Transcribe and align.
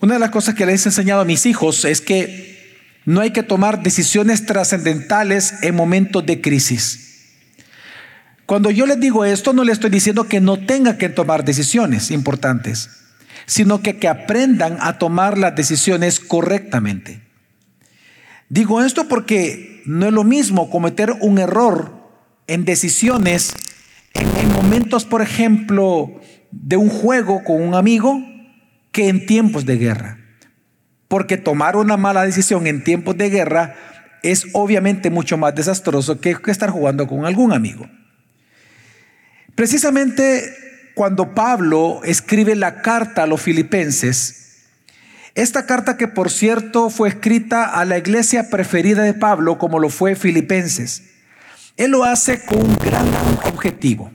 Una 0.00 0.14
de 0.14 0.20
las 0.20 0.30
cosas 0.30 0.54
que 0.54 0.64
les 0.64 0.86
he 0.86 0.88
enseñado 0.88 1.20
a 1.20 1.26
mis 1.26 1.44
hijos 1.44 1.84
es 1.84 2.00
que 2.00 2.58
no 3.04 3.20
hay 3.20 3.32
que 3.32 3.42
tomar 3.42 3.82
decisiones 3.82 4.46
trascendentales 4.46 5.62
en 5.62 5.74
momentos 5.74 6.24
de 6.24 6.40
crisis. 6.40 7.34
Cuando 8.46 8.70
yo 8.70 8.86
les 8.86 8.98
digo 8.98 9.26
esto, 9.26 9.52
no 9.52 9.62
les 9.62 9.74
estoy 9.74 9.90
diciendo 9.90 10.24
que 10.24 10.40
no 10.40 10.58
tengan 10.58 10.96
que 10.96 11.10
tomar 11.10 11.44
decisiones 11.44 12.10
importantes, 12.10 12.88
sino 13.44 13.82
que, 13.82 13.98
que 13.98 14.08
aprendan 14.08 14.78
a 14.80 14.98
tomar 14.98 15.36
las 15.36 15.54
decisiones 15.54 16.18
correctamente. 16.18 17.22
Digo 18.48 18.82
esto 18.82 19.06
porque 19.06 19.82
no 19.84 20.06
es 20.06 20.12
lo 20.12 20.24
mismo 20.24 20.70
cometer 20.70 21.12
un 21.20 21.38
error 21.38 22.10
en 22.46 22.64
decisiones 22.64 23.52
en, 24.14 24.26
en 24.38 24.52
momentos, 24.52 25.04
por 25.04 25.20
ejemplo, 25.20 26.20
de 26.50 26.76
un 26.76 26.88
juego 26.88 27.44
con 27.44 27.62
un 27.62 27.74
amigo 27.74 28.29
que 28.92 29.08
en 29.08 29.26
tiempos 29.26 29.66
de 29.66 29.76
guerra. 29.76 30.18
Porque 31.08 31.36
tomar 31.36 31.76
una 31.76 31.96
mala 31.96 32.24
decisión 32.24 32.66
en 32.66 32.84
tiempos 32.84 33.16
de 33.16 33.30
guerra 33.30 33.74
es 34.22 34.46
obviamente 34.52 35.10
mucho 35.10 35.36
más 35.36 35.54
desastroso 35.54 36.20
que, 36.20 36.36
estar 36.46 36.70
jugando 36.70 37.06
con 37.06 37.26
algún 37.26 37.52
amigo. 37.52 37.88
Precisamente 39.54 40.54
cuando 40.94 41.34
Pablo 41.34 42.00
escribe 42.04 42.54
la 42.54 42.82
carta 42.82 43.22
a 43.22 43.26
los 43.26 43.40
filipenses, 43.40 44.36
esta 45.34 45.64
carta 45.64 45.96
que 45.96 46.08
por 46.08 46.30
cierto 46.30 46.90
fue 46.90 47.08
escrita 47.08 47.64
a 47.64 47.84
la 47.84 47.98
iglesia 47.98 48.50
preferida 48.50 49.02
de 49.02 49.14
Pablo 49.14 49.58
como 49.58 49.78
lo 49.78 49.88
fue 49.88 50.16
Filipenses, 50.16 51.04
él 51.76 51.92
lo 51.92 52.04
hace 52.04 52.44
con 52.44 52.58
un 52.58 52.76
gran 52.76 53.06
objetivo. 53.44 54.12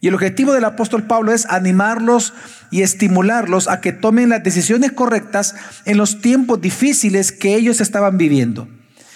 Y 0.00 0.08
el 0.08 0.14
objetivo 0.14 0.52
del 0.52 0.64
apóstol 0.64 1.04
Pablo 1.04 1.32
es 1.32 1.46
animarlos 1.46 2.32
y 2.70 2.82
estimularlos 2.82 3.68
a 3.68 3.80
que 3.80 3.92
tomen 3.92 4.28
las 4.28 4.44
decisiones 4.44 4.92
correctas 4.92 5.56
en 5.84 5.96
los 5.96 6.20
tiempos 6.20 6.60
difíciles 6.60 7.32
que 7.32 7.54
ellos 7.54 7.80
estaban 7.80 8.16
viviendo. 8.16 8.68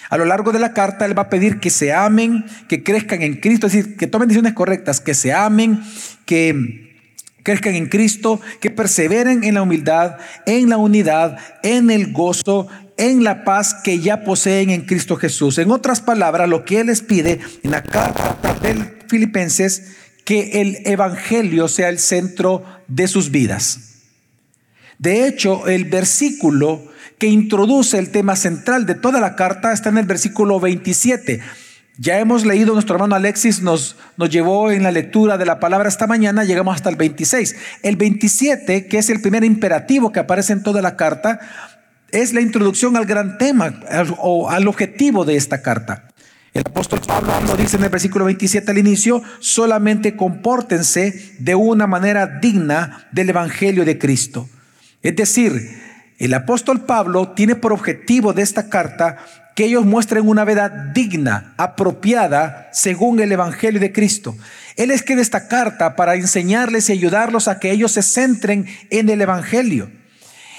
A 0.09 0.17
lo 0.17 0.25
largo 0.25 0.51
de 0.51 0.59
la 0.59 0.73
carta 0.73 1.05
Él 1.05 1.17
va 1.17 1.23
a 1.23 1.29
pedir 1.29 1.59
que 1.59 1.69
se 1.69 1.93
amen, 1.93 2.45
que 2.67 2.83
crezcan 2.83 3.21
en 3.21 3.39
Cristo, 3.39 3.67
es 3.67 3.73
decir, 3.73 3.97
que 3.97 4.07
tomen 4.07 4.27
decisiones 4.27 4.53
correctas, 4.53 4.99
que 4.99 5.13
se 5.13 5.33
amen, 5.33 5.81
que 6.25 6.91
crezcan 7.43 7.75
en 7.75 7.87
Cristo, 7.87 8.41
que 8.59 8.69
perseveren 8.69 9.43
en 9.43 9.55
la 9.55 9.61
humildad, 9.61 10.17
en 10.45 10.69
la 10.69 10.77
unidad, 10.77 11.37
en 11.63 11.91
el 11.91 12.11
gozo, 12.11 12.67
en 12.97 13.23
la 13.23 13.43
paz 13.43 13.75
que 13.83 13.99
ya 13.99 14.23
poseen 14.23 14.69
en 14.69 14.81
Cristo 14.81 15.15
Jesús. 15.15 15.57
En 15.57 15.71
otras 15.71 16.01
palabras, 16.01 16.49
lo 16.49 16.63
que 16.65 16.81
Él 16.81 16.87
les 16.87 17.01
pide 17.01 17.39
en 17.63 17.71
la 17.71 17.81
carta 17.81 18.37
del 18.61 18.97
Filipenses, 19.07 19.95
que 20.23 20.61
el 20.61 20.79
Evangelio 20.85 21.67
sea 21.67 21.89
el 21.89 21.99
centro 21.99 22.63
de 22.87 23.07
sus 23.07 23.31
vidas. 23.31 23.93
De 24.97 25.27
hecho, 25.27 25.67
el 25.67 25.85
versículo 25.85 26.81
que 27.17 27.27
introduce 27.27 27.97
el 27.97 28.11
tema 28.11 28.35
central 28.35 28.85
de 28.85 28.95
toda 28.95 29.19
la 29.19 29.35
carta 29.35 29.73
está 29.73 29.89
en 29.89 29.97
el 29.97 30.05
versículo 30.05 30.59
27. 30.59 31.41
Ya 31.97 32.19
hemos 32.19 32.45
leído, 32.45 32.73
nuestro 32.73 32.95
hermano 32.95 33.15
Alexis 33.15 33.61
nos, 33.61 33.97
nos 34.17 34.29
llevó 34.29 34.71
en 34.71 34.81
la 34.81 34.91
lectura 34.91 35.37
de 35.37 35.45
la 35.45 35.59
palabra 35.59 35.89
esta 35.89 36.07
mañana, 36.07 36.43
llegamos 36.43 36.75
hasta 36.75 36.89
el 36.89 36.95
26. 36.95 37.55
El 37.83 37.97
27, 37.97 38.87
que 38.87 38.97
es 38.97 39.09
el 39.09 39.21
primer 39.21 39.43
imperativo 39.43 40.11
que 40.11 40.19
aparece 40.19 40.53
en 40.53 40.63
toda 40.63 40.81
la 40.81 40.95
carta, 40.95 41.39
es 42.11 42.33
la 42.33 42.41
introducción 42.41 42.95
al 42.95 43.05
gran 43.05 43.37
tema 43.37 43.79
o 44.19 44.49
al 44.49 44.67
objetivo 44.67 45.25
de 45.25 45.35
esta 45.35 45.61
carta. 45.61 46.12
El 46.53 46.61
apóstol 46.67 47.01
Pablo 47.05 47.33
lo 47.47 47.57
dice 47.57 47.77
en 47.77 47.83
el 47.83 47.89
versículo 47.89 48.25
27 48.25 48.69
al 48.69 48.77
inicio, 48.77 49.23
solamente 49.39 50.15
compórtense 50.15 51.33
de 51.39 51.55
una 51.55 51.87
manera 51.87 52.27
digna 52.27 53.07
del 53.11 53.31
Evangelio 53.31 53.85
de 53.85 53.97
Cristo. 53.97 54.47
Es 55.01 55.15
decir, 55.15 55.81
el 56.19 56.33
apóstol 56.35 56.85
Pablo 56.85 57.29
tiene 57.29 57.55
por 57.55 57.73
objetivo 57.73 58.33
de 58.33 58.43
esta 58.43 58.69
carta 58.69 59.17
que 59.55 59.65
ellos 59.65 59.83
muestren 59.83 60.27
una 60.27 60.45
verdad 60.45 60.71
digna, 60.93 61.55
apropiada, 61.57 62.69
según 62.71 63.19
el 63.19 63.31
Evangelio 63.31 63.79
de 63.79 63.91
Cristo. 63.91 64.35
Él 64.75 64.91
escribe 64.91 65.23
esta 65.23 65.47
carta 65.47 65.95
para 65.95 66.15
enseñarles 66.15 66.87
y 66.89 66.93
ayudarlos 66.93 67.47
a 67.47 67.59
que 67.59 67.71
ellos 67.71 67.93
se 67.93 68.03
centren 68.03 68.67
en 68.91 69.09
el 69.09 69.21
Evangelio. 69.21 69.89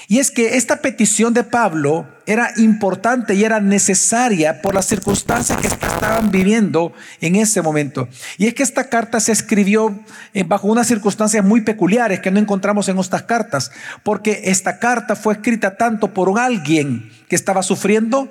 Y 0.07 0.19
es 0.19 0.29
que 0.29 0.55
esta 0.57 0.77
petición 0.77 1.33
de 1.33 1.43
Pablo 1.43 2.07
era 2.27 2.51
importante 2.57 3.33
y 3.33 3.43
era 3.43 3.59
necesaria 3.59 4.61
por 4.61 4.75
las 4.75 4.85
circunstancias 4.85 5.59
que 5.59 5.67
estaban 5.67 6.29
viviendo 6.31 6.93
en 7.21 7.35
ese 7.35 7.61
momento. 7.61 8.07
Y 8.37 8.45
es 8.45 8.53
que 8.53 8.63
esta 8.63 8.89
carta 8.89 9.19
se 9.19 9.31
escribió 9.31 9.99
eh, 10.33 10.43
bajo 10.43 10.67
unas 10.67 10.87
circunstancias 10.87 11.43
muy 11.43 11.61
peculiares 11.61 12.19
que 12.19 12.31
no 12.31 12.39
encontramos 12.39 12.87
en 12.87 12.99
otras 12.99 13.23
cartas, 13.23 13.71
porque 14.03 14.41
esta 14.45 14.79
carta 14.79 15.15
fue 15.15 15.33
escrita 15.33 15.77
tanto 15.77 16.13
por 16.13 16.39
alguien 16.39 17.11
que 17.27 17.35
estaba 17.35 17.63
sufriendo, 17.63 18.29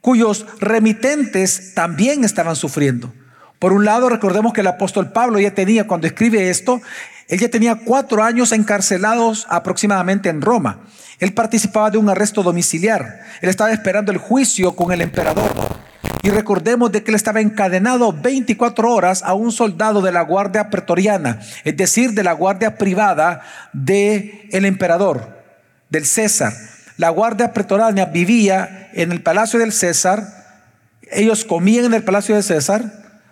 cuyos 0.00 0.46
remitentes 0.60 1.74
también 1.74 2.24
estaban 2.24 2.56
sufriendo. 2.56 3.12
Por 3.58 3.72
un 3.74 3.84
lado, 3.84 4.08
recordemos 4.08 4.54
que 4.54 4.62
el 4.62 4.68
apóstol 4.68 5.12
Pablo 5.12 5.38
ya 5.38 5.54
tenía, 5.54 5.86
cuando 5.86 6.06
escribe 6.06 6.48
esto, 6.48 6.80
él 7.30 7.38
ya 7.38 7.48
tenía 7.48 7.76
cuatro 7.76 8.24
años 8.24 8.50
encarcelados 8.50 9.46
aproximadamente 9.48 10.28
en 10.28 10.42
Roma. 10.42 10.80
Él 11.20 11.32
participaba 11.32 11.88
de 11.88 11.96
un 11.96 12.08
arresto 12.08 12.42
domiciliar. 12.42 13.20
Él 13.40 13.48
estaba 13.48 13.70
esperando 13.70 14.10
el 14.10 14.18
juicio 14.18 14.74
con 14.74 14.90
el 14.90 15.00
emperador. 15.00 15.48
Y 16.24 16.30
recordemos 16.30 16.90
de 16.90 17.04
que 17.04 17.12
él 17.12 17.14
estaba 17.14 17.40
encadenado 17.40 18.12
24 18.12 18.92
horas 18.92 19.22
a 19.22 19.34
un 19.34 19.52
soldado 19.52 20.02
de 20.02 20.10
la 20.10 20.22
guardia 20.22 20.70
pretoriana, 20.70 21.40
es 21.62 21.76
decir, 21.76 22.14
de 22.14 22.24
la 22.24 22.32
guardia 22.32 22.76
privada 22.76 23.42
del 23.72 24.48
el 24.50 24.64
emperador, 24.64 25.38
del 25.88 26.06
César. 26.06 26.52
La 26.96 27.10
guardia 27.10 27.52
pretoriana 27.52 28.06
vivía 28.06 28.90
en 28.92 29.12
el 29.12 29.22
palacio 29.22 29.60
del 29.60 29.72
César, 29.72 30.24
ellos 31.12 31.44
comían 31.44 31.84
en 31.84 31.94
el 31.94 32.02
palacio 32.02 32.34
de 32.34 32.42
César, 32.42 32.84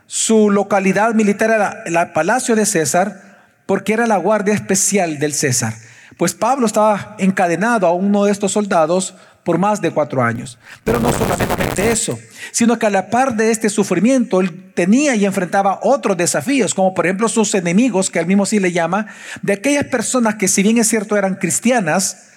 su 0.06 0.50
localidad 0.50 1.14
militar 1.14 1.50
era 1.50 1.82
el 1.84 2.12
palacio 2.12 2.54
de 2.54 2.64
César, 2.64 3.27
porque 3.68 3.92
era 3.92 4.06
la 4.06 4.16
guardia 4.16 4.54
especial 4.54 5.18
del 5.18 5.34
César. 5.34 5.74
Pues 6.16 6.32
Pablo 6.32 6.64
estaba 6.64 7.16
encadenado 7.18 7.86
a 7.86 7.92
uno 7.92 8.24
de 8.24 8.32
estos 8.32 8.52
soldados 8.52 9.14
por 9.44 9.58
más 9.58 9.82
de 9.82 9.90
cuatro 9.90 10.22
años. 10.22 10.58
Pero 10.84 10.98
no 11.00 11.12
solamente 11.12 11.90
eso, 11.90 12.18
sino 12.50 12.78
que 12.78 12.86
a 12.86 12.90
la 12.90 13.10
par 13.10 13.36
de 13.36 13.50
este 13.50 13.68
sufrimiento, 13.68 14.40
él 14.40 14.72
tenía 14.72 15.16
y 15.16 15.26
enfrentaba 15.26 15.80
otros 15.82 16.16
desafíos, 16.16 16.72
como 16.72 16.94
por 16.94 17.04
ejemplo 17.04 17.28
sus 17.28 17.54
enemigos, 17.54 18.08
que 18.08 18.18
él 18.18 18.26
mismo 18.26 18.46
sí 18.46 18.58
le 18.58 18.72
llama, 18.72 19.06
de 19.42 19.52
aquellas 19.52 19.84
personas 19.84 20.36
que 20.36 20.48
si 20.48 20.62
bien 20.62 20.78
es 20.78 20.88
cierto 20.88 21.18
eran 21.18 21.34
cristianas, 21.34 22.30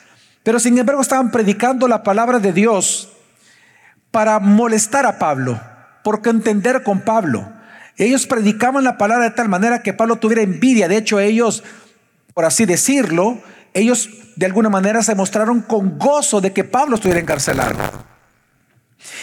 pero 0.43 0.59
sin 0.59 0.77
embargo 0.77 1.01
estaban 1.01 1.31
predicando 1.31 1.87
la 1.87 2.03
palabra 2.03 2.39
de 2.39 2.51
Dios 2.51 3.09
para 4.11 4.39
molestar 4.39 5.05
a 5.05 5.17
Pablo, 5.17 5.61
porque 6.03 6.29
entender 6.29 6.83
con 6.83 6.99
Pablo. 6.99 7.50
Ellos 7.97 8.28
predicaban 8.28 8.84
la 8.84 8.97
palabra 8.97 9.25
de 9.25 9.35
tal 9.35 9.50
manera 9.50 9.84
que 9.84 9.94
Pablo 9.94 10.18
tuviera 10.18 10.41
envidia. 10.41 10.88
De 10.88 10.97
hecho, 10.97 11.19
ellos, 11.19 11.63
por 12.34 12.46
así 12.46 12.66
decirlo, 12.66 13.41
ellos 13.74 14.09
de 14.35 14.46
alguna 14.46 14.69
manera 14.69 15.03
se 15.03 15.16
mostraron 15.16 15.62
con 15.62 15.97
gozo 15.97 16.41
de 16.41 16.53
que 16.53 16.63
Pablo 16.63 16.96
estuviera 16.96 17.19
encarcelado. 17.19 17.78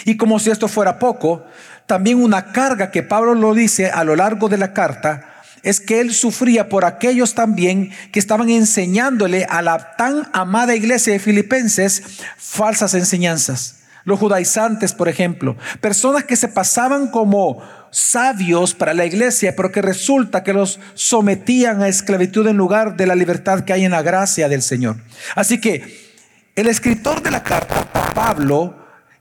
Y 0.05 0.17
como 0.17 0.39
si 0.39 0.49
esto 0.49 0.67
fuera 0.67 0.99
poco, 0.99 1.43
también 1.85 2.21
una 2.21 2.51
carga 2.51 2.91
que 2.91 3.03
Pablo 3.03 3.33
lo 3.33 3.53
dice 3.53 3.89
a 3.89 4.03
lo 4.03 4.15
largo 4.15 4.49
de 4.49 4.57
la 4.57 4.73
carta 4.73 5.25
es 5.63 5.81
que 5.81 5.99
él 5.99 6.13
sufría 6.13 6.69
por 6.69 6.85
aquellos 6.85 7.35
también 7.35 7.91
que 8.11 8.19
estaban 8.19 8.49
enseñándole 8.49 9.45
a 9.49 9.61
la 9.61 9.95
tan 9.97 10.29
amada 10.33 10.75
iglesia 10.75 11.13
de 11.13 11.19
Filipenses 11.19 12.21
falsas 12.37 12.93
enseñanzas. 12.93 13.79
Los 14.05 14.19
judaizantes, 14.19 14.93
por 14.93 15.09
ejemplo, 15.09 15.57
personas 15.81 16.23
que 16.23 16.35
se 16.35 16.47
pasaban 16.47 17.09
como 17.09 17.61
sabios 17.91 18.73
para 18.73 18.93
la 18.93 19.05
iglesia, 19.05 19.55
pero 19.55 19.71
que 19.71 19.81
resulta 19.81 20.43
que 20.43 20.53
los 20.53 20.79
sometían 20.93 21.81
a 21.81 21.87
esclavitud 21.87 22.47
en 22.47 22.57
lugar 22.57 22.95
de 22.95 23.07
la 23.07 23.15
libertad 23.15 23.63
que 23.63 23.73
hay 23.73 23.85
en 23.85 23.91
la 23.91 24.01
gracia 24.01 24.49
del 24.49 24.61
Señor. 24.61 24.97
Así 25.35 25.59
que 25.59 26.09
el 26.55 26.67
escritor 26.67 27.21
de 27.21 27.31
la 27.31 27.43
carta, 27.43 27.87
Pablo, 28.13 28.75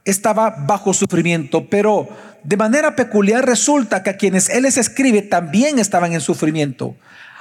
estaba 0.05 0.51
bajo 0.51 0.95
sufrimiento, 0.95 1.69
pero 1.69 2.09
de 2.43 2.57
manera 2.57 2.97
peculiar 2.97 3.45
resulta 3.45 4.03
que 4.03 4.11
a 4.11 4.17
quienes 4.17 4.49
él 4.49 4.63
les 4.63 4.77
escribe 4.79 5.23
también 5.23 5.79
estaban 5.79 6.13
en 6.13 6.21
sufrimiento. 6.21 6.97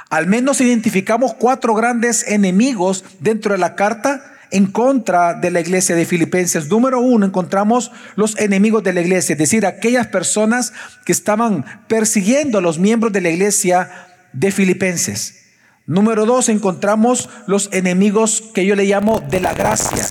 Al 0.09 0.27
menos 0.27 0.62
identificamos 0.62 1.33
cuatro 1.33 1.74
grandes 1.74 2.27
enemigos 2.27 3.03
dentro 3.19 3.53
de 3.53 3.57
la 3.57 3.75
carta 3.75 4.37
en 4.51 4.67
contra 4.67 5.33
de 5.33 5.51
la 5.51 5.59
iglesia 5.59 5.95
de 5.95 6.05
Filipenses. 6.05 6.69
Número 6.69 6.99
uno, 6.99 7.25
encontramos 7.25 7.91
los 8.15 8.38
enemigos 8.39 8.83
de 8.83 8.94
la 8.94 9.01
iglesia, 9.01 9.33
es 9.33 9.39
decir, 9.39 9.65
aquellas 9.65 10.07
personas 10.07 10.73
que 11.05 11.11
estaban 11.11 11.65
persiguiendo 11.88 12.57
a 12.57 12.61
los 12.61 12.79
miembros 12.79 13.13
de 13.13 13.21
la 13.21 13.29
iglesia 13.29 13.89
de 14.33 14.51
Filipenses. 14.51 15.45
Número 15.85 16.25
dos, 16.25 16.49
encontramos 16.49 17.29
los 17.47 17.69
enemigos 17.71 18.44
que 18.53 18.65
yo 18.65 18.75
le 18.75 18.85
llamo 18.85 19.21
de 19.29 19.39
la 19.39 19.53
gracia. 19.53 20.05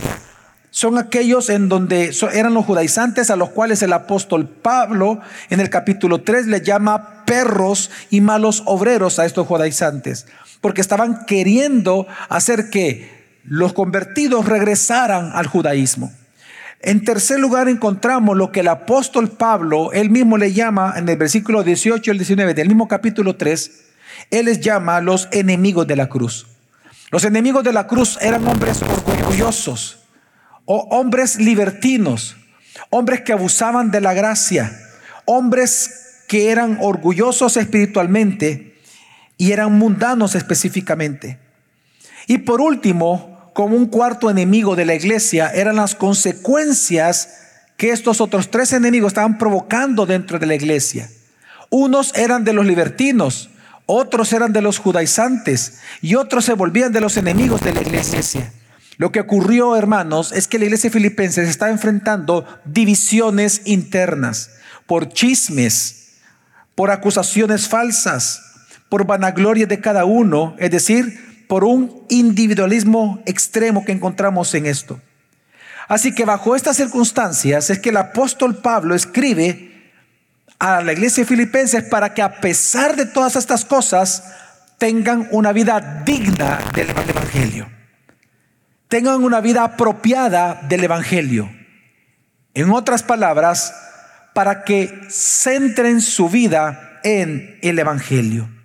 Son 0.70 0.98
aquellos 0.98 1.48
en 1.48 1.68
donde 1.70 2.14
eran 2.34 2.52
los 2.52 2.66
judaizantes 2.66 3.30
a 3.30 3.36
los 3.36 3.48
cuales 3.48 3.82
el 3.82 3.94
apóstol 3.94 4.46
Pablo 4.46 5.20
en 5.48 5.60
el 5.60 5.70
capítulo 5.70 6.20
3 6.20 6.48
le 6.48 6.60
llama 6.60 7.24
perros 7.24 7.90
y 8.10 8.20
malos 8.20 8.62
obreros 8.66 9.18
a 9.18 9.24
estos 9.24 9.46
judaizantes, 9.46 10.26
porque 10.60 10.82
estaban 10.82 11.24
queriendo 11.24 12.06
hacer 12.28 12.68
que 12.68 13.15
los 13.48 13.72
convertidos 13.72 14.46
regresaran 14.46 15.30
al 15.34 15.46
judaísmo. 15.46 16.12
En 16.80 17.04
tercer 17.04 17.40
lugar 17.40 17.68
encontramos 17.68 18.36
lo 18.36 18.52
que 18.52 18.60
el 18.60 18.68
apóstol 18.68 19.30
Pablo, 19.30 19.92
él 19.92 20.10
mismo 20.10 20.36
le 20.36 20.52
llama 20.52 20.94
en 20.96 21.08
el 21.08 21.16
versículo 21.16 21.62
18 21.62 22.10
al 22.10 22.18
19 22.18 22.54
del 22.54 22.68
mismo 22.68 22.86
capítulo 22.86 23.36
3, 23.36 23.84
él 24.30 24.46
les 24.46 24.60
llama 24.60 25.00
los 25.00 25.28
enemigos 25.32 25.86
de 25.86 25.96
la 25.96 26.08
cruz. 26.08 26.46
Los 27.10 27.24
enemigos 27.24 27.64
de 27.64 27.72
la 27.72 27.86
cruz 27.86 28.18
eran 28.20 28.46
hombres 28.46 28.82
orgullosos 28.82 30.00
o 30.64 30.88
hombres 30.90 31.36
libertinos, 31.36 32.36
hombres 32.90 33.22
que 33.22 33.32
abusaban 33.32 33.90
de 33.90 34.00
la 34.00 34.12
gracia, 34.12 34.78
hombres 35.24 36.24
que 36.28 36.50
eran 36.50 36.78
orgullosos 36.80 37.56
espiritualmente 37.56 38.76
y 39.38 39.52
eran 39.52 39.72
mundanos 39.72 40.34
específicamente. 40.34 41.38
Y 42.26 42.38
por 42.38 42.60
último, 42.60 43.35
como 43.56 43.74
un 43.74 43.86
cuarto 43.86 44.28
enemigo 44.28 44.76
de 44.76 44.84
la 44.84 44.94
iglesia, 44.94 45.50
eran 45.50 45.76
las 45.76 45.94
consecuencias 45.94 47.30
que 47.78 47.90
estos 47.90 48.20
otros 48.20 48.50
tres 48.50 48.74
enemigos 48.74 49.12
estaban 49.12 49.38
provocando 49.38 50.04
dentro 50.04 50.38
de 50.38 50.44
la 50.44 50.54
iglesia. 50.54 51.08
Unos 51.70 52.14
eran 52.16 52.44
de 52.44 52.52
los 52.52 52.66
libertinos, 52.66 53.48
otros 53.86 54.34
eran 54.34 54.52
de 54.52 54.60
los 54.60 54.76
judaizantes 54.76 55.78
y 56.02 56.16
otros 56.16 56.44
se 56.44 56.52
volvían 56.52 56.92
de 56.92 57.00
los 57.00 57.16
enemigos 57.16 57.62
de 57.62 57.72
la 57.72 57.80
iglesia. 57.80 58.52
Lo 58.98 59.10
que 59.10 59.20
ocurrió, 59.20 59.74
hermanos, 59.74 60.32
es 60.32 60.48
que 60.48 60.58
la 60.58 60.66
iglesia 60.66 60.90
filipense 60.90 61.42
se 61.42 61.50
estaba 61.50 61.72
enfrentando 61.72 62.44
divisiones 62.66 63.62
internas 63.64 64.50
por 64.84 65.08
chismes, 65.08 66.18
por 66.74 66.90
acusaciones 66.90 67.68
falsas, 67.68 68.42
por 68.90 69.06
vanagloria 69.06 69.64
de 69.64 69.80
cada 69.80 70.04
uno, 70.04 70.54
es 70.58 70.70
decir, 70.70 71.25
por 71.48 71.64
un 71.64 72.04
individualismo 72.08 73.22
extremo 73.26 73.84
que 73.84 73.92
encontramos 73.92 74.54
en 74.54 74.66
esto. 74.66 75.00
Así 75.88 76.14
que 76.14 76.24
bajo 76.24 76.56
estas 76.56 76.76
circunstancias 76.76 77.70
es 77.70 77.78
que 77.78 77.90
el 77.90 77.96
apóstol 77.96 78.56
Pablo 78.56 78.94
escribe 78.94 79.92
a 80.58 80.82
la 80.82 80.92
iglesia 80.92 81.22
de 81.22 81.28
Filipenses 81.28 81.84
para 81.84 82.14
que 82.14 82.22
a 82.22 82.40
pesar 82.40 82.96
de 82.96 83.06
todas 83.06 83.36
estas 83.36 83.64
cosas 83.64 84.24
tengan 84.78 85.28
una 85.30 85.52
vida 85.52 86.02
digna 86.04 86.58
del 86.74 86.90
Evangelio. 86.90 87.68
Tengan 88.88 89.22
una 89.22 89.40
vida 89.40 89.64
apropiada 89.64 90.60
del 90.68 90.84
Evangelio. 90.84 91.50
En 92.54 92.70
otras 92.70 93.02
palabras, 93.02 93.74
para 94.34 94.64
que 94.64 95.06
centren 95.08 96.00
su 96.00 96.28
vida 96.28 97.00
en 97.02 97.58
el 97.62 97.78
Evangelio. 97.78 98.55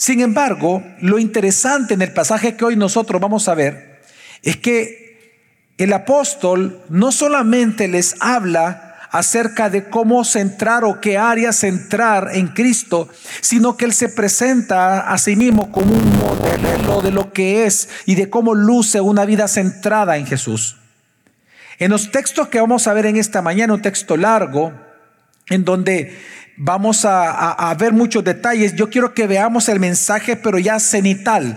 Sin 0.00 0.22
embargo, 0.22 0.82
lo 1.02 1.18
interesante 1.18 1.92
en 1.92 2.00
el 2.00 2.14
pasaje 2.14 2.56
que 2.56 2.64
hoy 2.64 2.74
nosotros 2.74 3.20
vamos 3.20 3.48
a 3.48 3.54
ver 3.54 4.00
es 4.40 4.56
que 4.56 5.44
el 5.76 5.92
apóstol 5.92 6.82
no 6.88 7.12
solamente 7.12 7.86
les 7.86 8.16
habla 8.18 8.96
acerca 9.10 9.68
de 9.68 9.90
cómo 9.90 10.24
centrar 10.24 10.84
o 10.84 11.02
qué 11.02 11.18
área 11.18 11.52
centrar 11.52 12.30
en 12.32 12.48
Cristo, 12.48 13.10
sino 13.42 13.76
que 13.76 13.84
Él 13.84 13.92
se 13.92 14.08
presenta 14.08 15.00
a 15.00 15.18
sí 15.18 15.36
mismo 15.36 15.70
como 15.70 15.92
un 15.92 16.18
modelo 16.18 17.02
de 17.02 17.10
lo 17.10 17.34
que 17.34 17.66
es 17.66 17.90
y 18.06 18.14
de 18.14 18.30
cómo 18.30 18.54
luce 18.54 19.02
una 19.02 19.26
vida 19.26 19.48
centrada 19.48 20.16
en 20.16 20.26
Jesús. 20.26 20.78
En 21.78 21.90
los 21.90 22.10
textos 22.10 22.48
que 22.48 22.58
vamos 22.58 22.86
a 22.86 22.94
ver 22.94 23.04
en 23.04 23.16
esta 23.16 23.42
mañana, 23.42 23.74
un 23.74 23.82
texto 23.82 24.16
largo, 24.16 24.72
en 25.50 25.64
donde 25.64 26.16
vamos 26.62 27.06
a, 27.06 27.74
ver 27.78 27.94
muchos 27.94 28.22
detalles, 28.22 28.74
yo 28.74 28.90
quiero 28.90 29.14
que 29.14 29.26
veamos 29.26 29.70
el 29.70 29.80
mensaje, 29.80 30.36
pero 30.36 30.58
ya 30.58 30.78
cenital, 30.78 31.56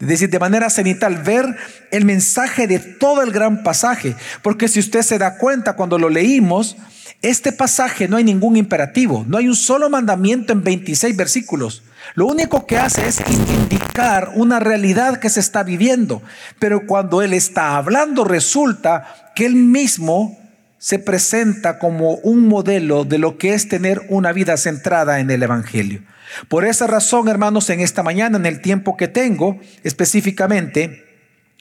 es 0.00 0.08
decir, 0.08 0.30
de 0.30 0.38
manera 0.38 0.70
cenital, 0.70 1.22
ver 1.22 1.44
el 1.90 2.06
mensaje 2.06 2.66
de 2.66 2.78
todo 2.78 3.22
el 3.22 3.30
gran 3.30 3.62
pasaje. 3.62 4.14
Porque 4.42 4.68
si 4.68 4.80
usted 4.80 5.02
se 5.02 5.18
da 5.18 5.36
cuenta 5.36 5.74
cuando 5.74 5.98
lo 5.98 6.08
leímos, 6.08 6.76
este 7.20 7.52
pasaje 7.52 8.08
no 8.08 8.16
hay 8.16 8.24
ningún 8.24 8.56
imperativo, 8.56 9.24
no 9.28 9.36
hay 9.36 9.48
un 9.48 9.56
solo 9.56 9.90
mandamiento 9.90 10.52
en 10.52 10.62
26 10.62 11.16
versículos. 11.16 11.82
Lo 12.14 12.26
único 12.26 12.64
que 12.64 12.78
hace 12.78 13.06
es 13.06 13.20
indicar 13.28 14.30
una 14.34 14.60
realidad 14.60 15.18
que 15.18 15.28
se 15.28 15.40
está 15.40 15.62
viviendo. 15.62 16.22
Pero 16.58 16.86
cuando 16.86 17.20
Él 17.20 17.34
está 17.34 17.76
hablando, 17.76 18.24
resulta 18.24 19.32
que 19.34 19.44
Él 19.44 19.56
mismo 19.56 20.38
se 20.78 20.98
presenta 20.98 21.78
como 21.78 22.14
un 22.14 22.46
modelo 22.46 23.04
de 23.04 23.18
lo 23.18 23.36
que 23.36 23.54
es 23.54 23.68
tener 23.68 24.02
una 24.08 24.32
vida 24.32 24.56
centrada 24.56 25.20
en 25.20 25.30
el 25.30 25.42
Evangelio. 25.42 26.02
Por 26.48 26.64
esa 26.64 26.86
razón, 26.86 27.28
hermanos, 27.28 27.68
en 27.70 27.80
esta 27.80 28.02
mañana, 28.02 28.38
en 28.38 28.46
el 28.46 28.60
tiempo 28.60 28.96
que 28.96 29.08
tengo 29.08 29.58
específicamente, 29.82 31.04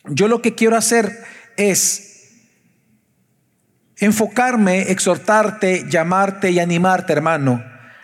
yo 0.06 0.28
lo 0.28 0.42
que 0.42 0.56
quiero 0.56 0.78
hacer 0.78 1.12
es 1.58 2.08
enfocarme, 3.98 4.92
exhortarte, 4.92 5.86
llamarte 5.90 6.52
y 6.52 6.60
animarte, 6.60 7.14
hermano, 7.14 7.64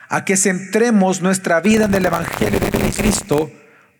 a 0.09 0.25
que 0.25 0.37
centremos 0.37 1.21
nuestra 1.21 1.61
vida 1.61 1.85
en 1.85 1.93
el 1.93 2.05
Evangelio 2.05 2.59
de 2.59 2.69
Cristo, 2.91 3.51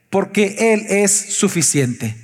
porque 0.09 0.73
Él 0.73 0.85
es 0.89 1.11
suficiente. 1.11 2.22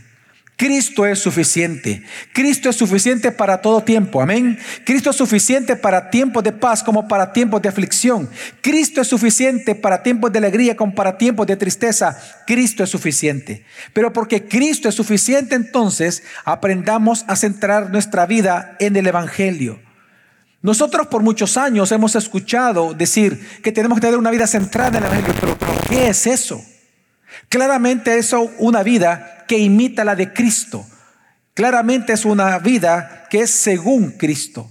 Cristo 0.60 1.06
es 1.06 1.20
suficiente. 1.20 2.04
Cristo 2.34 2.70
es 2.70 2.76
suficiente 2.76 3.32
para 3.32 3.62
todo 3.62 3.82
tiempo. 3.82 4.22
Amén. 4.22 4.60
Cristo 4.84 5.10
es 5.10 5.16
suficiente 5.16 5.78
para 5.78 6.10
tiempos 6.10 6.44
de 6.44 6.52
paz 6.52 6.84
como 6.84 7.08
para 7.08 7.32
tiempos 7.32 7.62
de 7.62 7.70
aflicción. 7.70 8.30
Cristo 8.60 9.00
es 9.00 9.08
suficiente 9.08 9.74
para 9.74 10.04
tiempos 10.04 10.34
de 10.34 10.40
alegría 10.40 10.76
como 10.76 10.94
para 10.94 11.18
tiempos 11.18 11.48
de 11.48 11.56
tristeza. 11.56 12.20
Cristo 12.46 12.84
es 12.84 12.90
suficiente. 12.90 13.64
Pero 13.94 14.12
porque 14.12 14.50
Cristo 14.50 14.90
es 14.90 14.96
suficiente, 14.96 15.56
entonces 15.56 16.24
aprendamos 16.44 17.24
a 17.30 17.38
centrar 17.38 17.90
nuestra 17.90 18.26
vida 18.26 18.76
en 18.82 18.98
el 18.98 19.08
Evangelio. 19.08 19.80
Nosotros 20.62 21.08
por 21.08 21.24
muchos 21.24 21.56
años 21.56 21.90
hemos 21.94 22.18
escuchado 22.18 22.94
decir 22.94 23.62
que 23.64 23.72
tenemos 23.72 23.96
que 23.96 24.02
tener 24.02 24.20
una 24.20 24.30
vida 24.30 24.46
centrada 24.46 24.98
en 24.98 25.06
el 25.06 25.06
Evangelio. 25.06 25.36
Pero 25.40 25.58
¿qué 25.88 26.10
es 26.10 26.28
eso? 26.28 26.62
Claramente 27.50 28.18
eso 28.18 28.52
una 28.60 28.84
vida 28.84 29.46
que 29.48 29.58
imita 29.58 30.06
la 30.06 30.16
de 30.16 30.32
Cristo. 30.32 30.86
Claramente 31.56 32.14
es 32.14 32.24
una 32.24 32.58
vida 32.60 33.28
que 33.30 33.42
es 33.42 33.50
según 33.50 34.12
Cristo. 34.12 34.70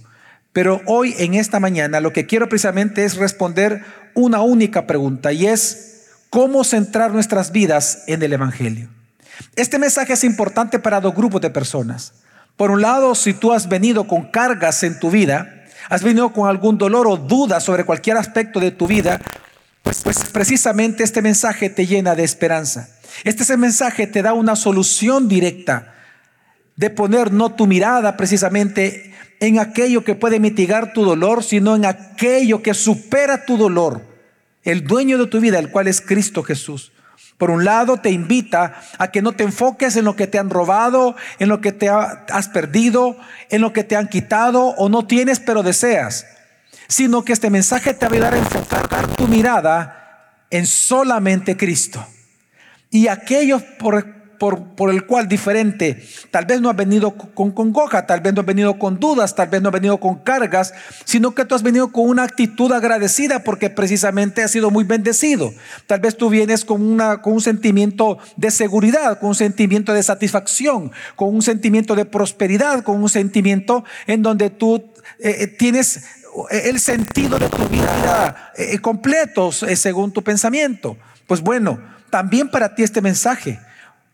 Pero 0.53 0.81
hoy 0.85 1.13
en 1.19 1.35
esta 1.35 1.59
mañana 1.59 1.99
lo 1.99 2.13
que 2.13 2.25
quiero 2.25 2.49
precisamente 2.49 3.03
es 3.03 3.17
responder 3.17 3.83
una 4.15 4.41
única 4.41 4.87
pregunta 4.87 5.31
y 5.31 5.45
es 5.45 6.07
cómo 6.29 6.63
centrar 6.63 7.11
nuestras 7.11 7.51
vidas 7.51 8.03
en 8.07 8.23
el 8.23 8.33
Evangelio. 8.33 8.89
Este 9.55 9.77
mensaje 9.77 10.13
es 10.13 10.23
importante 10.23 10.79
para 10.79 11.01
dos 11.01 11.13
grupos 11.13 11.41
de 11.41 11.49
personas. 11.49 12.13
Por 12.55 12.71
un 12.71 12.81
lado, 12.81 13.15
si 13.15 13.33
tú 13.33 13.53
has 13.53 13.69
venido 13.69 14.07
con 14.07 14.31
cargas 14.31 14.83
en 14.83 14.99
tu 14.99 15.11
vida, 15.11 15.65
has 15.89 16.03
venido 16.03 16.33
con 16.33 16.49
algún 16.49 16.77
dolor 16.77 17.07
o 17.07 17.17
duda 17.17 17.59
sobre 17.59 17.83
cualquier 17.83 18.17
aspecto 18.17 18.59
de 18.59 18.71
tu 18.71 18.87
vida, 18.87 19.21
pues, 19.89 20.03
pues, 20.03 20.29
precisamente 20.31 21.03
este 21.03 21.23
mensaje 21.23 21.67
te 21.67 21.87
llena 21.87 22.13
de 22.13 22.23
esperanza. 22.23 22.89
Este 23.23 23.41
ese 23.41 23.57
mensaje 23.57 24.05
te 24.05 24.21
da 24.21 24.33
una 24.33 24.55
solución 24.55 25.27
directa 25.27 25.95
de 26.75 26.91
poner 26.91 27.33
no 27.33 27.55
tu 27.55 27.65
mirada 27.65 28.15
precisamente 28.15 29.15
en 29.39 29.57
aquello 29.57 30.03
que 30.03 30.13
puede 30.13 30.39
mitigar 30.39 30.93
tu 30.93 31.03
dolor, 31.03 31.43
sino 31.43 31.75
en 31.75 31.85
aquello 31.85 32.61
que 32.61 32.75
supera 32.75 33.45
tu 33.45 33.57
dolor. 33.57 34.03
El 34.61 34.83
dueño 34.83 35.17
de 35.17 35.25
tu 35.25 35.39
vida, 35.39 35.57
el 35.57 35.71
cual 35.71 35.87
es 35.87 36.01
Cristo 36.01 36.43
Jesús. 36.43 36.91
Por 37.39 37.49
un 37.49 37.65
lado, 37.65 37.97
te 37.97 38.11
invita 38.11 38.79
a 38.99 39.09
que 39.09 39.23
no 39.23 39.31
te 39.31 39.43
enfoques 39.43 39.95
en 39.95 40.05
lo 40.05 40.15
que 40.15 40.27
te 40.27 40.37
han 40.37 40.51
robado, 40.51 41.15
en 41.39 41.49
lo 41.49 41.61
que 41.61 41.71
te 41.71 41.89
has 41.89 42.47
perdido, 42.49 43.17
en 43.49 43.61
lo 43.61 43.73
que 43.73 43.83
te 43.83 43.95
han 43.95 44.07
quitado 44.07 44.65
o 44.65 44.87
no 44.87 45.07
tienes 45.07 45.39
pero 45.39 45.63
deseas 45.63 46.27
sino 46.89 47.23
que 47.23 47.31
este 47.33 47.49
mensaje 47.49 47.93
te 47.93 48.05
va 48.07 48.11
a 48.11 48.15
ayudar 48.15 48.33
a 48.33 48.37
enfocar 48.39 49.15
tu 49.15 49.27
mirada 49.27 50.45
en 50.49 50.65
solamente 50.65 51.55
Cristo. 51.55 52.05
Y 52.89 53.07
aquellos 53.07 53.61
por, 54.39 54.89
el 54.89 55.05
cual 55.05 55.27
diferente, 55.27 56.01
tal 56.31 56.45
vez 56.45 56.61
no 56.61 56.69
has 56.69 56.75
venido 56.75 57.11
con 57.11 57.51
congoja, 57.51 58.07
tal 58.07 58.21
vez 58.21 58.33
no 58.33 58.39
has 58.39 58.47
venido 58.47 58.79
con 58.79 58.99
dudas, 58.99 59.35
tal 59.35 59.49
vez 59.49 59.61
no 59.61 59.69
has 59.69 59.73
venido 59.73 59.99
con 59.99 60.23
cargas, 60.23 60.73
sino 61.03 61.35
que 61.35 61.45
tú 61.45 61.53
has 61.53 61.61
venido 61.61 61.91
con 61.91 62.09
una 62.09 62.23
actitud 62.23 62.71
agradecida 62.71 63.43
porque 63.43 63.69
precisamente 63.69 64.41
has 64.41 64.49
sido 64.49 64.71
muy 64.71 64.85
bendecido. 64.85 65.53
Tal 65.85 65.99
vez 65.99 66.17
tú 66.17 66.29
vienes 66.29 66.65
con 66.65 66.81
un 66.81 67.41
sentimiento 67.41 68.17
de 68.37 68.49
seguridad, 68.49 69.19
con 69.19 69.29
un 69.29 69.35
sentimiento 69.35 69.93
de 69.93 70.01
satisfacción, 70.01 70.91
con 71.15 71.35
un 71.35 71.43
sentimiento 71.43 71.93
de 71.95 72.05
prosperidad, 72.05 72.83
con 72.83 73.03
un 73.03 73.09
sentimiento 73.09 73.83
en 74.07 74.23
donde 74.23 74.49
tú 74.49 74.89
eh, 75.19 75.35
eh, 75.41 75.47
tienes 75.47 76.01
el 76.49 76.79
sentido 76.79 77.37
de 77.39 77.49
tu 77.49 77.67
vida 77.67 78.53
eh, 78.57 78.69
eh, 78.73 78.79
completos 78.79 79.63
eh, 79.63 79.75
según 79.75 80.11
tu 80.11 80.23
pensamiento. 80.23 80.97
Pues 81.27 81.41
bueno, 81.41 81.79
también 82.09 82.49
para 82.49 82.75
ti 82.75 82.83
este 82.83 83.01
mensaje, 83.01 83.59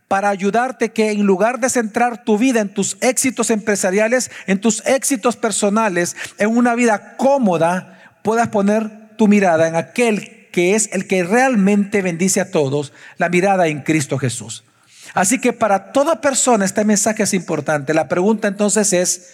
para 0.08 0.30
ayudarte 0.30 0.92
que 0.92 1.12
en 1.12 1.24
lugar 1.24 1.60
de 1.60 1.70
centrar 1.70 2.24
tu 2.24 2.38
vida 2.38 2.62
en 2.62 2.70
tus 2.70 2.98
éxitos 3.02 3.50
empresariales, 3.50 4.32
en 4.48 4.60
tus 4.60 4.86
éxitos 4.86 5.36
personales, 5.36 6.16
en 6.38 6.56
una 6.56 6.76
vida 6.76 7.16
cómoda, 7.18 8.20
puedas 8.24 8.50
poner 8.50 9.16
tu 9.18 9.28
mirada 9.28 9.68
en 9.68 9.76
aquel 9.76 10.50
que 10.52 10.76
es 10.76 10.90
el 10.94 11.08
que 11.08 11.24
realmente 11.24 12.02
bendice 12.02 12.40
a 12.40 12.50
todos, 12.50 12.94
la 13.18 13.30
mirada 13.30 13.68
en 13.68 13.82
Cristo 13.82 14.18
Jesús. 14.18 14.64
Así 15.14 15.40
que 15.40 15.54
para 15.54 15.92
toda 15.92 16.22
persona 16.22 16.66
este 16.66 16.84
mensaje 16.84 17.24
es 17.24 17.34
importante. 17.34 17.94
La 17.94 18.08
pregunta 18.08 18.48
entonces 18.48 18.94
es, 18.94 19.34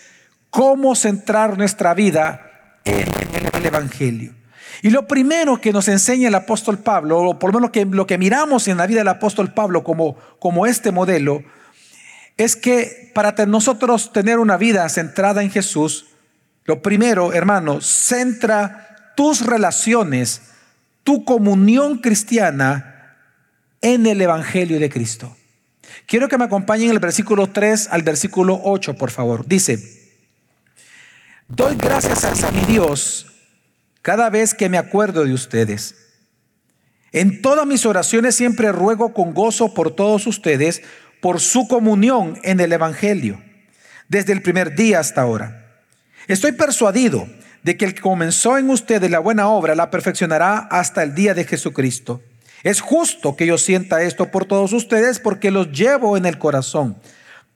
¿cómo 0.49 0.95
centrar 0.95 1.57
nuestra 1.57 1.93
vida 1.93 2.50
el 2.85 3.65
Evangelio? 3.65 4.33
Y 4.81 4.89
lo 4.89 5.07
primero 5.07 5.61
que 5.61 5.73
nos 5.73 5.87
enseña 5.87 6.27
el 6.27 6.35
apóstol 6.35 6.79
Pablo, 6.79 7.19
o 7.19 7.39
por 7.39 7.51
lo 7.51 7.59
menos 7.59 7.71
que, 7.71 7.85
lo 7.85 8.07
que 8.07 8.17
miramos 8.17 8.67
en 8.67 8.77
la 8.77 8.87
vida 8.87 8.99
del 8.99 9.07
apóstol 9.09 9.53
Pablo 9.53 9.83
como, 9.83 10.17
como 10.39 10.65
este 10.65 10.91
modelo, 10.91 11.43
es 12.37 12.55
que 12.55 13.11
para 13.13 13.33
nosotros 13.45 14.11
tener 14.11 14.39
una 14.39 14.57
vida 14.57 14.87
centrada 14.89 15.43
en 15.43 15.51
Jesús, 15.51 16.07
lo 16.65 16.81
primero, 16.81 17.33
hermano, 17.33 17.81
centra 17.81 19.13
tus 19.15 19.45
relaciones, 19.45 20.41
tu 21.03 21.25
comunión 21.25 21.99
cristiana 21.99 23.17
en 23.81 24.07
el 24.07 24.21
Evangelio 24.21 24.79
de 24.79 24.89
Cristo. 24.89 25.35
Quiero 26.07 26.27
que 26.27 26.37
me 26.37 26.45
acompañen 26.45 26.89
el 26.89 26.99
versículo 26.99 27.47
3 27.47 27.89
al 27.91 28.01
versículo 28.01 28.59
8, 28.63 28.95
por 28.95 29.11
favor. 29.11 29.45
Dice, 29.45 30.00
doy 31.55 31.75
gracias 31.75 32.43
a 32.43 32.51
mi 32.51 32.61
Dios 32.61 33.27
cada 34.01 34.29
vez 34.29 34.53
que 34.53 34.69
me 34.69 34.77
acuerdo 34.77 35.25
de 35.25 35.33
ustedes. 35.33 35.95
En 37.11 37.41
todas 37.41 37.67
mis 37.67 37.85
oraciones 37.85 38.35
siempre 38.35 38.71
ruego 38.71 39.13
con 39.13 39.33
gozo 39.33 39.73
por 39.73 39.91
todos 39.91 40.27
ustedes, 40.27 40.81
por 41.21 41.39
su 41.39 41.67
comunión 41.67 42.39
en 42.43 42.59
el 42.61 42.71
Evangelio, 42.71 43.41
desde 44.07 44.33
el 44.33 44.41
primer 44.41 44.75
día 44.75 44.99
hasta 44.99 45.21
ahora. 45.21 45.83
Estoy 46.27 46.53
persuadido 46.53 47.27
de 47.63 47.77
que 47.77 47.85
el 47.85 47.93
que 47.93 48.01
comenzó 48.01 48.57
en 48.57 48.69
ustedes 48.69 49.11
la 49.11 49.19
buena 49.19 49.49
obra 49.49 49.75
la 49.75 49.91
perfeccionará 49.91 50.57
hasta 50.57 51.03
el 51.03 51.13
día 51.13 51.33
de 51.33 51.43
Jesucristo. 51.43 52.21
Es 52.63 52.79
justo 52.79 53.35
que 53.35 53.45
yo 53.45 53.57
sienta 53.57 54.03
esto 54.03 54.31
por 54.31 54.45
todos 54.45 54.71
ustedes 54.71 55.19
porque 55.19 55.51
los 55.51 55.71
llevo 55.71 56.15
en 56.15 56.25
el 56.25 56.37
corazón, 56.37 56.97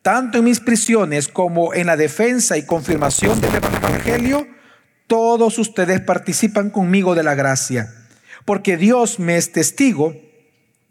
tanto 0.06 0.38
en 0.38 0.44
mis 0.44 0.60
prisiones 0.60 1.28
como 1.28 1.74
en 1.74 1.88
la 1.88 1.98
defensa 1.98 2.60
y 2.60 2.66
confirmación 2.68 3.42
del 3.42 3.56
Evangelio 3.56 4.46
todos 5.08 5.58
ustedes 5.58 6.00
participan 6.00 6.70
conmigo 6.70 7.16
de 7.16 7.24
la 7.24 7.34
gracia, 7.34 7.92
porque 8.46 8.78
Dios 8.78 9.18
me 9.18 9.36
es 9.36 9.52
testigo 9.52 10.14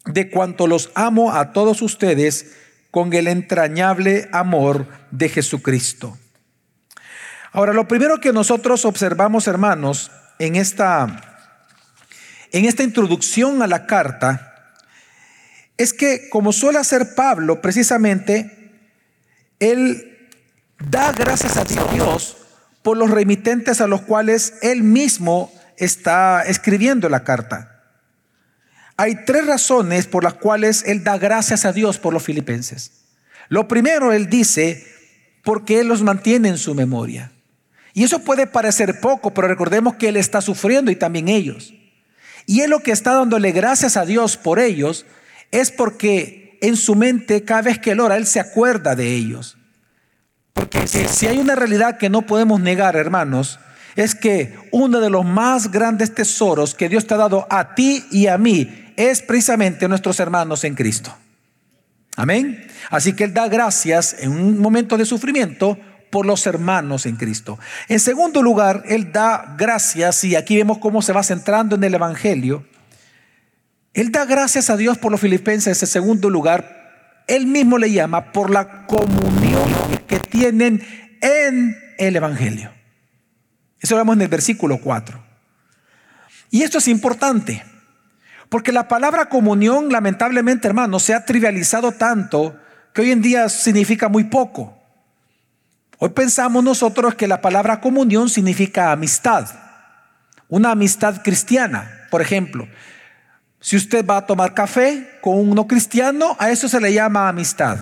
de 0.05 0.31
cuanto 0.31 0.67
los 0.67 0.91
amo 0.97 1.33
a 1.33 1.53
todos 1.53 1.81
ustedes 1.81 2.57
con 2.91 3.13
el 3.13 3.29
entrañable 3.29 4.29
amor 4.33 4.89
de 5.13 5.29
Jesucristo. 5.29 6.19
Ahora, 7.53 7.73
lo 7.73 7.87
primero 7.87 8.19
que 8.19 8.33
nosotros 8.33 8.85
observamos, 8.85 9.47
hermanos, 9.47 10.11
en 10.41 10.57
esta, 10.57 11.39
en 12.51 12.65
esta 12.65 12.83
introducción 12.83 13.63
a 13.63 13.69
la 13.69 13.87
carta, 13.87 14.75
es 15.77 15.93
que, 15.93 16.29
como 16.31 16.53
suele 16.53 16.81
hacer 16.81 17.15
Pablo, 17.15 17.63
precisamente, 17.63 18.64
él 19.61 20.29
da 20.91 21.13
gracias 21.13 21.57
a 21.57 21.65
Dios 21.65 22.37
por 22.83 22.97
los 22.97 23.11
remitentes 23.11 23.81
a 23.81 23.87
los 23.87 24.03
cuales 24.03 24.55
él 24.63 24.83
mismo 24.83 25.53
está 25.77 26.43
escribiendo 26.43 27.09
la 27.09 27.25
carta. 27.25 27.83
Hay 28.97 29.25
tres 29.25 29.47
razones 29.47 30.07
por 30.07 30.23
las 30.23 30.35
cuales 30.35 30.85
él 30.87 31.03
da 31.03 31.19
gracias 31.19 31.65
a 31.65 31.73
Dios 31.73 31.99
por 31.99 32.13
los 32.13 32.23
filipenses. 32.23 33.05
Lo 33.49 33.67
primero, 33.67 34.13
él 34.13 34.29
dice, 34.29 34.87
porque 35.43 35.81
él 35.81 35.89
los 35.89 36.03
mantiene 36.03 36.49
en 36.49 36.59
su 36.59 36.75
memoria. 36.75 37.33
Y 37.93 38.05
eso 38.05 38.21
puede 38.21 38.47
parecer 38.47 39.01
poco, 39.01 39.33
pero 39.33 39.49
recordemos 39.49 39.97
que 39.97 40.09
él 40.09 40.17
está 40.17 40.41
sufriendo 40.41 40.91
y 40.91 40.97
también 40.97 41.29
ellos. 41.29 41.75
Y 42.47 42.61
él 42.61 42.71
lo 42.71 42.81
que 42.81 42.93
está 42.93 43.15
dándole 43.15 43.53
gracias 43.53 43.97
a 43.97 44.05
Dios 44.05 44.37
por 44.37 44.59
ellos 44.59 45.07
es 45.51 45.71
porque 45.71 46.44
en 46.67 46.77
su 46.77 46.95
mente 46.95 47.45
cada 47.45 47.63
vez 47.63 47.79
que 47.79 47.93
él 47.93 48.01
ora, 48.01 48.17
él 48.17 48.27
se 48.27 48.41
acuerda 48.41 48.95
de 48.95 49.15
ellos. 49.15 49.57
Porque 50.53 50.87
si 50.87 51.27
hay 51.27 51.39
una 51.39 51.55
realidad 51.55 51.99
que 51.99 52.09
no 52.09 52.23
podemos 52.23 52.61
negar, 52.61 52.97
hermanos, 52.97 53.59
es 53.97 54.15
que 54.15 54.57
uno 54.73 55.01
de 55.01 55.11
los 55.11 55.25
más 55.25 55.71
grandes 55.71 56.15
tesoros 56.15 56.75
que 56.75 56.89
Dios 56.89 57.07
te 57.07 57.15
ha 57.15 57.19
dado 57.19 57.47
a 57.51 57.75
ti 57.75 58.05
y 58.11 58.29
a 58.29 58.39
mí 58.39 58.93
es 58.97 59.23
precisamente 59.23 59.89
nuestros 59.89 60.21
hermanos 60.21 60.65
en 60.65 60.75
Cristo. 60.75 61.15
Amén. 62.17 62.67
Así 62.91 63.15
que 63.15 63.25
Él 63.25 63.35
da 63.35 63.49
gracias 63.49 64.17
en 64.19 64.31
un 64.31 64.59
momento 64.59 64.97
de 64.97 65.05
sufrimiento 65.05 65.79
por 66.11 66.27
los 66.27 66.47
hermanos 66.47 67.07
en 67.07 67.17
Cristo. 67.17 67.59
En 67.89 67.99
segundo 67.99 68.41
lugar, 68.41 68.85
Él 68.87 69.11
da 69.11 69.57
gracias, 69.59 70.23
y 70.23 70.37
aquí 70.37 70.57
vemos 70.57 70.79
cómo 70.79 71.03
se 71.03 71.13
va 71.13 71.25
centrando 71.25 71.75
en 71.75 71.83
el 71.83 71.95
Evangelio. 71.95 72.65
Él 73.95 74.11
da 74.11 74.25
gracias 74.25 74.71
a 74.71 74.77
Dios 74.77 74.99
por 74.99 75.13
los 75.13 75.21
filipenses. 75.21 75.81
En 75.81 75.89
segundo 75.89 76.29
lugar, 76.29 77.23
Él 77.29 77.47
mismo 77.47 77.79
le 77.79 77.93
llama 77.93 78.33
por 78.33 78.51
la 78.51 78.87
comunión 78.87 79.71
que 80.09 80.19
tienen 80.19 80.85
en 81.21 81.77
el 81.97 82.17
Evangelio. 82.17 82.73
Eso 83.81 83.95
lo 83.95 84.01
vemos 84.01 84.17
en 84.17 84.23
el 84.23 84.29
versículo 84.29 84.79
4. 84.79 85.23
Y 86.51 86.63
esto 86.63 86.79
es 86.79 86.89
importante, 86.89 87.65
porque 88.49 88.73
la 88.73 88.89
palabra 88.89 89.29
comunión, 89.29 89.91
lamentablemente, 89.91 90.67
hermano, 90.67 90.99
se 90.99 91.15
ha 91.15 91.25
trivializado 91.25 91.93
tanto 91.93 92.59
que 92.93 93.03
hoy 93.03 93.11
en 93.13 93.23
día 93.23 93.49
significa 93.49 94.09
muy 94.09 94.25
poco. 94.25 94.77
Hoy 95.99 96.11
pensamos 96.11 96.65
nosotros 96.65 97.15
que 97.15 97.29
la 97.29 97.41
palabra 97.41 97.81
comunión 97.81 98.29
significa 98.29 98.91
amistad, 98.91 99.49
una 100.49 100.73
amistad 100.73 101.23
cristiana. 101.23 102.07
Por 102.11 102.23
ejemplo, 102.23 102.69
si 103.65 103.77
usted 103.77 104.05
va 104.05 104.19
a 104.19 104.27
tomar 104.27 104.53
café 104.53 105.19
con 105.23 105.39
un 105.39 105.55
no 105.55 105.67
cristiano, 105.67 106.37
a 106.39 106.51
eso 106.51 106.69
se 106.69 106.79
le 106.83 106.93
llama 106.93 107.31
amistad. 107.31 107.79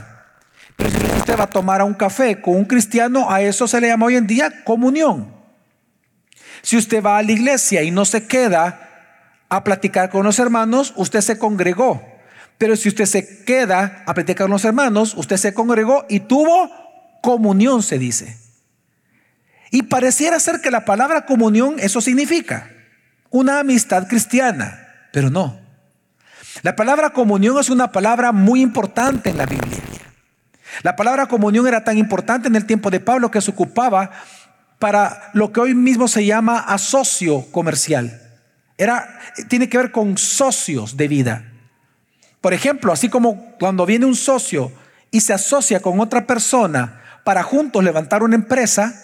Pero 0.76 0.90
si 0.90 0.96
usted 1.18 1.36
va 1.36 1.42
a 1.42 1.50
tomar 1.50 1.82
un 1.82 1.92
café 1.92 2.40
con 2.40 2.54
un 2.54 2.66
cristiano, 2.66 3.28
a 3.28 3.42
eso 3.42 3.66
se 3.66 3.80
le 3.80 3.88
llama 3.88 4.06
hoy 4.06 4.14
en 4.14 4.28
día 4.28 4.62
comunión. 4.62 5.34
Si 6.62 6.76
usted 6.76 7.02
va 7.02 7.18
a 7.18 7.22
la 7.24 7.32
iglesia 7.32 7.82
y 7.82 7.90
no 7.90 8.04
se 8.04 8.28
queda 8.28 8.90
a 9.48 9.64
platicar 9.64 10.08
con 10.08 10.22
los 10.22 10.38
hermanos, 10.38 10.92
usted 10.94 11.20
se 11.20 11.36
congregó. 11.36 12.00
Pero 12.58 12.76
si 12.76 12.88
usted 12.88 13.06
se 13.06 13.42
queda 13.42 14.04
a 14.06 14.14
platicar 14.14 14.44
con 14.44 14.52
los 14.52 14.64
hermanos, 14.64 15.14
usted 15.16 15.36
se 15.36 15.52
congregó 15.52 16.06
y 16.08 16.20
tuvo 16.20 16.70
comunión, 17.22 17.82
se 17.82 17.98
dice. 17.98 18.38
Y 19.72 19.82
pareciera 19.82 20.38
ser 20.38 20.60
que 20.60 20.70
la 20.70 20.84
palabra 20.84 21.26
comunión 21.26 21.74
eso 21.80 22.00
significa 22.00 22.70
una 23.30 23.58
amistad 23.58 24.06
cristiana, 24.06 25.08
pero 25.12 25.28
no. 25.28 25.61
La 26.60 26.76
palabra 26.76 27.10
comunión 27.10 27.58
es 27.58 27.70
una 27.70 27.90
palabra 27.90 28.30
muy 28.32 28.60
importante 28.60 29.30
en 29.30 29.38
la 29.38 29.46
Biblia. 29.46 29.80
La 30.82 30.96
palabra 30.96 31.26
comunión 31.26 31.66
era 31.66 31.84
tan 31.84 31.96
importante 31.96 32.48
en 32.48 32.56
el 32.56 32.66
tiempo 32.66 32.90
de 32.90 33.00
Pablo 33.00 33.30
que 33.30 33.40
se 33.40 33.50
ocupaba 33.50 34.10
para 34.78 35.30
lo 35.32 35.52
que 35.52 35.60
hoy 35.60 35.74
mismo 35.74 36.08
se 36.08 36.26
llama 36.26 36.58
asocio 36.58 37.50
comercial. 37.52 38.20
Era, 38.76 39.18
tiene 39.48 39.68
que 39.68 39.78
ver 39.78 39.92
con 39.92 40.18
socios 40.18 40.96
de 40.96 41.08
vida. 41.08 41.44
Por 42.40 42.52
ejemplo, 42.52 42.92
así 42.92 43.08
como 43.08 43.54
cuando 43.58 43.86
viene 43.86 44.06
un 44.06 44.16
socio 44.16 44.72
y 45.10 45.20
se 45.20 45.32
asocia 45.32 45.80
con 45.80 46.00
otra 46.00 46.26
persona 46.26 47.00
para 47.24 47.42
juntos 47.42 47.84
levantar 47.84 48.22
una 48.22 48.34
empresa, 48.34 48.94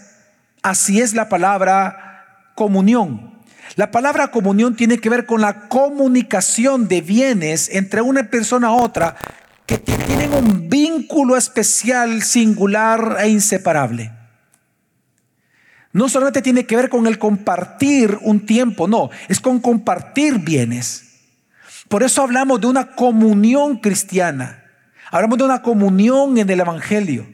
así 0.62 1.00
es 1.00 1.14
la 1.14 1.28
palabra 1.28 2.50
comunión. 2.56 3.37
La 3.76 3.90
palabra 3.90 4.30
comunión 4.30 4.74
tiene 4.76 4.98
que 4.98 5.10
ver 5.10 5.26
con 5.26 5.40
la 5.40 5.68
comunicación 5.68 6.88
de 6.88 7.00
bienes 7.00 7.68
entre 7.72 8.00
una 8.02 8.24
persona 8.30 8.68
a 8.68 8.72
otra 8.72 9.16
que 9.66 9.78
tienen 9.78 10.32
un 10.32 10.68
vínculo 10.68 11.36
especial, 11.36 12.22
singular 12.22 13.18
e 13.20 13.28
inseparable. 13.28 14.12
No 15.92 16.08
solamente 16.08 16.42
tiene 16.42 16.64
que 16.66 16.76
ver 16.76 16.88
con 16.88 17.06
el 17.06 17.18
compartir 17.18 18.18
un 18.22 18.46
tiempo, 18.46 18.88
no, 18.88 19.10
es 19.28 19.40
con 19.40 19.60
compartir 19.60 20.38
bienes. 20.38 21.04
Por 21.88 22.02
eso 22.02 22.22
hablamos 22.22 22.60
de 22.60 22.66
una 22.66 22.92
comunión 22.92 23.78
cristiana. 23.78 24.64
Hablamos 25.10 25.38
de 25.38 25.44
una 25.44 25.62
comunión 25.62 26.36
en 26.36 26.48
el 26.50 26.60
Evangelio. 26.60 27.26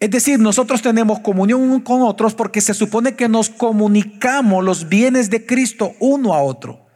Es 0.00 0.10
decir, 0.10 0.38
nosotros 0.38 0.80
tenemos 0.80 1.20
comunión 1.20 1.78
con 1.80 2.00
otros 2.00 2.34
porque 2.34 2.62
se 2.62 2.72
supone 2.72 3.14
que 3.14 3.28
nos 3.28 3.50
comunicamos 3.50 4.64
los 4.64 4.88
bienes 4.88 5.28
de 5.28 5.44
Cristo 5.44 5.92
uno 6.00 6.32
a 6.32 6.42
otro. 6.42 6.86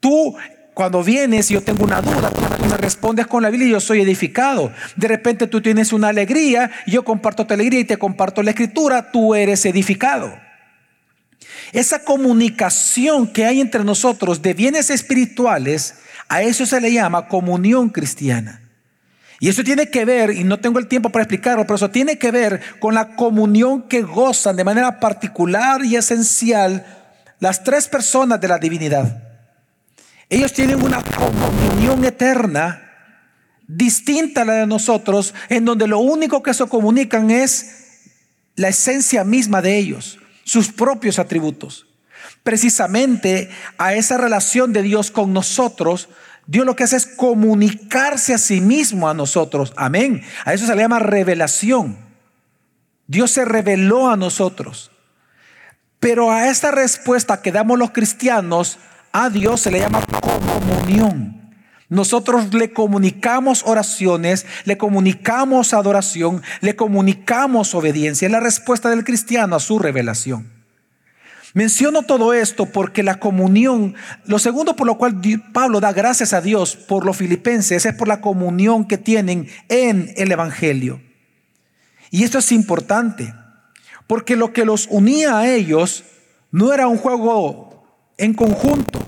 Tú 0.00 0.34
cuando 0.72 1.02
vienes 1.02 1.50
y 1.50 1.54
yo 1.54 1.62
tengo 1.62 1.84
una 1.84 2.00
duda, 2.00 2.30
tú 2.30 2.64
me 2.64 2.76
respondes 2.78 3.26
con 3.26 3.42
la 3.42 3.50
Biblia 3.50 3.68
y 3.68 3.72
yo 3.72 3.80
soy 3.80 4.00
edificado. 4.00 4.72
De 4.96 5.08
repente 5.08 5.46
tú 5.46 5.60
tienes 5.60 5.92
una 5.92 6.08
alegría, 6.08 6.70
yo 6.86 7.04
comparto 7.04 7.46
tu 7.46 7.52
alegría 7.52 7.80
y 7.80 7.84
te 7.84 7.98
comparto 7.98 8.42
la 8.42 8.50
escritura, 8.50 9.10
tú 9.10 9.34
eres 9.34 9.66
edificado. 9.66 10.34
Esa 11.72 12.02
comunicación 12.02 13.26
que 13.26 13.44
hay 13.44 13.60
entre 13.60 13.84
nosotros 13.84 14.40
de 14.40 14.54
bienes 14.54 14.88
espirituales, 14.88 15.96
a 16.28 16.42
eso 16.42 16.64
se 16.64 16.80
le 16.80 16.92
llama 16.92 17.28
comunión 17.28 17.90
cristiana. 17.90 18.65
Y 19.38 19.48
eso 19.48 19.62
tiene 19.62 19.90
que 19.90 20.04
ver, 20.04 20.30
y 20.30 20.44
no 20.44 20.60
tengo 20.60 20.78
el 20.78 20.88
tiempo 20.88 21.10
para 21.10 21.24
explicarlo, 21.24 21.64
pero 21.64 21.76
eso 21.76 21.90
tiene 21.90 22.18
que 22.18 22.30
ver 22.30 22.60
con 22.80 22.94
la 22.94 23.16
comunión 23.16 23.82
que 23.82 24.02
gozan 24.02 24.56
de 24.56 24.64
manera 24.64 24.98
particular 24.98 25.84
y 25.84 25.96
esencial 25.96 26.86
las 27.38 27.62
tres 27.62 27.86
personas 27.88 28.40
de 28.40 28.48
la 28.48 28.58
divinidad. 28.58 29.22
Ellos 30.28 30.52
tienen 30.52 30.82
una 30.82 31.02
comunión 31.02 32.04
eterna 32.04 32.82
distinta 33.66 34.42
a 34.42 34.44
la 34.44 34.54
de 34.54 34.66
nosotros, 34.66 35.34
en 35.48 35.64
donde 35.64 35.86
lo 35.86 35.98
único 35.98 36.42
que 36.42 36.54
se 36.54 36.66
comunican 36.66 37.30
es 37.30 38.10
la 38.54 38.68
esencia 38.68 39.22
misma 39.22 39.60
de 39.60 39.76
ellos, 39.76 40.18
sus 40.44 40.72
propios 40.72 41.18
atributos. 41.18 41.86
Precisamente 42.42 43.50
a 43.76 43.94
esa 43.94 44.16
relación 44.16 44.72
de 44.72 44.82
Dios 44.82 45.10
con 45.10 45.32
nosotros, 45.32 46.08
Dios 46.46 46.64
lo 46.64 46.76
que 46.76 46.84
hace 46.84 46.96
es 46.96 47.06
comunicarse 47.06 48.32
a 48.34 48.38
sí 48.38 48.60
mismo 48.60 49.08
a 49.08 49.14
nosotros. 49.14 49.72
Amén. 49.76 50.22
A 50.44 50.54
eso 50.54 50.66
se 50.66 50.74
le 50.74 50.82
llama 50.82 51.00
revelación. 51.00 51.98
Dios 53.06 53.32
se 53.32 53.44
reveló 53.44 54.08
a 54.08 54.16
nosotros. 54.16 54.90
Pero 55.98 56.30
a 56.30 56.48
esta 56.48 56.70
respuesta 56.70 57.42
que 57.42 57.52
damos 57.52 57.78
los 57.78 57.90
cristianos, 57.90 58.78
a 59.12 59.30
Dios 59.30 59.62
se 59.62 59.70
le 59.70 59.80
llama 59.80 60.04
comunión. 60.20 61.36
Nosotros 61.88 62.52
le 62.52 62.72
comunicamos 62.72 63.62
oraciones, 63.64 64.44
le 64.64 64.76
comunicamos 64.76 65.72
adoración, 65.72 66.42
le 66.60 66.74
comunicamos 66.74 67.74
obediencia. 67.74 68.26
Es 68.26 68.32
la 68.32 68.40
respuesta 68.40 68.90
del 68.90 69.04
cristiano 69.04 69.56
a 69.56 69.60
su 69.60 69.78
revelación. 69.78 70.55
Menciono 71.56 72.02
todo 72.02 72.34
esto 72.34 72.66
porque 72.66 73.02
la 73.02 73.18
comunión, 73.18 73.94
lo 74.26 74.38
segundo 74.38 74.76
por 74.76 74.86
lo 74.86 74.98
cual 74.98 75.22
Pablo 75.54 75.80
da 75.80 75.94
gracias 75.94 76.34
a 76.34 76.42
Dios 76.42 76.76
por 76.76 77.06
los 77.06 77.16
filipenses 77.16 77.86
es 77.86 77.94
por 77.94 78.08
la 78.08 78.20
comunión 78.20 78.86
que 78.86 78.98
tienen 78.98 79.48
en 79.70 80.12
el 80.18 80.30
Evangelio. 80.30 81.00
Y 82.10 82.24
esto 82.24 82.36
es 82.36 82.52
importante, 82.52 83.32
porque 84.06 84.36
lo 84.36 84.52
que 84.52 84.66
los 84.66 84.86
unía 84.90 85.38
a 85.38 85.48
ellos 85.48 86.04
no 86.50 86.74
era 86.74 86.88
un 86.88 86.98
juego 86.98 87.86
en 88.18 88.34
conjunto, 88.34 88.98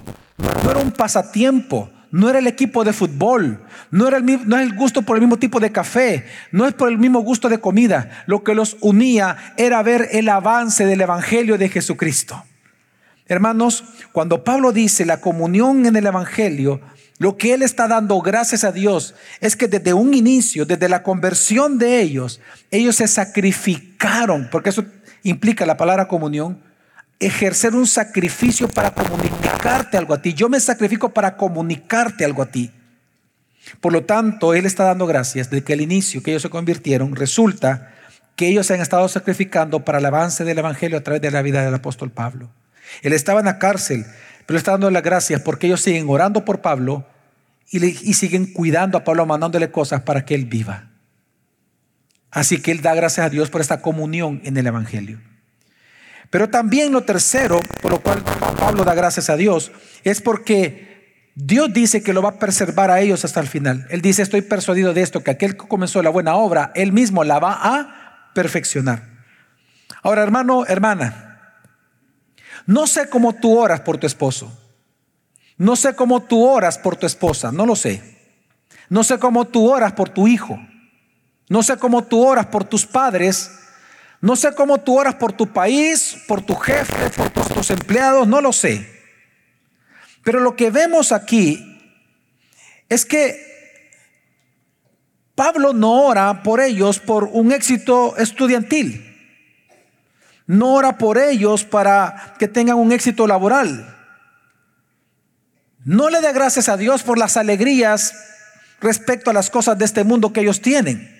no 0.64 0.70
era 0.70 0.80
un 0.80 0.92
pasatiempo, 0.92 1.90
no 2.10 2.30
era 2.30 2.38
el 2.38 2.46
equipo 2.46 2.84
de 2.84 2.92
fútbol, 2.92 3.62
no 3.90 4.08
era 4.08 4.16
el, 4.16 4.48
no 4.48 4.56
es 4.56 4.62
el 4.62 4.74
gusto 4.74 5.02
por 5.02 5.16
el 5.16 5.22
mismo 5.22 5.38
tipo 5.38 5.60
de 5.60 5.72
café, 5.72 6.24
no 6.52 6.66
es 6.66 6.74
por 6.74 6.88
el 6.88 6.98
mismo 6.98 7.20
gusto 7.20 7.48
de 7.48 7.58
comida. 7.58 8.24
Lo 8.26 8.42
que 8.44 8.54
los 8.54 8.76
unía 8.80 9.54
era 9.56 9.82
ver 9.82 10.08
el 10.12 10.28
avance 10.28 10.86
del 10.86 11.00
Evangelio 11.00 11.58
de 11.58 11.68
Jesucristo. 11.68 12.44
Hermanos, 13.26 13.84
cuando 14.12 14.42
Pablo 14.42 14.72
dice 14.72 15.04
la 15.04 15.20
comunión 15.20 15.84
en 15.84 15.96
el 15.96 16.06
Evangelio, 16.06 16.80
lo 17.18 17.36
que 17.36 17.52
él 17.52 17.62
está 17.62 17.88
dando 17.88 18.20
gracias 18.20 18.64
a 18.64 18.72
Dios 18.72 19.14
es 19.40 19.56
que 19.56 19.68
desde 19.68 19.92
un 19.92 20.14
inicio, 20.14 20.64
desde 20.64 20.88
la 20.88 21.02
conversión 21.02 21.76
de 21.76 22.00
ellos, 22.00 22.40
ellos 22.70 22.96
se 22.96 23.08
sacrificaron, 23.08 24.48
porque 24.50 24.70
eso 24.70 24.84
implica 25.24 25.66
la 25.66 25.76
palabra 25.76 26.08
comunión, 26.08 26.62
ejercer 27.20 27.74
un 27.74 27.86
sacrificio 27.86 28.68
para 28.68 28.92
comunicarte 28.92 29.96
algo 29.96 30.14
a 30.14 30.22
ti. 30.22 30.34
Yo 30.34 30.48
me 30.48 30.60
sacrifico 30.60 31.12
para 31.12 31.36
comunicarte 31.36 32.24
algo 32.24 32.42
a 32.42 32.46
ti. 32.46 32.70
Por 33.80 33.92
lo 33.92 34.04
tanto, 34.04 34.54
Él 34.54 34.66
está 34.66 34.84
dando 34.84 35.06
gracias 35.06 35.50
de 35.50 35.62
que 35.62 35.72
el 35.72 35.80
inicio 35.80 36.22
que 36.22 36.30
ellos 36.30 36.42
se 36.42 36.50
convirtieron 36.50 37.14
resulta 37.14 37.92
que 38.36 38.48
ellos 38.48 38.66
se 38.66 38.74
han 38.74 38.80
estado 38.80 39.08
sacrificando 39.08 39.84
para 39.84 39.98
el 39.98 40.06
avance 40.06 40.44
del 40.44 40.58
Evangelio 40.58 40.96
a 40.96 41.02
través 41.02 41.20
de 41.20 41.30
la 41.30 41.42
vida 41.42 41.64
del 41.64 41.74
apóstol 41.74 42.10
Pablo. 42.10 42.50
Él 43.02 43.12
estaba 43.12 43.40
en 43.40 43.46
la 43.46 43.58
cárcel, 43.58 44.06
pero 44.46 44.56
está 44.56 44.70
dando 44.72 44.90
las 44.90 45.02
gracias 45.02 45.42
porque 45.42 45.66
ellos 45.66 45.80
siguen 45.80 46.06
orando 46.08 46.44
por 46.44 46.60
Pablo 46.60 47.04
y, 47.68 47.84
y 47.84 48.14
siguen 48.14 48.52
cuidando 48.52 48.96
a 48.96 49.04
Pablo, 49.04 49.26
mandándole 49.26 49.70
cosas 49.70 50.02
para 50.02 50.24
que 50.24 50.34
él 50.34 50.46
viva. 50.46 50.90
Así 52.30 52.62
que 52.62 52.70
él 52.70 52.80
da 52.80 52.94
gracias 52.94 53.26
a 53.26 53.30
Dios 53.30 53.50
por 53.50 53.60
esta 53.60 53.82
comunión 53.82 54.40
en 54.44 54.56
el 54.56 54.66
Evangelio. 54.66 55.20
Pero 56.30 56.48
también 56.48 56.92
lo 56.92 57.02
tercero, 57.02 57.60
por 57.80 57.90
lo 57.90 58.00
cual 58.00 58.22
Pablo 58.58 58.84
da 58.84 58.94
gracias 58.94 59.30
a 59.30 59.36
Dios, 59.36 59.72
es 60.04 60.20
porque 60.20 61.30
Dios 61.34 61.72
dice 61.72 62.02
que 62.02 62.12
lo 62.12 62.20
va 62.20 62.30
a 62.30 62.38
preservar 62.38 62.90
a 62.90 63.00
ellos 63.00 63.24
hasta 63.24 63.40
el 63.40 63.46
final. 63.46 63.86
Él 63.90 64.02
dice, 64.02 64.22
estoy 64.22 64.42
persuadido 64.42 64.92
de 64.92 65.02
esto, 65.02 65.22
que 65.22 65.30
aquel 65.30 65.56
que 65.56 65.68
comenzó 65.68 66.02
la 66.02 66.10
buena 66.10 66.34
obra, 66.34 66.72
él 66.74 66.92
mismo 66.92 67.24
la 67.24 67.38
va 67.38 67.58
a 67.62 68.30
perfeccionar. 68.34 69.04
Ahora, 70.02 70.22
hermano, 70.22 70.66
hermana, 70.66 71.28
no 72.66 72.86
sé 72.86 73.08
cómo 73.08 73.34
tú 73.34 73.58
oras 73.58 73.80
por 73.80 73.98
tu 73.98 74.06
esposo. 74.06 74.52
No 75.56 75.74
sé 75.74 75.94
cómo 75.94 76.22
tú 76.22 76.44
oras 76.44 76.78
por 76.78 76.96
tu 76.96 77.06
esposa. 77.06 77.50
No 77.50 77.66
lo 77.66 77.74
sé. 77.74 78.18
No 78.88 79.02
sé 79.02 79.18
cómo 79.18 79.46
tú 79.46 79.70
oras 79.70 79.92
por 79.92 80.10
tu 80.10 80.28
hijo. 80.28 80.58
No 81.48 81.62
sé 81.62 81.78
cómo 81.78 82.04
tú 82.04 82.24
oras 82.24 82.46
por 82.46 82.64
tus 82.64 82.86
padres. 82.86 83.57
No 84.20 84.36
sé 84.36 84.54
cómo 84.54 84.78
tú 84.78 84.98
oras 84.98 85.14
por 85.14 85.32
tu 85.32 85.52
país, 85.52 86.16
por 86.26 86.42
tu 86.42 86.54
jefe, 86.56 87.10
por 87.10 87.30
tus, 87.30 87.70
empleados. 87.70 88.26
No 88.26 88.40
lo 88.40 88.52
sé. 88.52 88.88
Pero 90.24 90.40
lo 90.40 90.56
que 90.56 90.70
vemos 90.70 91.12
aquí 91.12 91.78
es 92.88 93.04
que 93.06 93.46
Pablo 95.34 95.72
no 95.72 96.02
ora 96.02 96.42
por 96.42 96.60
ellos 96.60 96.98
por 96.98 97.24
un 97.24 97.52
éxito 97.52 98.16
estudiantil 98.16 99.08
no 100.48 100.72
ora 100.72 100.96
por 100.96 101.18
ellos 101.18 101.64
para 101.64 102.34
que 102.38 102.48
tengan 102.48 102.78
un 102.78 102.90
éxito 102.90 103.26
laboral. 103.26 103.94
No 105.84 106.08
le 106.08 106.22
da 106.22 106.32
gracias 106.32 106.70
a 106.70 106.78
Dios 106.78 107.02
por 107.02 107.18
las 107.18 107.36
alegrías 107.36 108.14
respecto 108.80 109.30
a 109.30 109.34
las 109.34 109.50
cosas 109.50 109.76
de 109.76 109.84
este 109.84 110.04
mundo 110.04 110.32
que 110.32 110.40
ellos 110.40 110.62
tienen. 110.62 111.17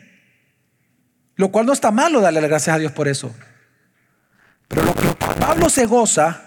Lo 1.39 1.53
cual 1.53 1.67
no 1.67 1.73
está 1.73 1.93
malo 1.93 2.21
darle 2.21 2.41
gracias 2.41 2.75
a 2.75 2.79
Dios 2.81 2.91
por 2.91 3.07
eso. 3.07 3.33
Pero 4.67 4.83
lo 4.83 4.95
que 4.95 5.15
Pablo 5.39 5.71
se 5.71 5.87
goza 5.87 6.43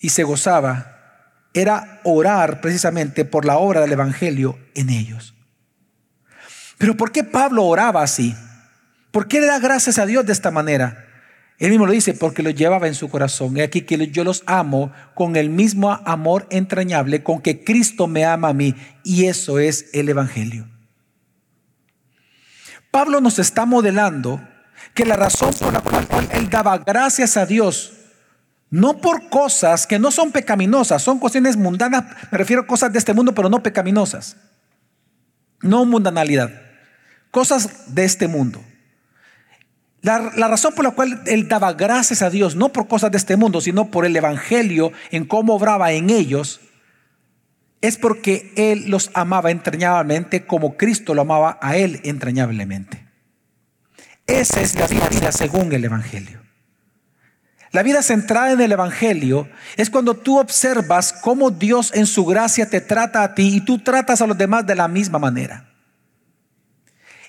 y 0.00 0.08
se 0.08 0.24
gozaba 0.24 1.42
era 1.52 2.00
orar 2.04 2.62
precisamente 2.62 3.26
por 3.26 3.44
la 3.44 3.58
obra 3.58 3.82
del 3.82 3.92
Evangelio 3.92 4.58
en 4.74 4.88
ellos. 4.88 5.34
Pero 6.78 6.96
¿por 6.96 7.12
qué 7.12 7.22
Pablo 7.22 7.66
oraba 7.66 8.02
así? 8.02 8.34
¿Por 9.10 9.28
qué 9.28 9.40
le 9.40 9.46
da 9.46 9.58
gracias 9.58 9.98
a 9.98 10.06
Dios 10.06 10.24
de 10.24 10.32
esta 10.32 10.50
manera? 10.50 11.04
Él 11.58 11.68
mismo 11.68 11.84
lo 11.84 11.92
dice 11.92 12.14
porque 12.14 12.42
lo 12.42 12.48
llevaba 12.48 12.88
en 12.88 12.94
su 12.94 13.10
corazón. 13.10 13.58
Y 13.58 13.60
aquí 13.60 13.82
que 13.82 14.08
yo 14.08 14.24
los 14.24 14.42
amo 14.46 14.90
con 15.14 15.36
el 15.36 15.50
mismo 15.50 15.92
amor 15.92 16.46
entrañable 16.48 17.22
con 17.22 17.42
que 17.42 17.62
Cristo 17.62 18.06
me 18.06 18.24
ama 18.24 18.48
a 18.48 18.54
mí. 18.54 18.74
Y 19.04 19.26
eso 19.26 19.58
es 19.58 19.90
el 19.92 20.08
Evangelio. 20.08 20.66
Pablo 22.90 23.20
nos 23.20 23.38
está 23.38 23.66
modelando 23.66 24.40
que 24.94 25.04
la 25.04 25.16
razón 25.16 25.52
por 25.54 25.72
la 25.72 25.80
cual 25.80 26.28
él 26.32 26.48
daba 26.50 26.78
gracias 26.78 27.36
a 27.36 27.46
Dios, 27.46 27.92
no 28.70 28.98
por 28.98 29.28
cosas 29.28 29.86
que 29.86 29.98
no 29.98 30.10
son 30.10 30.32
pecaminosas, 30.32 31.02
son 31.02 31.18
cuestiones 31.18 31.56
mundanas, 31.56 32.04
me 32.30 32.38
refiero 32.38 32.62
a 32.62 32.66
cosas 32.66 32.92
de 32.92 32.98
este 32.98 33.14
mundo, 33.14 33.34
pero 33.34 33.48
no 33.48 33.62
pecaminosas. 33.62 34.36
No 35.60 35.84
mundanalidad, 35.84 36.50
cosas 37.30 37.94
de 37.94 38.04
este 38.04 38.28
mundo. 38.28 38.62
La, 40.02 40.30
razón 40.48 40.74
por 40.74 40.84
la 40.84 40.92
cual 40.92 41.22
él 41.26 41.48
daba 41.48 41.72
gracias 41.72 42.22
a 42.22 42.30
Dios, 42.30 42.54
no 42.54 42.72
por 42.72 42.86
cosas 42.86 43.10
de 43.10 43.18
este 43.18 43.36
mundo, 43.36 43.60
sino 43.60 43.90
por 43.90 44.04
el 44.04 44.16
Evangelio, 44.16 44.92
en 45.10 45.24
cómo 45.24 45.54
obraba 45.54 45.92
en 45.92 46.10
ellos, 46.10 46.60
es 47.80 47.96
porque 47.96 48.52
él 48.56 48.90
los 48.90 49.10
amaba 49.14 49.50
entrañablemente 49.50 50.46
como 50.46 50.76
Cristo 50.76 51.14
lo 51.14 51.22
amaba 51.22 51.58
a 51.62 51.76
él 51.76 52.00
entrañablemente. 52.04 53.06
Esa 54.26 54.60
es 54.60 54.74
la 54.74 54.86
vida 54.86 55.32
según 55.32 55.72
el 55.72 55.84
Evangelio. 55.84 56.42
La 57.70 57.82
vida 57.82 58.02
centrada 58.02 58.52
en 58.52 58.60
el 58.60 58.72
Evangelio 58.72 59.48
es 59.76 59.90
cuando 59.90 60.14
tú 60.14 60.38
observas 60.38 61.12
cómo 61.12 61.50
Dios 61.50 61.92
en 61.94 62.06
su 62.06 62.24
gracia 62.24 62.68
te 62.68 62.80
trata 62.80 63.22
a 63.22 63.34
ti 63.34 63.56
y 63.56 63.60
tú 63.60 63.78
tratas 63.78 64.22
a 64.22 64.26
los 64.26 64.38
demás 64.38 64.66
de 64.66 64.74
la 64.74 64.88
misma 64.88 65.18
manera. 65.18 65.70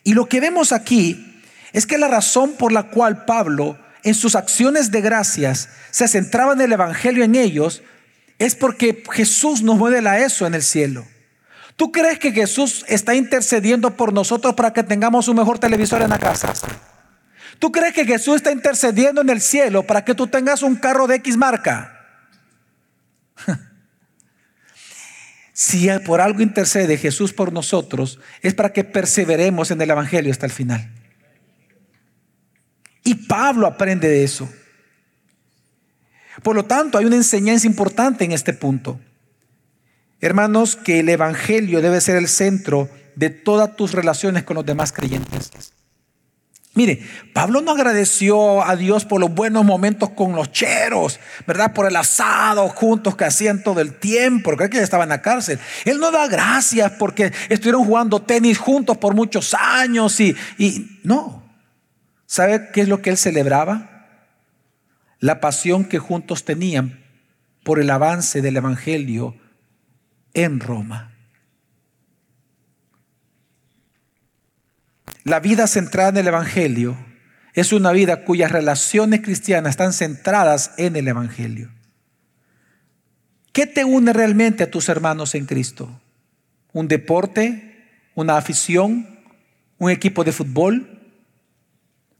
Y 0.04 0.14
lo 0.14 0.28
que 0.28 0.40
vemos 0.40 0.72
aquí 0.72 1.42
es 1.74 1.86
que 1.86 1.98
la 1.98 2.08
razón 2.08 2.54
por 2.54 2.72
la 2.72 2.84
cual 2.84 3.26
Pablo 3.26 3.78
en 4.04 4.16
sus 4.16 4.36
acciones 4.36 4.92
de 4.92 5.02
gracias 5.02 5.70
se 5.92 6.08
centraba 6.08 6.54
en 6.54 6.62
el 6.62 6.72
Evangelio 6.72 7.24
en 7.24 7.36
ellos 7.36 7.84
es 8.40 8.56
porque 8.56 9.04
Jesús 9.12 9.62
nos 9.62 9.78
modela 9.78 10.20
eso 10.20 10.48
en 10.48 10.56
el 10.56 10.64
cielo. 10.64 11.06
¿Tú 11.76 11.92
crees 11.92 12.20
que 12.20 12.32
Jesús 12.32 12.84
está 12.88 13.14
intercediendo 13.14 13.96
por 13.96 14.12
nosotros 14.12 14.54
para 14.56 14.74
que 14.74 14.84
tengamos 14.84 15.28
un 15.28 15.38
mejor 15.38 15.60
televisor 15.60 16.02
en 16.02 16.10
la 16.10 16.18
casa? 16.18 16.54
¿Tú 17.60 17.72
crees 17.72 17.94
que 17.94 18.06
Jesús 18.06 18.38
está 18.38 18.52
intercediendo 18.52 19.22
en 19.22 19.30
el 19.30 19.42
cielo 19.42 19.84
para 19.84 20.04
que 20.04 20.16
tú 20.16 20.28
tengas 20.28 20.64
un 20.64 20.78
carro 20.78 21.08
de 21.08 21.16
X 21.16 21.36
marca? 21.36 21.98
si 25.54 25.90
por 26.06 26.22
algo 26.22 26.42
intercede 26.42 26.98
Jesús 26.98 27.34
por 27.34 27.52
nosotros, 27.52 28.20
es 28.42 28.54
para 28.54 28.72
que 28.72 28.86
perseveremos 28.86 29.72
en 29.72 29.82
el 29.82 29.90
Evangelio 29.90 30.32
hasta 30.32 30.46
el 30.46 30.54
final. 30.54 30.90
Y 33.04 33.16
Pablo 33.16 33.68
aprende 33.68 34.08
de 34.08 34.24
eso. 34.24 34.50
Por 36.44 36.56
lo 36.56 36.66
tanto, 36.66 36.98
hay 36.98 37.06
una 37.06 37.16
enseñanza 37.16 37.68
importante 37.68 38.24
en 38.26 38.32
este 38.32 38.54
punto. 38.54 39.00
Hermanos, 40.22 40.76
que 40.76 41.00
el 41.00 41.10
Evangelio 41.10 41.82
debe 41.82 42.02
ser 42.02 42.18
el 42.18 42.28
centro 42.28 42.90
de 43.16 43.30
todas 43.30 43.76
tus 43.76 43.94
relaciones 43.94 44.44
con 44.44 44.56
los 44.56 44.66
demás 44.66 44.92
creyentes. 44.92 45.52
Mire, 46.76 47.04
Pablo 47.34 47.62
no 47.62 47.72
agradeció 47.72 48.64
a 48.64 48.76
Dios 48.76 49.04
por 49.04 49.20
los 49.20 49.34
buenos 49.34 49.66
momentos 49.66 50.12
con 50.12 50.34
los 50.34 50.52
cheros, 50.52 51.20
¿verdad? 51.46 51.74
Por 51.74 51.88
el 51.88 51.96
asado 51.96 52.70
juntos 52.70 53.16
que 53.16 53.26
hacían 53.26 53.64
todo 53.64 53.82
el 53.82 53.96
tiempo, 54.00 54.52
porque 54.52 54.70
que 54.70 54.80
estaba 54.80 55.04
en 55.04 55.10
la 55.10 55.22
cárcel. 55.22 55.60
Él 55.84 56.00
no 56.00 56.12
da 56.12 56.28
gracias 56.28 56.94
porque 56.94 57.34
estuvieron 57.50 57.84
jugando 57.84 58.22
tenis 58.22 58.58
juntos 58.58 58.98
por 58.98 59.16
muchos 59.16 59.54
años 59.54 60.20
y, 60.20 60.36
y 60.58 61.00
no. 61.04 61.44
¿Sabe 62.28 62.70
qué 62.72 62.82
es 62.82 62.88
lo 62.88 63.02
que 63.02 63.10
él 63.10 63.18
celebraba? 63.18 63.99
La 65.20 65.42
pasión 65.42 65.86
que 65.86 66.00
juntos 66.00 66.46
tenían 66.46 67.04
por 67.64 67.80
el 67.80 67.90
avance 67.90 68.42
del 68.42 68.58
Evangelio 68.58 69.36
en 70.34 70.60
Roma. 70.60 71.14
La 75.24 75.40
vida 75.40 75.68
centrada 75.68 76.10
en 76.10 76.18
el 76.18 76.28
Evangelio 76.28 76.98
es 77.54 77.74
una 77.74 77.92
vida 77.92 78.24
cuyas 78.24 78.52
relaciones 78.52 79.22
cristianas 79.22 79.72
están 79.72 79.92
centradas 79.92 80.72
en 80.78 80.96
el 80.96 81.08
Evangelio. 81.08 81.70
¿Qué 83.52 83.68
te 83.68 83.84
une 83.84 84.14
realmente 84.14 84.64
a 84.64 84.72
tus 84.72 84.88
hermanos 84.88 85.36
en 85.36 85.46
Cristo? 85.46 86.00
¿Un 86.72 86.88
deporte? 86.88 87.88
¿Una 88.16 88.38
afición? 88.38 89.20
¿Un 89.78 89.92
equipo 89.92 90.24
de 90.24 90.32
fútbol? 90.32 91.00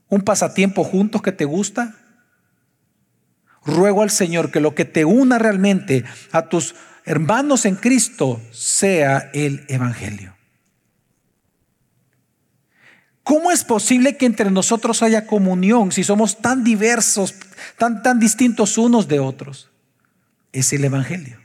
¿Un 0.08 0.20
pasatiempo 0.20 0.84
juntos 0.84 1.22
que 1.22 1.32
te 1.32 1.46
gusta? 1.46 1.96
Ruego 3.64 4.02
al 4.02 4.10
Señor 4.10 4.50
que 4.50 4.60
lo 4.60 4.74
que 4.74 4.84
te 4.84 5.04
una 5.04 5.38
realmente 5.38 6.04
a 6.32 6.48
tus 6.48 6.74
hermanos 7.04 7.64
en 7.64 7.76
Cristo 7.76 8.40
sea 8.52 9.30
el 9.34 9.64
Evangelio. 9.68 10.36
¿Cómo 13.22 13.52
es 13.52 13.64
posible 13.64 14.16
que 14.16 14.26
entre 14.26 14.50
nosotros 14.50 15.02
haya 15.02 15.26
comunión 15.26 15.92
si 15.92 16.02
somos 16.02 16.38
tan 16.38 16.64
diversos, 16.64 17.34
tan, 17.78 18.02
tan 18.02 18.18
distintos 18.18 18.76
unos 18.78 19.08
de 19.08 19.20
otros? 19.20 19.70
Es 20.52 20.72
el 20.72 20.84
Evangelio. 20.84 21.38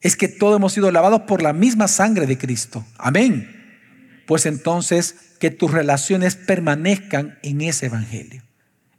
Es 0.00 0.16
que 0.16 0.26
todos 0.26 0.56
hemos 0.56 0.72
sido 0.72 0.90
lavados 0.90 1.22
por 1.22 1.42
la 1.42 1.52
misma 1.52 1.86
sangre 1.86 2.26
de 2.26 2.38
Cristo. 2.38 2.84
Amén. 2.96 4.24
Pues 4.26 4.46
entonces 4.46 5.14
que 5.38 5.50
tus 5.50 5.70
relaciones 5.70 6.34
permanezcan 6.34 7.38
en 7.42 7.60
ese 7.60 7.86
Evangelio. 7.86 8.42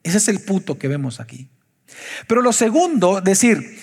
Ese 0.03 0.17
es 0.17 0.27
el 0.29 0.39
punto 0.39 0.77
que 0.77 0.87
vemos 0.87 1.19
aquí. 1.19 1.49
Pero 2.27 2.41
lo 2.41 2.53
segundo, 2.53 3.21
decir, 3.21 3.79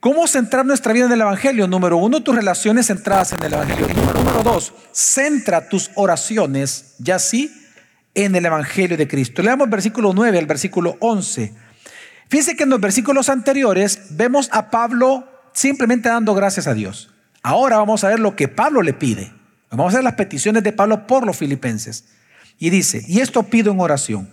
¿Cómo 0.00 0.28
centrar 0.28 0.64
nuestra 0.64 0.92
vida 0.92 1.06
en 1.06 1.12
el 1.12 1.20
Evangelio? 1.22 1.66
Número 1.66 1.96
uno, 1.96 2.22
tus 2.22 2.32
relaciones 2.32 2.86
centradas 2.86 3.32
en 3.32 3.42
el 3.42 3.52
Evangelio. 3.52 3.88
número 4.14 4.44
dos, 4.44 4.72
centra 4.92 5.68
tus 5.68 5.90
oraciones, 5.96 6.94
ya 6.98 7.18
sí, 7.18 7.52
en 8.14 8.36
el 8.36 8.46
Evangelio 8.46 8.96
de 8.96 9.08
Cristo. 9.08 9.42
Leamos 9.42 9.68
versículo 9.68 10.12
9 10.14 10.38
al 10.38 10.46
versículo 10.46 10.96
11. 11.00 11.52
Fíjense 12.28 12.54
que 12.54 12.62
en 12.62 12.70
los 12.70 12.80
versículos 12.80 13.28
anteriores 13.28 14.00
vemos 14.10 14.48
a 14.52 14.70
Pablo 14.70 15.26
simplemente 15.52 16.08
dando 16.08 16.32
gracias 16.32 16.68
a 16.68 16.74
Dios. 16.74 17.12
Ahora 17.42 17.78
vamos 17.78 18.04
a 18.04 18.08
ver 18.08 18.20
lo 18.20 18.36
que 18.36 18.46
Pablo 18.46 18.82
le 18.82 18.92
pide. 18.92 19.32
Vamos 19.70 19.94
a 19.94 19.96
ver 19.96 20.04
las 20.04 20.14
peticiones 20.14 20.62
de 20.62 20.72
Pablo 20.72 21.08
por 21.08 21.26
los 21.26 21.36
filipenses. 21.36 22.04
Y 22.60 22.70
dice, 22.70 23.04
y 23.08 23.18
esto 23.18 23.42
pido 23.44 23.72
en 23.72 23.80
oración, 23.80 24.30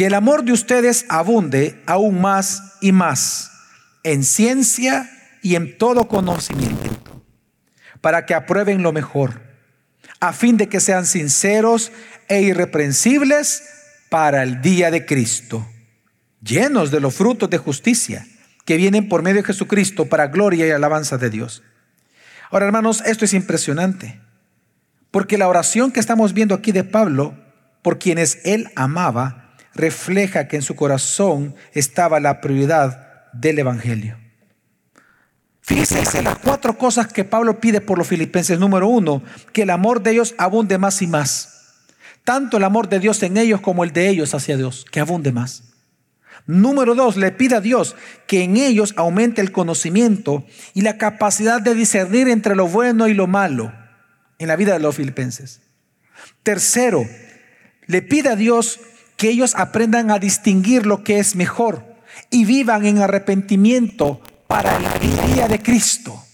que 0.00 0.06
el 0.06 0.14
amor 0.14 0.44
de 0.44 0.52
ustedes 0.52 1.04
abunde 1.10 1.78
aún 1.84 2.22
más 2.22 2.78
y 2.80 2.90
más 2.90 3.50
en 4.02 4.24
ciencia 4.24 5.10
y 5.42 5.56
en 5.56 5.76
todo 5.76 6.08
conocimiento, 6.08 7.22
para 8.00 8.24
que 8.24 8.32
aprueben 8.32 8.82
lo 8.82 8.92
mejor, 8.92 9.42
a 10.18 10.32
fin 10.32 10.56
de 10.56 10.70
que 10.70 10.80
sean 10.80 11.04
sinceros 11.04 11.92
e 12.28 12.40
irreprensibles 12.40 13.62
para 14.08 14.42
el 14.42 14.62
día 14.62 14.90
de 14.90 15.04
Cristo, 15.04 15.68
llenos 16.42 16.90
de 16.90 17.00
los 17.00 17.14
frutos 17.14 17.50
de 17.50 17.58
justicia 17.58 18.26
que 18.64 18.78
vienen 18.78 19.06
por 19.06 19.20
medio 19.20 19.42
de 19.42 19.48
Jesucristo 19.48 20.06
para 20.06 20.28
gloria 20.28 20.66
y 20.66 20.70
alabanza 20.70 21.18
de 21.18 21.28
Dios. 21.28 21.62
Ahora, 22.50 22.64
hermanos, 22.64 23.02
esto 23.04 23.26
es 23.26 23.34
impresionante, 23.34 24.18
porque 25.10 25.36
la 25.36 25.48
oración 25.48 25.92
que 25.92 26.00
estamos 26.00 26.32
viendo 26.32 26.54
aquí 26.54 26.72
de 26.72 26.84
Pablo, 26.84 27.36
por 27.82 27.98
quienes 27.98 28.38
él 28.46 28.70
amaba, 28.76 29.49
refleja 29.74 30.48
que 30.48 30.56
en 30.56 30.62
su 30.62 30.76
corazón 30.76 31.54
estaba 31.72 32.20
la 32.20 32.40
prioridad 32.40 33.30
del 33.32 33.58
Evangelio. 33.58 34.16
Fíjese 35.60 36.22
las 36.22 36.38
cuatro 36.38 36.76
cosas 36.76 37.12
que 37.12 37.24
Pablo 37.24 37.60
pide 37.60 37.80
por 37.80 37.96
los 37.96 38.08
filipenses. 38.08 38.58
Número 38.58 38.88
uno, 38.88 39.22
que 39.52 39.62
el 39.62 39.70
amor 39.70 40.02
de 40.02 40.12
ellos 40.12 40.34
abunde 40.36 40.78
más 40.78 41.00
y 41.00 41.06
más. 41.06 41.84
Tanto 42.24 42.56
el 42.56 42.64
amor 42.64 42.88
de 42.88 42.98
Dios 42.98 43.22
en 43.22 43.36
ellos 43.36 43.60
como 43.60 43.84
el 43.84 43.92
de 43.92 44.08
ellos 44.08 44.34
hacia 44.34 44.56
Dios, 44.56 44.84
que 44.90 45.00
abunde 45.00 45.32
más. 45.32 45.64
Número 46.46 46.94
dos, 46.94 47.16
le 47.16 47.30
pide 47.30 47.56
a 47.56 47.60
Dios 47.60 47.94
que 48.26 48.42
en 48.42 48.56
ellos 48.56 48.94
aumente 48.96 49.40
el 49.40 49.52
conocimiento 49.52 50.44
y 50.74 50.80
la 50.80 50.98
capacidad 50.98 51.60
de 51.60 51.74
discernir 51.74 52.28
entre 52.28 52.56
lo 52.56 52.66
bueno 52.66 53.06
y 53.06 53.14
lo 53.14 53.26
malo 53.26 53.72
en 54.38 54.48
la 54.48 54.56
vida 54.56 54.72
de 54.72 54.80
los 54.80 54.96
filipenses. 54.96 55.60
Tercero, 56.42 57.06
le 57.86 58.02
pide 58.02 58.30
a 58.30 58.36
Dios 58.36 58.80
que 59.20 59.28
ellos 59.28 59.54
aprendan 59.54 60.10
a 60.10 60.18
distinguir 60.18 60.86
lo 60.86 61.04
que 61.04 61.18
es 61.18 61.36
mejor 61.36 61.84
y 62.30 62.46
vivan 62.46 62.86
en 62.86 63.00
arrepentimiento 63.00 64.22
para 64.46 64.80
la 64.80 64.94
día 64.94 65.46
de 65.46 65.60
Cristo. 65.62 66.24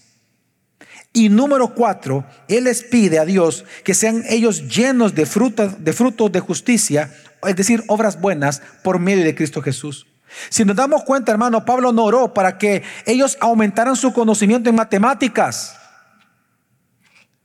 Y 1.11 1.27
número 1.27 1.73
cuatro, 1.75 2.23
Él 2.47 2.63
les 2.63 2.83
pide 2.83 3.19
a 3.19 3.25
Dios 3.25 3.65
que 3.83 3.93
sean 3.93 4.23
ellos 4.29 4.69
llenos 4.73 5.13
de 5.15 5.25
frutos 5.25 5.83
de, 5.83 5.91
frutos 5.91 6.31
de 6.31 6.39
justicia, 6.39 7.13
es 7.45 7.57
decir, 7.57 7.83
obras 7.89 8.21
buenas 8.21 8.61
por 8.85 8.99
medio 8.99 9.25
de 9.25 9.35
Cristo 9.35 9.61
Jesús. 9.61 10.07
Si 10.47 10.63
nos 10.63 10.77
damos 10.77 11.03
cuenta, 11.03 11.33
hermano, 11.33 11.65
Pablo 11.65 11.91
no 11.91 12.05
oró 12.05 12.33
para 12.33 12.57
que 12.57 12.83
ellos 13.05 13.37
aumentaran 13.41 13.97
su 13.97 14.13
conocimiento 14.13 14.69
en 14.69 14.77
matemáticas, 14.77 15.75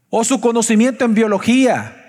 o 0.08 0.22
su 0.22 0.40
conocimiento 0.40 1.04
en 1.04 1.14
biología, 1.14 2.01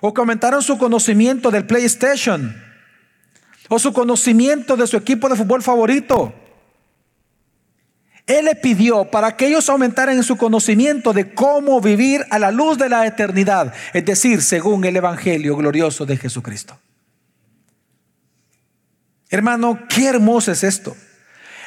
o 0.00 0.14
que 0.14 0.20
aumentaran 0.20 0.62
su 0.62 0.78
conocimiento 0.78 1.50
del 1.50 1.66
PlayStation, 1.66 2.56
o 3.68 3.78
su 3.78 3.92
conocimiento 3.92 4.76
de 4.76 4.86
su 4.86 4.96
equipo 4.96 5.28
de 5.28 5.36
fútbol 5.36 5.62
favorito. 5.62 6.34
Él 8.26 8.44
le 8.44 8.54
pidió 8.54 9.10
para 9.10 9.36
que 9.36 9.48
ellos 9.48 9.68
aumentaran 9.68 10.16
en 10.16 10.22
su 10.22 10.36
conocimiento 10.36 11.12
de 11.12 11.34
cómo 11.34 11.80
vivir 11.80 12.24
a 12.30 12.38
la 12.38 12.50
luz 12.50 12.78
de 12.78 12.88
la 12.88 13.06
eternidad, 13.06 13.72
es 13.92 14.04
decir, 14.04 14.42
según 14.42 14.84
el 14.84 14.96
Evangelio 14.96 15.56
glorioso 15.56 16.06
de 16.06 16.16
Jesucristo. 16.16 16.78
Hermano, 19.28 19.80
qué 19.88 20.06
hermoso 20.06 20.50
es 20.52 20.64
esto. 20.64 20.96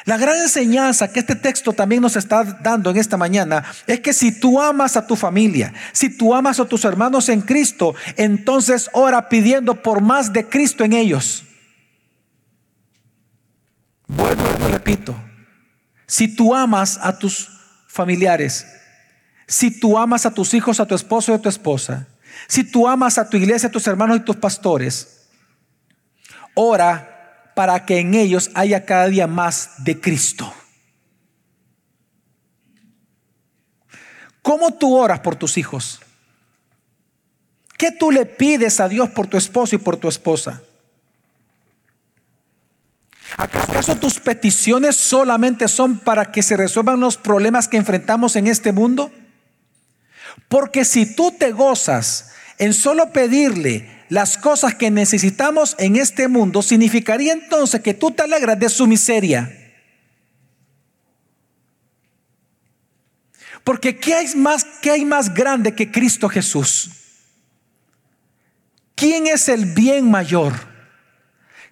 La 0.04 0.18
gran 0.18 0.36
enseñanza 0.36 1.10
que 1.10 1.20
este 1.20 1.34
texto 1.34 1.72
también 1.72 2.02
nos 2.02 2.16
está 2.16 2.44
dando 2.44 2.90
en 2.90 2.98
esta 2.98 3.16
mañana 3.16 3.64
es 3.86 4.00
que 4.00 4.12
si 4.12 4.38
tú 4.38 4.60
amas 4.60 4.96
a 4.96 5.06
tu 5.06 5.16
familia, 5.16 5.72
si 5.92 6.14
tú 6.14 6.34
amas 6.34 6.60
a 6.60 6.66
tus 6.66 6.84
hermanos 6.84 7.30
en 7.30 7.40
Cristo, 7.40 7.94
entonces 8.16 8.90
ora 8.92 9.30
pidiendo 9.30 9.82
por 9.82 10.02
más 10.02 10.32
de 10.32 10.46
Cristo 10.46 10.84
en 10.84 10.92
ellos. 10.92 11.44
Bueno, 14.06 14.42
repito, 14.70 15.16
si 16.06 16.28
tú 16.28 16.54
amas 16.54 16.98
a 17.02 17.18
tus 17.18 17.48
familiares, 17.88 18.66
si 19.46 19.80
tú 19.80 19.96
amas 19.96 20.26
a 20.26 20.34
tus 20.34 20.52
hijos, 20.52 20.80
a 20.80 20.86
tu 20.86 20.94
esposo 20.94 21.32
y 21.32 21.36
a 21.36 21.40
tu 21.40 21.48
esposa, 21.48 22.08
si 22.46 22.62
tú 22.62 22.86
amas 22.86 23.16
a 23.16 23.26
tu 23.26 23.38
iglesia, 23.38 23.70
a 23.70 23.72
tus 23.72 23.86
hermanos 23.86 24.18
y 24.18 24.20
tus 24.20 24.36
pastores, 24.36 25.28
ora 26.52 27.13
para 27.54 27.86
que 27.86 27.98
en 27.98 28.14
ellos 28.14 28.50
haya 28.54 28.84
cada 28.84 29.06
día 29.06 29.26
más 29.26 29.84
de 29.84 30.00
Cristo. 30.00 30.52
¿Cómo 34.42 34.74
tú 34.74 34.94
oras 34.94 35.20
por 35.20 35.36
tus 35.36 35.56
hijos? 35.56 36.00
¿Qué 37.78 37.90
tú 37.92 38.10
le 38.10 38.26
pides 38.26 38.78
a 38.80 38.88
Dios 38.88 39.10
por 39.10 39.26
tu 39.26 39.36
esposo 39.36 39.74
y 39.74 39.78
por 39.78 39.96
tu 39.96 40.08
esposa? 40.08 40.62
¿Acaso 43.36 43.96
tus 43.96 44.20
peticiones 44.20 44.96
solamente 44.96 45.66
son 45.66 45.98
para 45.98 46.30
que 46.30 46.42
se 46.42 46.56
resuelvan 46.56 47.00
los 47.00 47.16
problemas 47.16 47.68
que 47.68 47.76
enfrentamos 47.76 48.36
en 48.36 48.46
este 48.46 48.70
mundo? 48.72 49.10
Porque 50.48 50.84
si 50.84 51.14
tú 51.14 51.32
te 51.32 51.50
gozas 51.50 52.32
en 52.58 52.74
solo 52.74 53.12
pedirle 53.12 53.93
las 54.08 54.36
cosas 54.38 54.74
que 54.74 54.90
necesitamos 54.90 55.74
en 55.78 55.96
este 55.96 56.28
mundo, 56.28 56.62
significaría 56.62 57.32
entonces 57.32 57.80
que 57.80 57.94
tú 57.94 58.10
te 58.10 58.22
alegras 58.22 58.58
de 58.58 58.68
su 58.68 58.86
miseria. 58.86 59.50
Porque 63.64 63.98
¿qué 63.98 64.14
hay 64.14 64.34
más, 64.36 64.64
qué 64.82 64.90
hay 64.90 65.04
más 65.04 65.32
grande 65.32 65.74
que 65.74 65.90
Cristo 65.90 66.28
Jesús? 66.28 66.90
¿Quién 68.94 69.26
es 69.26 69.48
el 69.48 69.66
bien 69.66 70.10
mayor? 70.10 70.52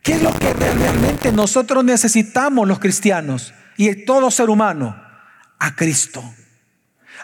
¿Qué 0.03 0.15
es 0.15 0.23
lo 0.23 0.37
que 0.37 0.53
realmente 0.53 1.31
nosotros 1.31 1.85
necesitamos 1.85 2.67
los 2.67 2.81
cristianos 2.81 3.55
y 3.77 4.05
todo 4.05 4.31
ser 4.31 4.51
humano? 4.51 5.01
A 5.59 5.77
Cristo. 5.77 6.25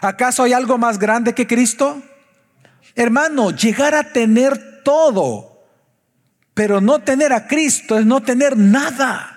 ¿Acaso 0.01 0.43
hay 0.43 0.53
algo 0.53 0.77
más 0.77 0.97
grande 0.97 1.33
que 1.33 1.45
Cristo? 1.45 2.01
Hermano, 2.95 3.51
llegar 3.51 3.95
a 3.95 4.13
tener 4.13 4.68
todo, 4.83 5.63
pero 6.53 6.81
no 6.81 6.99
tener 6.99 7.33
a 7.33 7.47
Cristo 7.47 7.97
es 7.97 8.05
no 8.05 8.21
tener 8.21 8.57
nada. 8.57 9.35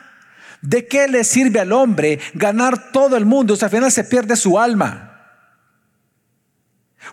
¿De 0.61 0.87
qué 0.87 1.09
le 1.09 1.25
sirve 1.25 1.59
al 1.61 1.73
hombre 1.73 2.21
ganar 2.35 2.93
todo 2.93 3.17
el 3.17 3.25
mundo? 3.25 3.55
O 3.55 3.57
sea, 3.57 3.67
al 3.67 3.73
final 3.73 3.91
se 3.91 4.05
pierde 4.05 4.37
su 4.37 4.59
alma. 4.59 5.09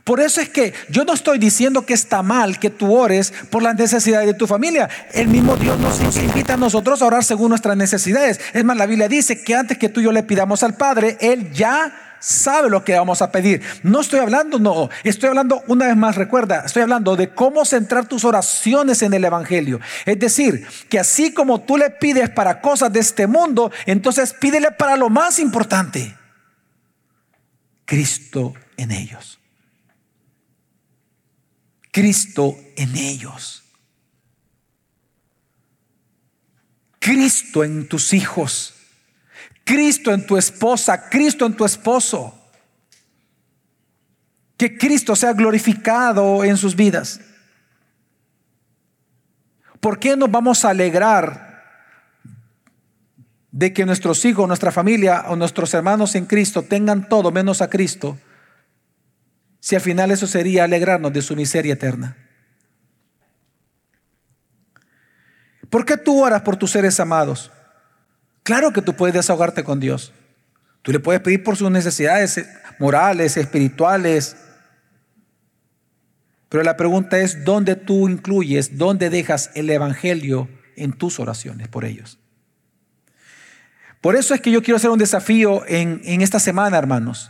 Por 0.04 0.20
eso 0.20 0.39
es 0.39 0.50
que 0.50 0.74
yo 0.89 1.04
no 1.04 1.13
estoy 1.13 1.39
diciendo 1.39 1.86
que 1.86 1.94
está 1.94 2.22
mal 2.22 2.60
que 2.60 2.70
tú 2.70 2.94
ores 2.94 3.34
por 3.50 3.63
las 3.63 3.76
necesidades 3.76 4.28
de 4.28 4.34
tu 4.36 4.46
familia. 4.46 4.88
El 5.13 5.28
mismo 5.28 5.56
Dios 5.58 5.80
nos 5.80 6.00
invita 6.18 6.54
a 6.54 6.58
nosotros 6.58 7.02
a 7.02 7.08
orar 7.08 7.24
según 7.24 7.50
nuestras 7.50 7.76
necesidades. 7.76 8.39
Es 8.54 8.63
más, 8.63 8.78
la 8.78 8.86
Biblia 8.86 9.08
dice 9.08 9.44
que 9.44 9.56
antes 9.56 9.78
que 9.78 9.89
tú 9.89 10.00
y 10.00 10.04
yo 10.04 10.12
le 10.12 10.24
pidamos 10.24 10.62
al 10.63 10.76
Padre, 10.76 11.18
Él 11.20 11.52
ya 11.52 12.09
sabe 12.19 12.69
lo 12.69 12.84
que 12.84 12.97
vamos 12.97 13.21
a 13.21 13.32
pedir. 13.32 13.62
No 13.84 14.01
estoy 14.01 14.19
hablando, 14.19 14.60
no, 14.60 14.89
estoy 15.03 15.29
hablando 15.29 15.63
una 15.67 15.88
vez 15.88 15.95
más, 15.95 16.15
recuerda, 16.15 16.63
estoy 16.65 16.84
hablando 16.84 17.15
de 17.15 17.34
cómo 17.34 17.65
centrar 17.65 18.08
tus 18.08 18.25
oraciones 18.25 19.01
en 19.01 19.13
el 19.13 19.25
Evangelio. 19.25 19.79
Es 20.05 20.19
decir, 20.19 20.65
que 20.89 20.99
así 20.99 21.34
como 21.34 21.62
tú 21.62 21.77
le 21.77 21.89
pides 21.89 22.29
para 22.29 22.62
cosas 22.62 22.91
de 22.93 22.99
este 22.99 23.27
mundo, 23.27 23.71
entonces 23.86 24.34
pídele 24.34 24.71
para 24.71 24.95
lo 24.95 25.10
más 25.10 25.39
importante, 25.39 26.15
Cristo 27.86 28.53
en 28.77 28.91
ellos. 28.91 29.39
Cristo 31.91 32.55
en 32.75 32.95
ellos. 32.95 33.63
Cristo 36.99 37.63
en 37.63 37.88
tus 37.88 38.13
hijos. 38.13 38.79
Cristo 39.69 40.12
en 40.12 40.25
tu 40.25 40.36
esposa, 40.36 41.12
Cristo 41.12 41.45
en 41.45 41.55
tu 41.55 41.63
esposo. 41.63 42.34
Que 44.58 44.75
Cristo 44.75 45.15
sea 45.15 45.34
glorificado 45.34 46.43
en 46.43 46.58
sus 46.58 46.75
vidas. 46.75 47.21
¿Por 49.79 49.99
qué 49.99 50.17
nos 50.17 50.32
vamos 50.32 50.65
a 50.65 50.71
alegrar 50.71 51.62
de 53.51 53.71
que 53.71 53.86
nuestros 53.86 54.25
hijos, 54.25 54.47
nuestra 54.47 54.71
familia 54.71 55.25
o 55.27 55.36
nuestros 55.36 55.71
hermanos 55.75 56.15
en 56.15 56.25
Cristo 56.25 56.63
tengan 56.63 57.08
todo 57.08 57.32
menos 57.32 57.62
a 57.62 57.69
Cristo? 57.69 58.17
Si 59.60 59.75
al 59.75 59.82
final 59.82 60.10
eso 60.10 60.25
sería 60.25 60.63
alegrarnos 60.63 61.13
de 61.13 61.21
su 61.21 61.36
miseria 61.36 61.73
eterna. 61.73 62.17
¿Por 65.69 65.86
qué 65.86 65.95
tú 65.95 66.23
oras 66.23 66.41
por 66.41 66.58
tus 66.58 66.71
seres 66.71 66.99
amados? 66.99 67.51
Claro 68.50 68.74
que 68.74 68.82
tú 68.82 68.96
puedes 68.96 69.14
desahogarte 69.14 69.64
con 69.64 69.80
Dios. 69.80 70.12
Tú 70.82 70.92
le 70.92 71.00
puedes 71.00 71.22
pedir 71.22 71.44
por 71.44 71.56
sus 71.56 71.70
necesidades 71.70 72.44
morales, 72.80 73.38
espirituales. 73.38 74.36
Pero 76.50 76.64
la 76.64 76.76
pregunta 76.76 77.20
es, 77.20 77.46
¿dónde 77.46 77.76
tú 77.76 78.10
incluyes, 78.10 78.80
dónde 78.80 79.12
dejas 79.12 79.52
el 79.54 79.70
Evangelio 79.70 80.50
en 80.76 80.94
tus 80.94 81.20
oraciones 81.20 81.68
por 81.68 81.86
ellos? 81.86 82.18
Por 84.02 84.16
eso 84.16 84.34
es 84.34 84.42
que 84.42 84.50
yo 84.50 84.64
quiero 84.64 84.78
hacer 84.78 84.90
un 84.90 84.98
desafío 84.98 85.62
en, 85.68 86.02
en 86.04 86.22
esta 86.22 86.40
semana, 86.40 86.80
hermanos. 86.80 87.30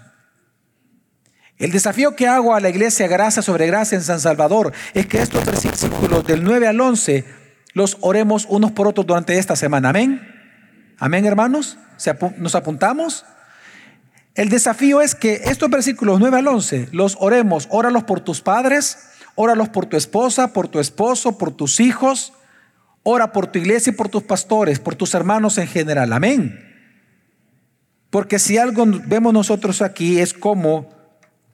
El 1.57 1.71
desafío 1.71 2.15
que 2.15 2.29
hago 2.29 2.55
a 2.55 2.61
la 2.61 2.69
iglesia 2.69 3.09
Gracia 3.09 3.41
sobre 3.41 3.67
Gracia 3.67 3.97
en 3.97 4.03
San 4.05 4.21
Salvador 4.21 4.71
es 4.93 5.05
que 5.05 5.21
estos 5.21 5.45
versículos 5.45 6.25
del 6.25 6.45
9 6.45 6.65
al 6.65 6.79
11 6.79 7.25
los 7.73 7.97
oremos 7.99 8.45
unos 8.47 8.71
por 8.71 8.87
otros 8.87 9.05
durante 9.05 9.37
esta 9.37 9.57
semana. 9.57 9.89
Amén. 9.89 10.28
Amén, 10.99 11.25
hermanos. 11.25 11.77
¿Nos 12.37 12.55
apuntamos? 12.55 13.25
El 14.35 14.49
desafío 14.49 15.01
es 15.01 15.15
que 15.15 15.41
estos 15.45 15.69
versículos 15.69 16.19
9 16.19 16.37
al 16.37 16.47
11 16.47 16.89
los 16.91 17.17
oremos. 17.19 17.67
Óralos 17.71 18.03
por 18.03 18.19
tus 18.19 18.41
padres, 18.41 19.09
óralos 19.35 19.69
por 19.69 19.85
tu 19.85 19.97
esposa, 19.97 20.53
por 20.53 20.67
tu 20.67 20.79
esposo, 20.79 21.37
por 21.37 21.51
tus 21.51 21.79
hijos. 21.79 22.33
Ora 23.03 23.31
por 23.31 23.47
tu 23.47 23.59
iglesia 23.59 23.91
y 23.91 23.95
por 23.95 24.09
tus 24.09 24.23
pastores, 24.23 24.79
por 24.79 24.95
tus 24.95 25.13
hermanos 25.13 25.57
en 25.57 25.67
general. 25.67 26.11
Amén. 26.11 26.65
Porque 28.09 28.39
si 28.39 28.57
algo 28.57 28.85
vemos 28.85 29.33
nosotros 29.33 29.81
aquí 29.81 30.19
es 30.19 30.33
como 30.33 30.89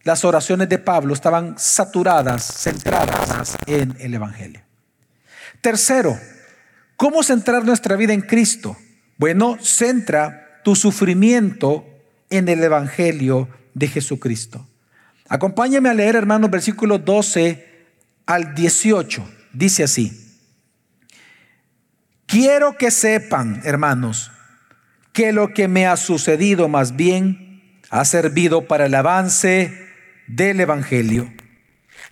las 0.04 0.26
oraciones 0.26 0.70
de 0.70 0.80
Pablo 0.80 1.14
estaban 1.14 1.56
saturadas, 1.58 2.44
centradas 2.44 3.58
en 3.68 3.96
el 4.00 4.14
Evangelio. 4.14 4.62
Tercero, 5.62 6.18
¿cómo 6.96 7.24
centrar 7.24 7.64
nuestra 7.66 7.96
vida 7.96 8.14
en 8.14 8.22
Cristo? 8.22 8.76
Bueno, 9.18 9.58
centra 9.62 10.62
tu 10.64 10.76
sufrimiento 10.76 11.86
en 12.30 12.50
el 12.50 12.64
Evangelio 12.64 13.48
de 13.74 13.88
Jesucristo. 13.88 14.68
Acompáñame 15.30 15.90
a 15.90 15.94
leer, 15.94 16.16
hermanos, 16.16 16.52
versículos 16.52 17.04
12 17.06 17.66
al 18.26 18.54
18. 18.56 19.28
Dice 19.54 19.84
así. 19.84 20.22
Quiero 22.26 22.78
que 22.78 22.92
sepan, 22.92 23.62
hermanos, 23.64 24.32
que 25.14 25.32
lo 25.32 25.54
que 25.54 25.68
me 25.68 25.88
ha 25.88 25.96
sucedido 25.96 26.68
más 26.68 26.96
bien 26.96 27.80
ha 27.90 28.04
servido 28.04 28.68
para 28.68 28.88
el 28.88 28.96
avance 28.96 29.88
del 30.28 30.60
Evangelio. 30.60 31.32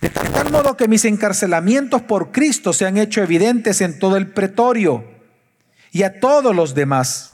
De 0.00 0.08
tal 0.10 0.50
modo 0.50 0.76
que 0.76 0.88
mis 0.88 1.04
encarcelamientos 1.04 2.02
por 2.02 2.32
Cristo 2.32 2.72
se 2.72 2.86
han 2.86 2.96
hecho 2.96 3.22
evidentes 3.22 3.80
en 3.80 3.98
todo 3.98 4.16
el 4.16 4.28
pretorio 4.28 5.13
y 5.94 6.02
a 6.02 6.18
todos 6.18 6.54
los 6.54 6.74
demás. 6.74 7.32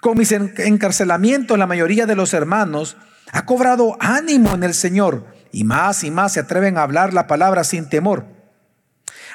Con 0.00 0.16
mis 0.16 0.32
encarcelamientos, 0.32 1.58
la 1.58 1.66
mayoría 1.66 2.06
de 2.06 2.16
los 2.16 2.32
hermanos 2.32 2.96
ha 3.32 3.44
cobrado 3.44 3.98
ánimo 4.00 4.54
en 4.54 4.62
el 4.62 4.72
Señor 4.72 5.26
y 5.52 5.64
más 5.64 6.02
y 6.02 6.10
más 6.10 6.32
se 6.32 6.40
atreven 6.40 6.78
a 6.78 6.82
hablar 6.82 7.12
la 7.12 7.26
palabra 7.26 7.64
sin 7.64 7.90
temor. 7.90 8.24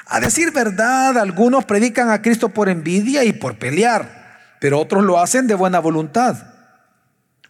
A 0.06 0.18
decir 0.18 0.50
verdad, 0.50 1.18
algunos 1.18 1.64
predican 1.64 2.10
a 2.10 2.20
Cristo 2.20 2.48
por 2.48 2.68
envidia 2.68 3.22
y 3.22 3.32
por 3.32 3.58
pelear, 3.58 4.56
pero 4.60 4.80
otros 4.80 5.04
lo 5.04 5.20
hacen 5.20 5.46
de 5.46 5.54
buena 5.54 5.78
voluntad. 5.78 6.36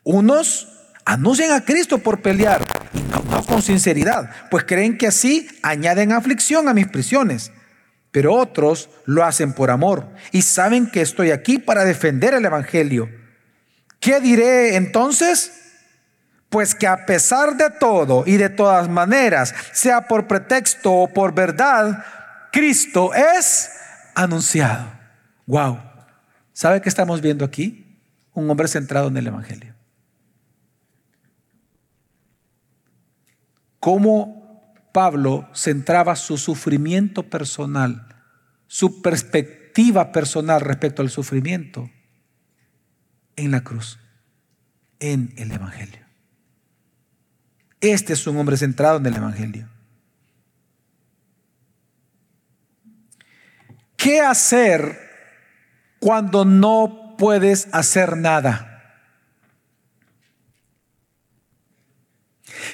Unos 0.05 0.69
anuncian 1.07 1.53
a 1.53 1.65
Cristo 1.65 1.99
por 1.99 2.21
pelear 2.21 2.63
no 3.31 3.43
con 3.47 3.63
sinceridad, 3.63 4.31
pues 4.51 4.65
creen 4.65 4.99
que 4.99 5.07
así 5.07 5.49
añaden 5.63 6.13
aflicción 6.13 6.69
a 6.69 6.75
mis 6.75 6.87
prisiones 6.87 7.51
pero 8.13 8.35
otros 8.35 8.91
lo 9.07 9.25
hacen 9.25 9.55
por 9.55 9.71
amor 9.71 10.07
y 10.31 10.43
saben 10.43 10.89
que 10.89 11.01
estoy 11.01 11.31
aquí 11.31 11.59
para 11.59 11.85
defender 11.85 12.35
el 12.35 12.45
Evangelio. 12.45 13.09
¿Qué 13.99 14.21
diré 14.21 14.77
entonces? 14.77 15.59
Pues 16.51 16.75
que 16.75 16.87
a 16.87 17.07
pesar 17.07 17.57
de 17.57 17.71
todo 17.71 18.25
y 18.27 18.37
de 18.37 18.51
todas 18.51 18.89
maneras, 18.89 19.55
sea 19.73 20.07
por 20.07 20.29
pretexto 20.29 20.93
o 20.93 21.09
por 21.09 21.35
verdad, 21.35 22.05
Cristo 22.53 23.15
es 23.15 23.71
anunciado. 24.15 24.93
Wow. 25.47 25.81
¿Sabe 26.53 26.83
qué 26.83 26.91
estamos 26.91 27.23
viendo 27.23 27.47
aquí? 27.47 27.99
Un 28.35 28.51
hombre 28.51 28.69
centrado 28.69 29.09
en 29.09 29.17
el 29.17 29.27
Evangelio. 29.27 29.75
¿Cómo 33.81 34.42
Pablo 34.93 35.49
centraba 35.55 36.17
su 36.17 36.37
sufrimiento 36.37 37.29
personal, 37.29 38.15
su 38.67 39.03
perspectiva 39.03 40.13
personal 40.13 40.61
respecto 40.61 41.03
al 41.03 41.11
sufrimiento 41.11 41.91
en 43.37 43.51
la 43.51 43.65
cruz, 43.65 43.99
en 45.01 45.33
el 45.37 45.51
Evangelio. 45.51 46.01
Este 47.81 48.13
es 48.13 48.27
un 48.27 48.37
hombre 48.37 48.57
centrado 48.57 48.99
en 48.99 49.07
el 49.07 49.17
Evangelio. 49.17 49.69
¿Qué 53.97 54.21
hacer 54.21 54.99
cuando 55.99 56.45
no 56.45 57.15
puedes 57.17 57.69
hacer 57.73 58.17
nada? 58.17 58.69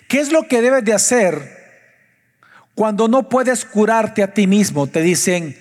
¿Qué 0.08 0.20
es 0.20 0.32
lo 0.32 0.48
que 0.48 0.62
debes 0.62 0.84
de 0.84 0.94
hacer 0.94 1.57
cuando 2.78 3.08
no 3.08 3.28
puedes 3.28 3.64
curarte 3.64 4.22
a 4.22 4.32
ti 4.32 4.46
mismo, 4.46 4.86
te 4.86 5.02
dicen, 5.02 5.58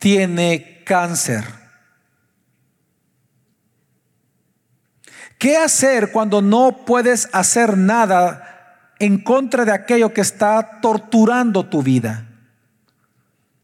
tiene 0.00 0.82
cáncer. 0.84 1.44
¿Qué 5.38 5.56
hacer 5.56 6.10
cuando 6.10 6.42
no 6.42 6.84
puedes 6.84 7.28
hacer 7.32 7.78
nada 7.78 8.88
en 8.98 9.22
contra 9.22 9.64
de 9.64 9.70
aquello 9.70 10.12
que 10.12 10.22
está 10.22 10.80
torturando 10.80 11.68
tu 11.68 11.84
vida? 11.84 12.26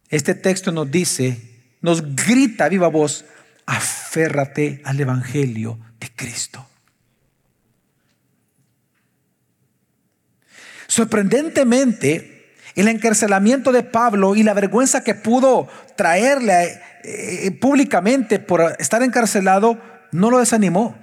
Este 0.09 0.37
texto 0.37 0.71
nos 0.71 0.89
dice, 0.89 1.41
nos 1.81 2.15
grita 2.15 2.69
viva 2.69 2.87
voz, 2.87 3.25
aférrate 3.67 4.81
al 4.85 5.01
Evangelio 5.01 5.77
de 5.99 6.09
Cristo. 6.15 6.65
Sorprendentemente, 10.87 12.36
el 12.77 12.89
encarcelamiento 12.89 13.73
de 13.73 13.83
Pablo 13.83 14.37
y 14.37 14.43
la 14.43 14.55
vergüenza 14.55 15.03
que 15.03 15.15
pudo 15.15 15.67
traerle 15.97 16.81
eh, 17.03 17.51
públicamente 17.53 18.39
por 18.39 18.77
estar 18.79 19.03
encarcelado 19.03 19.79
no 20.13 20.31
lo 20.31 20.39
desanimó. 20.39 20.95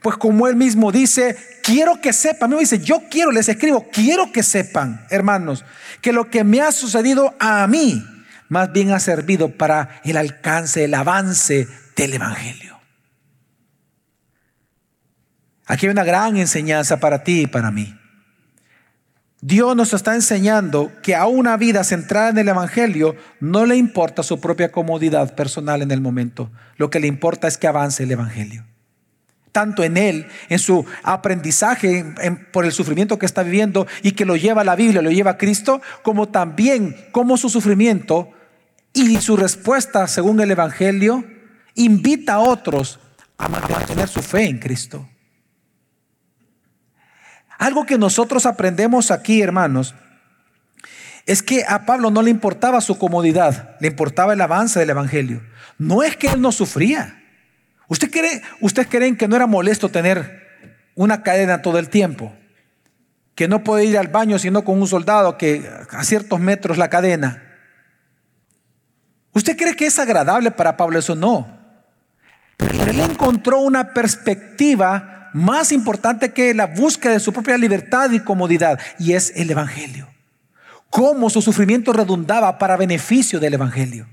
Pues 0.00 0.16
como 0.16 0.48
él 0.48 0.56
mismo 0.56 0.92
dice, 0.92 1.36
quiero 1.62 2.00
que 2.00 2.12
sepan, 2.12 2.50
me 2.50 2.58
dice, 2.58 2.78
yo 2.78 3.04
quiero, 3.10 3.30
les 3.30 3.48
escribo, 3.48 3.86
quiero 3.90 4.32
que 4.32 4.42
sepan, 4.42 5.06
hermanos, 5.10 5.64
que 6.00 6.12
lo 6.12 6.30
que 6.30 6.42
me 6.42 6.60
ha 6.60 6.72
sucedido 6.72 7.34
a 7.38 7.66
mí, 7.66 8.04
más 8.48 8.72
bien 8.72 8.90
ha 8.90 9.00
servido 9.00 9.56
para 9.56 10.00
el 10.04 10.16
alcance, 10.16 10.84
el 10.84 10.94
avance 10.94 11.68
del 11.96 12.14
Evangelio. 12.14 12.80
Aquí 15.66 15.86
hay 15.86 15.92
una 15.92 16.04
gran 16.04 16.36
enseñanza 16.36 16.98
para 16.98 17.24
ti 17.24 17.42
y 17.42 17.46
para 17.46 17.70
mí. 17.70 17.98
Dios 19.46 19.76
nos 19.76 19.92
está 19.92 20.14
enseñando 20.14 20.90
que 21.02 21.14
a 21.14 21.26
una 21.26 21.58
vida 21.58 21.84
centrada 21.84 22.30
en 22.30 22.38
el 22.38 22.48
Evangelio 22.48 23.14
no 23.40 23.66
le 23.66 23.76
importa 23.76 24.22
su 24.22 24.40
propia 24.40 24.72
comodidad 24.72 25.34
personal 25.34 25.82
en 25.82 25.90
el 25.90 26.00
momento. 26.00 26.50
Lo 26.78 26.88
que 26.88 26.98
le 26.98 27.08
importa 27.08 27.46
es 27.46 27.58
que 27.58 27.66
avance 27.66 28.04
el 28.04 28.10
Evangelio. 28.10 28.64
Tanto 29.52 29.84
en 29.84 29.98
él, 29.98 30.28
en 30.48 30.58
su 30.58 30.86
aprendizaje 31.02 32.06
por 32.54 32.64
el 32.64 32.72
sufrimiento 32.72 33.18
que 33.18 33.26
está 33.26 33.42
viviendo 33.42 33.86
y 34.00 34.12
que 34.12 34.24
lo 34.24 34.36
lleva 34.36 34.62
a 34.62 34.64
la 34.64 34.76
Biblia, 34.76 35.02
lo 35.02 35.10
lleva 35.10 35.32
a 35.32 35.36
Cristo, 35.36 35.82
como 36.02 36.30
también 36.30 36.96
como 37.12 37.36
su 37.36 37.50
sufrimiento 37.50 38.30
y 38.94 39.18
su 39.18 39.36
respuesta 39.36 40.08
según 40.08 40.40
el 40.40 40.52
Evangelio 40.52 41.22
invita 41.74 42.36
a 42.36 42.38
otros 42.38 42.98
a 43.36 43.50
mantener 43.50 44.08
su 44.08 44.22
fe 44.22 44.44
en 44.44 44.58
Cristo. 44.58 45.06
Algo 47.64 47.86
que 47.86 47.96
nosotros 47.96 48.44
aprendemos 48.44 49.10
aquí, 49.10 49.40
hermanos, 49.40 49.94
es 51.24 51.42
que 51.42 51.64
a 51.66 51.86
Pablo 51.86 52.10
no 52.10 52.20
le 52.20 52.28
importaba 52.28 52.82
su 52.82 52.98
comodidad, 52.98 53.74
le 53.80 53.88
importaba 53.88 54.34
el 54.34 54.40
avance 54.42 54.78
del 54.78 54.90
Evangelio. 54.90 55.40
No 55.78 56.02
es 56.02 56.14
que 56.14 56.26
él 56.26 56.42
no 56.42 56.52
sufría. 56.52 57.22
¿Usted 57.88 58.10
cree, 58.10 58.42
¿Ustedes 58.60 58.88
creen 58.88 59.16
que 59.16 59.28
no 59.28 59.34
era 59.34 59.46
molesto 59.46 59.88
tener 59.88 60.46
una 60.94 61.22
cadena 61.22 61.62
todo 61.62 61.78
el 61.78 61.88
tiempo? 61.88 62.34
Que 63.34 63.48
no 63.48 63.64
puede 63.64 63.86
ir 63.86 63.96
al 63.96 64.08
baño 64.08 64.38
sino 64.38 64.62
con 64.62 64.78
un 64.78 64.86
soldado 64.86 65.38
que 65.38 65.66
a 65.90 66.04
ciertos 66.04 66.40
metros 66.40 66.76
la 66.76 66.90
cadena. 66.90 67.44
¿Usted 69.32 69.56
cree 69.56 69.74
que 69.74 69.86
es 69.86 69.98
agradable 69.98 70.50
para 70.50 70.76
Pablo 70.76 70.98
eso? 70.98 71.14
No. 71.14 71.48
Pero 72.58 72.84
él 72.84 73.00
encontró 73.00 73.60
una 73.60 73.94
perspectiva 73.94 75.13
más 75.34 75.72
importante 75.72 76.32
que 76.32 76.54
la 76.54 76.66
búsqueda 76.66 77.14
de 77.14 77.20
su 77.20 77.32
propia 77.32 77.58
libertad 77.58 78.10
y 78.12 78.20
comodidad, 78.20 78.78
y 79.00 79.12
es 79.14 79.32
el 79.34 79.50
Evangelio. 79.50 80.08
Cómo 80.88 81.28
su 81.28 81.42
sufrimiento 81.42 81.92
redundaba 81.92 82.56
para 82.56 82.76
beneficio 82.76 83.40
del 83.40 83.54
Evangelio. 83.54 84.06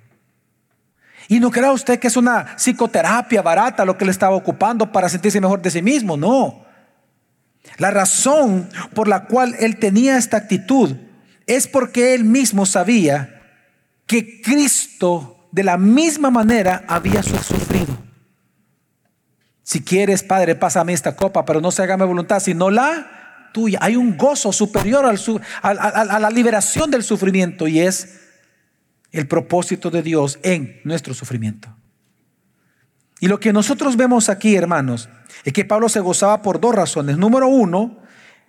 Y 1.27 1.39
no 1.39 1.51
crea 1.51 1.71
usted 1.71 1.99
que 1.99 2.07
es 2.07 2.17
una 2.17 2.55
psicoterapia 2.57 3.43
barata 3.43 3.85
lo 3.85 3.97
que 3.97 4.03
le 4.03 4.11
estaba 4.11 4.35
ocupando 4.35 4.91
para 4.91 5.07
sentirse 5.09 5.39
mejor 5.39 5.61
de 5.61 5.69
sí 5.69 5.83
mismo, 5.83 6.17
no. 6.17 6.65
La 7.77 7.91
razón 7.91 8.67
por 8.95 9.07
la 9.07 9.25
cual 9.25 9.55
él 9.59 9.77
tenía 9.77 10.17
esta 10.17 10.37
actitud 10.37 10.95
es 11.45 11.67
porque 11.67 12.15
él 12.15 12.23
mismo 12.23 12.65
sabía 12.65 13.41
que 14.07 14.41
Cristo 14.41 15.47
de 15.51 15.63
la 15.63 15.77
misma 15.77 16.31
manera 16.31 16.83
había 16.87 17.21
sufrido. 17.21 18.00
Si 19.63 19.81
quieres, 19.83 20.23
Padre, 20.23 20.55
pásame 20.55 20.93
esta 20.93 21.15
copa, 21.15 21.45
pero 21.45 21.61
no 21.61 21.71
se 21.71 21.83
haga 21.83 21.97
mi 21.97 22.05
voluntad, 22.05 22.39
sino 22.39 22.69
la 22.69 23.49
tuya. 23.53 23.79
Hay 23.81 23.95
un 23.95 24.17
gozo 24.17 24.51
superior 24.51 25.05
a 25.05 26.19
la 26.19 26.29
liberación 26.29 26.89
del 26.89 27.03
sufrimiento 27.03 27.67
y 27.67 27.79
es 27.79 28.21
el 29.11 29.27
propósito 29.27 29.91
de 29.91 30.01
Dios 30.01 30.39
en 30.43 30.79
nuestro 30.83 31.13
sufrimiento. 31.13 31.75
Y 33.19 33.27
lo 33.27 33.39
que 33.39 33.53
nosotros 33.53 33.97
vemos 33.97 34.29
aquí, 34.29 34.55
hermanos, 34.55 35.09
es 35.43 35.53
que 35.53 35.63
Pablo 35.63 35.89
se 35.89 35.99
gozaba 35.99 36.41
por 36.41 36.59
dos 36.59 36.73
razones. 36.73 37.17
Número 37.17 37.47
uno, 37.47 37.99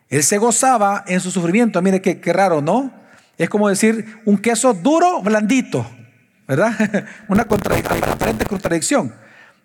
él 0.09 0.23
se 0.23 0.39
gozaba 0.39 1.05
en 1.07 1.21
su 1.21 1.31
sufrimiento. 1.31 1.81
Mire 1.83 2.01
qué, 2.01 2.33
raro, 2.33 2.63
¿no? 2.63 2.93
Es 3.37 3.51
como 3.51 3.69
decir 3.69 4.21
un 4.25 4.39
queso 4.39 4.73
duro, 4.73 5.21
blandito, 5.21 5.87
¿verdad? 6.49 7.07
Una 7.29 7.45
contradicción, 7.45 8.39
contradicción. 8.49 9.15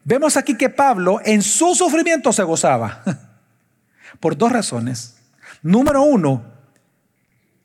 Vemos 0.07 0.37
aquí 0.37 0.55
que 0.55 0.69
Pablo 0.69 1.19
en 1.25 1.41
su 1.41 1.75
sufrimiento 1.75 2.31
se 2.31 2.41
gozaba. 2.43 3.03
Por 4.21 4.37
dos 4.37 4.53
razones. 4.53 5.17
Número 5.61 6.01
uno, 6.01 6.45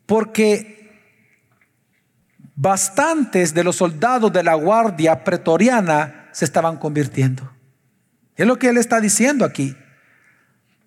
porque 0.05 0.91
bastantes 2.53 3.53
de 3.53 3.63
los 3.63 3.77
soldados 3.77 4.33
de 4.33 4.43
la 4.43 4.55
guardia 4.55 5.23
pretoriana 5.23 6.27
se 6.33 6.43
estaban 6.43 6.75
convirtiendo. 6.75 7.49
Es 8.35 8.45
lo 8.45 8.59
que 8.59 8.67
él 8.67 8.77
está 8.77 8.99
diciendo 8.99 9.45
aquí. 9.45 9.77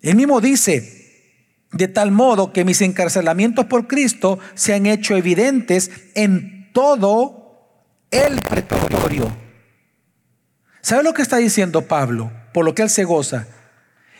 Él 0.01 0.15
mismo 0.15 0.39
dice, 0.39 1.65
de 1.71 1.87
tal 1.87 2.11
modo 2.11 2.53
que 2.53 2.65
mis 2.65 2.83
encarcelamientos 2.83 3.65
por 3.65 3.87
Cristo 3.87 4.37
se 4.53 4.75
han 4.75 4.85
hecho 4.85 5.15
evidentes 5.15 5.89
en 6.13 6.71
todo 6.71 7.81
el 8.11 8.41
pretorio. 8.41 9.46
¿Sabe 10.87 11.03
lo 11.03 11.13
que 11.13 11.21
está 11.21 11.35
diciendo 11.35 11.81
Pablo? 11.81 12.31
Por 12.53 12.63
lo 12.63 12.73
que 12.73 12.81
él 12.81 12.89
se 12.89 13.03
goza. 13.03 13.45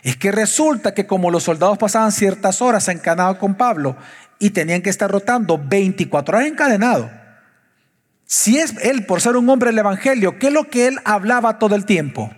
Es 0.03 0.17
que 0.17 0.33
resulta 0.33 0.93
que 0.93 1.07
como 1.07 1.31
los 1.31 1.43
soldados 1.43 1.77
pasaban 1.77 2.11
ciertas 2.11 2.61
horas 2.61 2.89
encadenados 2.89 3.37
con 3.37 3.55
Pablo 3.55 3.95
y 4.37 4.49
tenían 4.49 4.81
que 4.81 4.89
estar 4.89 5.09
rotando 5.09 5.57
24 5.57 6.35
horas 6.35 6.49
encadenados. 6.49 7.09
Si 8.25 8.57
es 8.57 8.73
él, 8.81 9.05
por 9.05 9.21
ser 9.21 9.37
un 9.37 9.47
hombre 9.47 9.69
del 9.69 9.79
Evangelio, 9.79 10.37
¿qué 10.39 10.47
es 10.47 10.53
lo 10.53 10.65
que 10.65 10.87
él 10.87 10.99
hablaba 11.05 11.57
todo 11.57 11.73
el 11.73 11.85
tiempo? 11.85 12.35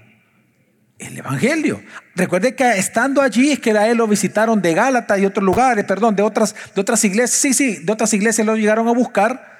El 0.99 1.17
Evangelio. 1.17 1.81
Recuerde 2.13 2.53
que 2.53 2.69
estando 2.73 3.23
allí 3.23 3.53
es 3.53 3.59
que 3.59 3.71
a 3.71 3.87
él 3.87 3.97
lo 3.97 4.07
visitaron 4.07 4.61
de 4.61 4.75
Gálata 4.75 5.17
y 5.17 5.25
otros 5.25 5.43
lugares, 5.43 5.85
perdón, 5.85 6.15
de 6.15 6.21
otras, 6.21 6.53
de 6.75 6.81
otras 6.81 7.03
iglesias. 7.03 7.31
Sí, 7.31 7.55
sí, 7.55 7.77
de 7.83 7.91
otras 7.91 8.13
iglesias 8.13 8.45
lo 8.45 8.55
llegaron 8.55 8.87
a 8.89 8.91
buscar 8.91 9.58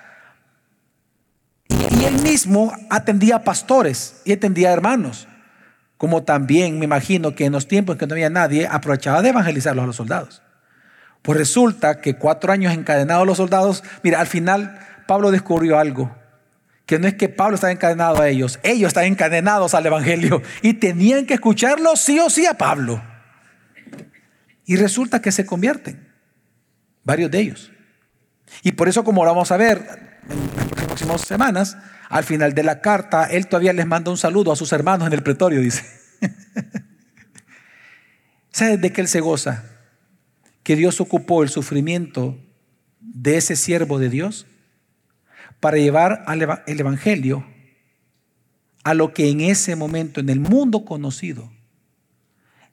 y 2.00 2.06
él 2.06 2.22
mismo 2.22 2.72
atendía 2.90 3.44
pastores 3.44 4.22
y 4.24 4.32
atendía 4.32 4.72
hermanos. 4.72 5.28
Como 5.98 6.24
también 6.24 6.80
me 6.80 6.86
imagino 6.86 7.36
que 7.36 7.46
en 7.46 7.52
los 7.52 7.68
tiempos 7.68 7.96
en 7.96 8.00
que 8.00 8.08
no 8.08 8.14
había 8.14 8.30
nadie, 8.30 8.68
aprovechaba 8.68 9.22
de 9.22 9.30
evangelizarlos 9.30 9.84
a 9.84 9.88
los 9.88 9.96
soldados. 9.98 10.42
Pues 11.22 11.38
resulta 11.38 12.00
que 12.00 12.16
cuatro 12.16 12.54
años 12.54 12.74
encadenados 12.74 13.28
los 13.28 13.38
soldados, 13.38 13.84
mira, 14.02 14.22
al 14.22 14.28
final 14.28 14.80
Pablo 15.08 15.32
descubrió 15.32 15.78
algo, 15.78 16.16
que 16.86 17.00
no 17.00 17.08
es 17.08 17.16
que 17.16 17.28
Pablo 17.28 17.56
estaba 17.56 17.74
encadenado 17.74 18.22
a 18.22 18.30
ellos, 18.30 18.60
ellos 18.64 18.88
estaban 18.88 19.12
encadenados 19.12 19.74
al 19.74 19.86
Evangelio 19.86 20.42
y 20.62 20.76
tenían 20.76 21.26
que 21.26 21.34
escucharlo 21.34 21.98
sí 21.98 22.18
o 22.20 22.30
sí 22.30 22.46
a 22.46 22.54
Pablo. 22.54 23.04
Y 24.66 24.78
resulta 24.78 25.22
que 25.22 25.34
se 25.34 25.46
convierten, 25.46 26.08
varios 27.04 27.30
de 27.30 27.40
ellos. 27.40 27.72
Y 28.64 28.72
por 28.72 28.88
eso, 28.88 29.04
como 29.04 29.26
lo 29.26 29.32
vamos 29.32 29.52
a 29.52 29.58
ver, 29.58 30.09
en 30.30 30.56
las 30.56 30.88
próximas 30.88 31.22
semanas, 31.22 31.78
al 32.10 32.24
final 32.24 32.54
de 32.54 32.64
la 32.64 32.82
carta, 32.82 33.26
él 33.26 33.48
todavía 33.48 33.74
les 33.74 33.86
manda 33.86 34.12
un 34.12 34.18
saludo 34.18 34.52
a 34.52 34.56
sus 34.56 34.72
hermanos 34.72 35.08
en 35.08 35.14
el 35.14 35.24
pretorio, 35.24 35.62
dice. 35.62 35.84
¿Sabes 38.52 38.82
de 38.82 38.92
qué 38.92 39.02
él 39.02 39.08
se 39.08 39.20
goza? 39.20 39.64
Que 40.64 40.76
Dios 40.76 41.00
ocupó 41.02 41.44
el 41.44 41.50
sufrimiento 41.50 42.38
de 43.00 43.38
ese 43.38 43.56
siervo 43.56 44.00
de 44.00 44.10
Dios 44.10 44.46
para 45.60 45.78
llevar 45.78 46.24
el 46.68 46.80
Evangelio 46.80 47.46
a 48.84 48.94
lo 48.94 49.14
que 49.14 49.30
en 49.30 49.42
ese 49.42 49.76
momento 49.76 50.20
en 50.20 50.30
el 50.30 50.40
mundo 50.40 50.86
conocido 50.86 51.52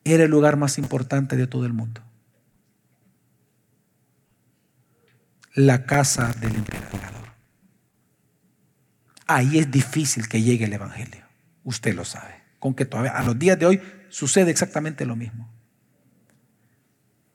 era 0.05 0.25
el 0.25 0.31
lugar 0.31 0.57
más 0.57 0.79
importante 0.79 1.37
de 1.37 1.47
todo 1.47 1.67
el 1.67 1.73
mundo. 1.73 2.01
La 5.55 5.85
casa 5.85 6.33
del 6.41 6.55
emperador. 6.55 7.16
Ahí 9.27 9.59
es 9.59 9.71
difícil 9.71 10.29
que 10.29 10.43
llegue 10.43 10.67
el 10.67 10.73
Evangelio. 10.73 11.25
Usted 11.65 11.95
lo 11.95 12.05
sabe. 12.05 12.43
Con 12.59 12.75
que 12.75 12.85
todavía 12.85 13.13
a 13.13 13.23
los 13.25 13.39
días 13.39 13.59
de 13.59 13.67
hoy 13.67 13.83
sucede 14.09 14.51
exactamente 14.51 15.05
lo 15.05 15.17
mismo. 15.17 15.51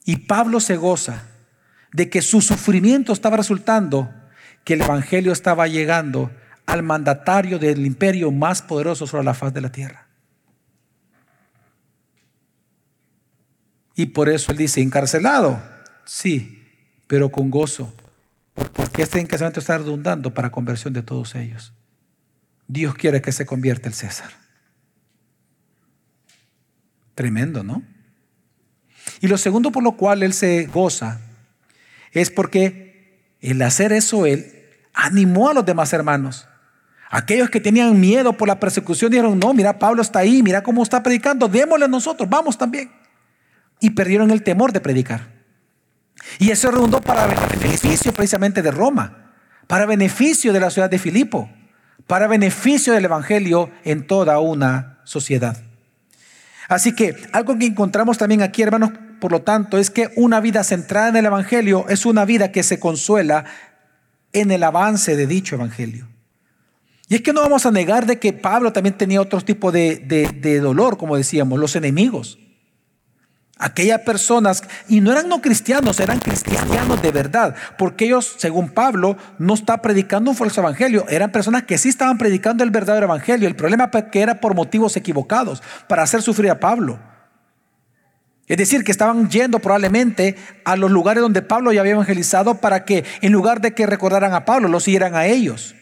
Y 0.05 0.17
Pablo 0.17 0.59
se 0.59 0.77
goza 0.77 1.23
de 1.93 2.09
que 2.09 2.21
su 2.21 2.41
sufrimiento 2.41 3.13
estaba 3.13 3.37
resultando 3.37 4.09
que 4.63 4.73
el 4.73 4.81
Evangelio 4.81 5.31
estaba 5.31 5.67
llegando 5.67 6.31
al 6.65 6.83
mandatario 6.83 7.59
del 7.59 7.85
imperio 7.85 8.31
más 8.31 8.61
poderoso 8.61 9.05
sobre 9.05 9.23
la 9.23 9.33
faz 9.33 9.53
de 9.53 9.61
la 9.61 9.71
tierra. 9.71 10.07
Y 13.95 14.07
por 14.07 14.29
eso 14.29 14.51
él 14.51 14.57
dice, 14.57 14.81
encarcelado, 14.81 15.61
sí, 16.05 16.63
pero 17.07 17.29
con 17.29 17.51
gozo, 17.51 17.93
porque 18.73 19.01
este 19.01 19.19
encarcelamiento 19.19 19.59
está 19.59 19.77
redundando 19.77 20.33
para 20.33 20.51
conversión 20.51 20.93
de 20.93 21.03
todos 21.03 21.35
ellos. 21.35 21.73
Dios 22.71 22.95
quiere 22.95 23.21
que 23.21 23.31
se 23.31 23.45
convierta 23.45 23.89
el 23.89 23.93
César. 23.93 24.31
Tremendo, 27.15 27.63
¿no? 27.63 27.83
Y 29.19 29.27
lo 29.27 29.37
segundo 29.37 29.71
por 29.71 29.83
lo 29.83 29.97
cual 29.97 30.23
él 30.23 30.33
se 30.33 30.65
goza 30.67 31.19
es 32.11 32.29
porque 32.31 33.35
el 33.41 33.61
hacer 33.61 33.91
eso 33.91 34.25
él 34.25 34.53
animó 34.93 35.49
a 35.49 35.53
los 35.53 35.65
demás 35.65 35.91
hermanos 35.93 36.47
Aquellos 37.13 37.49
que 37.49 37.59
tenían 37.59 37.99
miedo 37.99 38.31
por 38.31 38.47
la 38.47 38.57
persecución 38.57 39.11
dijeron, 39.11 39.37
no, 39.37 39.53
mira, 39.53 39.77
Pablo 39.77 40.01
está 40.01 40.19
ahí, 40.19 40.41
mira 40.41 40.63
cómo 40.63 40.81
está 40.81 41.03
predicando, 41.03 41.49
démosle 41.49 41.83
a 41.83 41.89
nosotros, 41.89 42.29
vamos 42.29 42.57
también. 42.57 42.89
Y 43.81 43.89
perdieron 43.89 44.31
el 44.31 44.43
temor 44.43 44.71
de 44.71 44.79
predicar. 44.79 45.27
Y 46.39 46.51
eso 46.51 46.71
redundó 46.71 47.01
para 47.01 47.27
beneficio 47.27 48.13
precisamente 48.13 48.61
de 48.61 48.71
Roma, 48.71 49.33
para 49.67 49.85
beneficio 49.85 50.53
de 50.53 50.61
la 50.61 50.69
ciudad 50.69 50.89
de 50.89 50.99
Filipo, 50.99 51.49
para 52.11 52.27
beneficio 52.27 52.91
del 52.91 53.05
Evangelio 53.05 53.71
en 53.85 54.05
toda 54.05 54.37
una 54.41 54.99
sociedad. 55.05 55.55
Así 56.67 56.93
que 56.93 57.15
algo 57.31 57.57
que 57.57 57.67
encontramos 57.67 58.17
también 58.17 58.41
aquí, 58.41 58.61
hermanos, 58.63 58.91
por 59.21 59.31
lo 59.31 59.43
tanto, 59.43 59.77
es 59.77 59.89
que 59.89 60.09
una 60.17 60.41
vida 60.41 60.65
centrada 60.65 61.07
en 61.07 61.15
el 61.15 61.27
Evangelio 61.27 61.85
es 61.87 62.05
una 62.05 62.25
vida 62.25 62.51
que 62.51 62.63
se 62.63 62.81
consuela 62.81 63.45
en 64.33 64.51
el 64.51 64.61
avance 64.63 65.15
de 65.15 65.25
dicho 65.25 65.55
Evangelio. 65.55 66.09
Y 67.07 67.15
es 67.15 67.21
que 67.21 67.31
no 67.31 67.43
vamos 67.43 67.65
a 67.65 67.71
negar 67.71 68.05
de 68.05 68.19
que 68.19 68.33
Pablo 68.33 68.73
también 68.73 68.97
tenía 68.97 69.21
otro 69.21 69.39
tipo 69.39 69.71
de, 69.71 69.99
de, 70.05 70.59
dolor, 70.59 70.97
como 70.97 71.15
decíamos, 71.15 71.59
los 71.59 71.77
enemigos. 71.77 72.39
Aquellas 73.63 74.01
personas, 74.01 74.63
y 74.87 75.01
no 75.01 75.11
eran 75.11 75.29
no 75.29 75.39
cristianos, 75.39 75.99
eran 75.99 76.17
cristianos 76.17 76.99
de 76.99 77.11
verdad, 77.11 77.53
porque 77.77 78.05
ellos, 78.05 78.33
según 78.39 78.69
Pablo, 78.69 79.17
no 79.37 79.53
está 79.53 79.83
predicando 79.83 80.31
un 80.31 80.35
falso 80.35 80.61
evangelio, 80.61 81.05
eran 81.09 81.31
personas 81.31 81.63
que 81.63 81.77
sí 81.77 81.87
estaban 81.87 82.17
predicando 82.17 82.63
el 82.63 82.71
verdadero 82.71 83.05
evangelio. 83.05 83.47
El 83.47 83.55
problema 83.55 83.91
que 83.91 84.21
era 84.21 84.41
por 84.41 84.55
motivos 84.55 84.97
equivocados, 84.97 85.61
para 85.87 86.01
hacer 86.01 86.23
sufrir 86.23 86.49
a 86.49 86.59
Pablo. 86.59 86.99
Es 88.47 88.57
decir, 88.57 88.83
que 88.83 88.91
estaban 88.91 89.29
yendo 89.29 89.59
probablemente 89.59 90.37
a 90.65 90.75
los 90.75 90.89
lugares 90.89 91.21
donde 91.21 91.43
Pablo 91.43 91.71
ya 91.71 91.81
había 91.81 91.93
evangelizado 91.93 92.55
para 92.55 92.83
que 92.83 93.05
en 93.21 93.31
lugar 93.31 93.61
de 93.61 93.75
que 93.75 93.85
recordaran 93.85 94.33
a 94.33 94.43
Pablo, 94.43 94.69
lo 94.69 94.79
siguieran 94.79 95.13
a 95.13 95.27
ellos. 95.27 95.75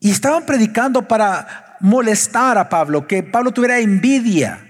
Y 0.00 0.10
estaban 0.10 0.46
predicando 0.46 1.06
para 1.06 1.76
molestar 1.80 2.56
a 2.56 2.70
Pablo, 2.70 3.06
que 3.06 3.22
Pablo 3.22 3.52
tuviera 3.52 3.78
envidia. 3.78 4.63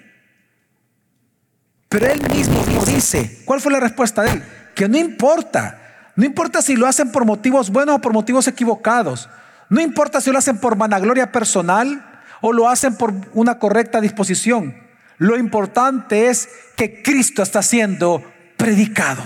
Pero 1.95 2.09
él 2.09 2.29
mismo 2.29 2.85
dice, 2.85 3.43
¿cuál 3.45 3.61
fue 3.61 3.71
la 3.71 3.79
respuesta 3.79 4.25
de 4.25 4.33
él? 4.33 4.43
Que 4.75 4.89
no 4.89 4.99
importa, 4.99 6.11
no 6.17 6.25
importa 6.25 6.61
si 6.61 6.75
lo 6.75 6.89
hacen 6.89 7.13
por 7.13 7.25
motivos 7.25 7.71
buenos 7.71 7.95
o 7.95 8.01
por 8.01 8.13
motivos 8.13 8.49
equivocados. 8.49 9.29
No 9.69 9.81
importa 9.81 10.21
si 10.21 10.33
lo 10.33 10.39
hacen 10.39 10.59
por 10.59 10.77
vanagloria 10.77 11.31
personal 11.31 12.21
o 12.41 12.53
lo 12.53 12.69
hacen 12.69 12.97
por 12.97 13.15
una 13.33 13.61
correcta 13.61 14.01
disposición. 14.01 14.75
Lo 15.19 15.39
importante 15.39 16.31
es 16.31 16.49
que 16.77 17.01
Cristo 17.01 17.45
está 17.45 17.63
siendo 17.63 18.25
predicado. 18.57 19.23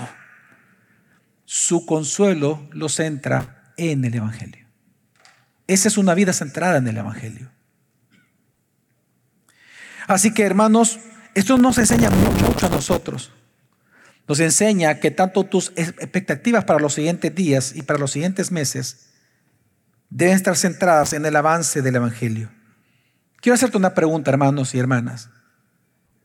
Su 1.46 1.86
consuelo 1.86 2.68
lo 2.72 2.90
centra 2.90 3.72
en 3.78 4.04
el 4.04 4.14
Evangelio. 4.14 4.66
Esa 5.66 5.88
es 5.88 5.96
una 5.96 6.12
vida 6.12 6.34
centrada 6.34 6.76
en 6.76 6.88
el 6.88 6.98
Evangelio. 6.98 7.50
Así 10.06 10.34
que 10.34 10.42
hermanos, 10.42 11.00
esto 11.39 11.57
nos 11.57 11.78
enseña 11.78 12.11
mucho, 12.11 12.66
a 12.66 12.68
nosotros. 12.68 13.32
Nos 14.26 14.41
enseña 14.41 15.01
que 15.01 15.11
tanto 15.11 15.45
tus 15.45 15.72
expectativas 15.76 16.64
para 16.64 16.80
los 16.80 16.95
siguientes 16.95 17.34
días 17.34 17.74
y 17.74 17.82
para 17.82 17.99
los 17.99 18.11
siguientes 18.11 18.51
meses 18.51 19.09
deben 20.11 20.34
estar 20.34 20.57
centradas 20.57 21.12
en 21.12 21.24
el 21.24 21.36
avance 21.36 21.80
del 21.80 21.97
Evangelio. 21.97 22.51
Quiero 23.41 23.55
hacerte 23.55 23.76
una 23.76 23.95
pregunta, 23.95 24.30
hermanos 24.30 24.74
y 24.74 24.78
hermanas. 24.78 25.30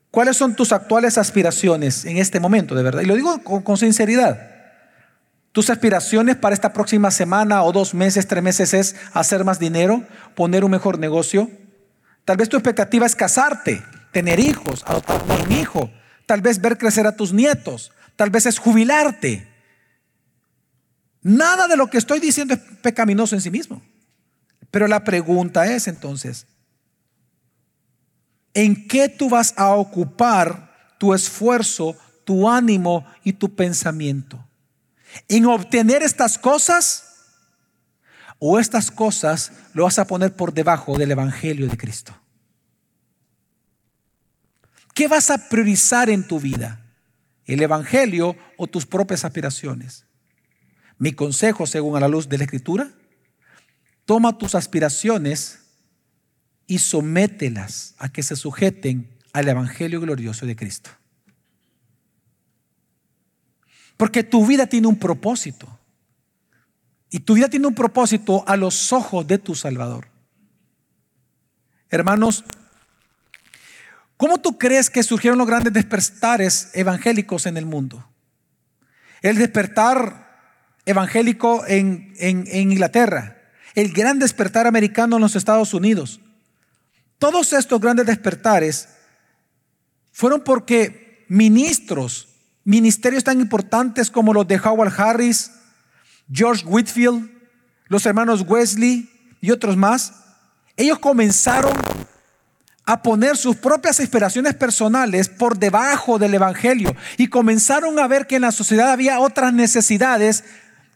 ¿Cuáles 0.09 0.37
son 0.37 0.55
tus 0.55 0.71
actuales 0.71 1.17
aspiraciones 1.17 2.05
en 2.05 2.17
este 2.17 2.39
momento, 2.39 2.75
de 2.75 2.83
verdad? 2.83 3.01
Y 3.01 3.05
lo 3.05 3.15
digo 3.15 3.43
con, 3.43 3.61
con 3.61 3.77
sinceridad. 3.77 4.51
Tus 5.51 5.69
aspiraciones 5.69 6.35
para 6.35 6.55
esta 6.55 6.73
próxima 6.73 7.11
semana 7.11 7.63
o 7.63 7.71
dos 7.71 7.93
meses, 7.93 8.27
tres 8.27 8.43
meses 8.43 8.73
es 8.73 8.95
hacer 9.13 9.43
más 9.43 9.59
dinero, 9.59 10.03
poner 10.35 10.65
un 10.65 10.71
mejor 10.71 10.97
negocio. 10.97 11.49
Tal 12.25 12.37
vez 12.37 12.49
tu 12.49 12.57
expectativa 12.57 13.05
es 13.05 13.15
casarte, 13.15 13.83
tener 14.13 14.39
hijos, 14.39 14.83
adoptar 14.87 15.21
un 15.45 15.51
hijo, 15.51 15.91
tal 16.25 16.41
vez 16.41 16.61
ver 16.61 16.77
crecer 16.77 17.05
a 17.05 17.15
tus 17.17 17.33
nietos, 17.33 17.91
tal 18.15 18.29
vez 18.29 18.45
es 18.45 18.59
jubilarte. 18.59 19.45
Nada 21.21 21.67
de 21.67 21.75
lo 21.75 21.87
que 21.89 21.97
estoy 21.97 22.21
diciendo 22.21 22.53
es 22.53 22.61
pecaminoso 22.81 23.35
en 23.35 23.41
sí 23.41 23.51
mismo. 23.51 23.81
Pero 24.71 24.87
la 24.87 25.03
pregunta 25.03 25.65
es 25.65 25.87
entonces, 25.87 26.47
¿en 28.53 28.87
qué 28.87 29.09
tú 29.09 29.29
vas 29.29 29.53
a 29.57 29.75
ocupar 29.75 30.95
tu 30.97 31.13
esfuerzo, 31.13 31.97
tu 32.23 32.49
ánimo 32.49 33.05
y 33.25 33.33
tu 33.33 33.53
pensamiento? 33.53 34.43
en 35.27 35.45
obtener 35.45 36.03
estas 36.03 36.37
cosas 36.37 37.03
o 38.39 38.59
estas 38.59 38.91
cosas 38.91 39.51
lo 39.73 39.83
vas 39.83 39.99
a 39.99 40.07
poner 40.07 40.35
por 40.35 40.53
debajo 40.53 40.97
del 40.97 41.11
Evangelio 41.11 41.67
de 41.67 41.77
Cristo. 41.77 42.13
¿Qué 44.93 45.07
vas 45.07 45.29
a 45.31 45.49
priorizar 45.49 46.09
en 46.09 46.27
tu 46.27 46.39
vida? 46.39 46.85
¿El 47.45 47.61
Evangelio 47.61 48.35
o 48.57 48.67
tus 48.67 48.85
propias 48.85 49.25
aspiraciones? 49.25 50.05
Mi 50.97 51.13
consejo, 51.13 51.65
según 51.65 51.97
a 51.97 51.99
la 51.99 52.07
luz 52.07 52.29
de 52.29 52.37
la 52.37 52.43
Escritura, 52.43 52.93
toma 54.05 54.37
tus 54.37 54.55
aspiraciones 54.55 55.59
y 56.67 56.79
somételas 56.79 57.95
a 57.97 58.09
que 58.09 58.23
se 58.23 58.35
sujeten 58.35 59.19
al 59.33 59.47
Evangelio 59.47 59.99
glorioso 59.99 60.45
de 60.45 60.55
Cristo. 60.55 60.91
Porque 63.97 64.23
tu 64.23 64.45
vida 64.45 64.67
tiene 64.67 64.87
un 64.87 64.97
propósito. 64.97 65.79
Y 67.09 67.19
tu 67.19 67.35
vida 67.35 67.49
tiene 67.49 67.67
un 67.67 67.75
propósito 67.75 68.43
a 68.47 68.57
los 68.57 68.91
ojos 68.91 69.27
de 69.27 69.37
tu 69.37 69.55
Salvador. 69.55 70.07
Hermanos, 71.89 72.43
¿cómo 74.23 74.37
tú 74.37 74.57
crees 74.57 74.89
que 74.89 75.03
surgieron 75.03 75.37
los 75.37 75.45
grandes 75.45 75.73
despertares 75.73 76.69
evangélicos 76.71 77.45
en 77.45 77.57
el 77.57 77.65
mundo? 77.65 78.07
El 79.21 79.35
despertar 79.35 80.79
evangélico 80.85 81.65
en, 81.67 82.13
en 82.15 82.71
Inglaterra, 82.71 83.41
el 83.75 83.91
gran 83.91 84.19
despertar 84.19 84.65
americano 84.65 85.17
en 85.17 85.23
los 85.23 85.35
Estados 85.35 85.73
Unidos. 85.73 86.21
Todos 87.19 87.51
estos 87.51 87.81
grandes 87.81 88.05
despertares 88.05 88.87
fueron 90.13 90.41
porque 90.41 91.25
ministros 91.27 92.29
Ministerios 92.63 93.25
tan 93.25 93.41
importantes 93.41 94.09
como 94.09 94.33
los 94.33 94.47
de 94.47 94.55
Howard 94.55 94.93
Harris, 94.97 95.51
George 96.31 96.65
Whitfield, 96.65 97.29
los 97.87 98.05
hermanos 98.05 98.45
Wesley 98.47 99.09
y 99.41 99.51
otros 99.51 99.75
más, 99.75 100.13
ellos 100.77 100.99
comenzaron 100.99 101.73
a 102.85 103.01
poner 103.01 103.37
sus 103.37 103.55
propias 103.55 103.99
inspiraciones 103.99 104.55
personales 104.55 105.29
por 105.29 105.57
debajo 105.57 106.19
del 106.19 106.33
Evangelio 106.33 106.95
y 107.17 107.27
comenzaron 107.27 107.97
a 107.99 108.07
ver 108.07 108.27
que 108.27 108.35
en 108.35 108.41
la 108.41 108.51
sociedad 108.51 108.91
había 108.91 109.19
otras 109.19 109.53
necesidades 109.53 110.43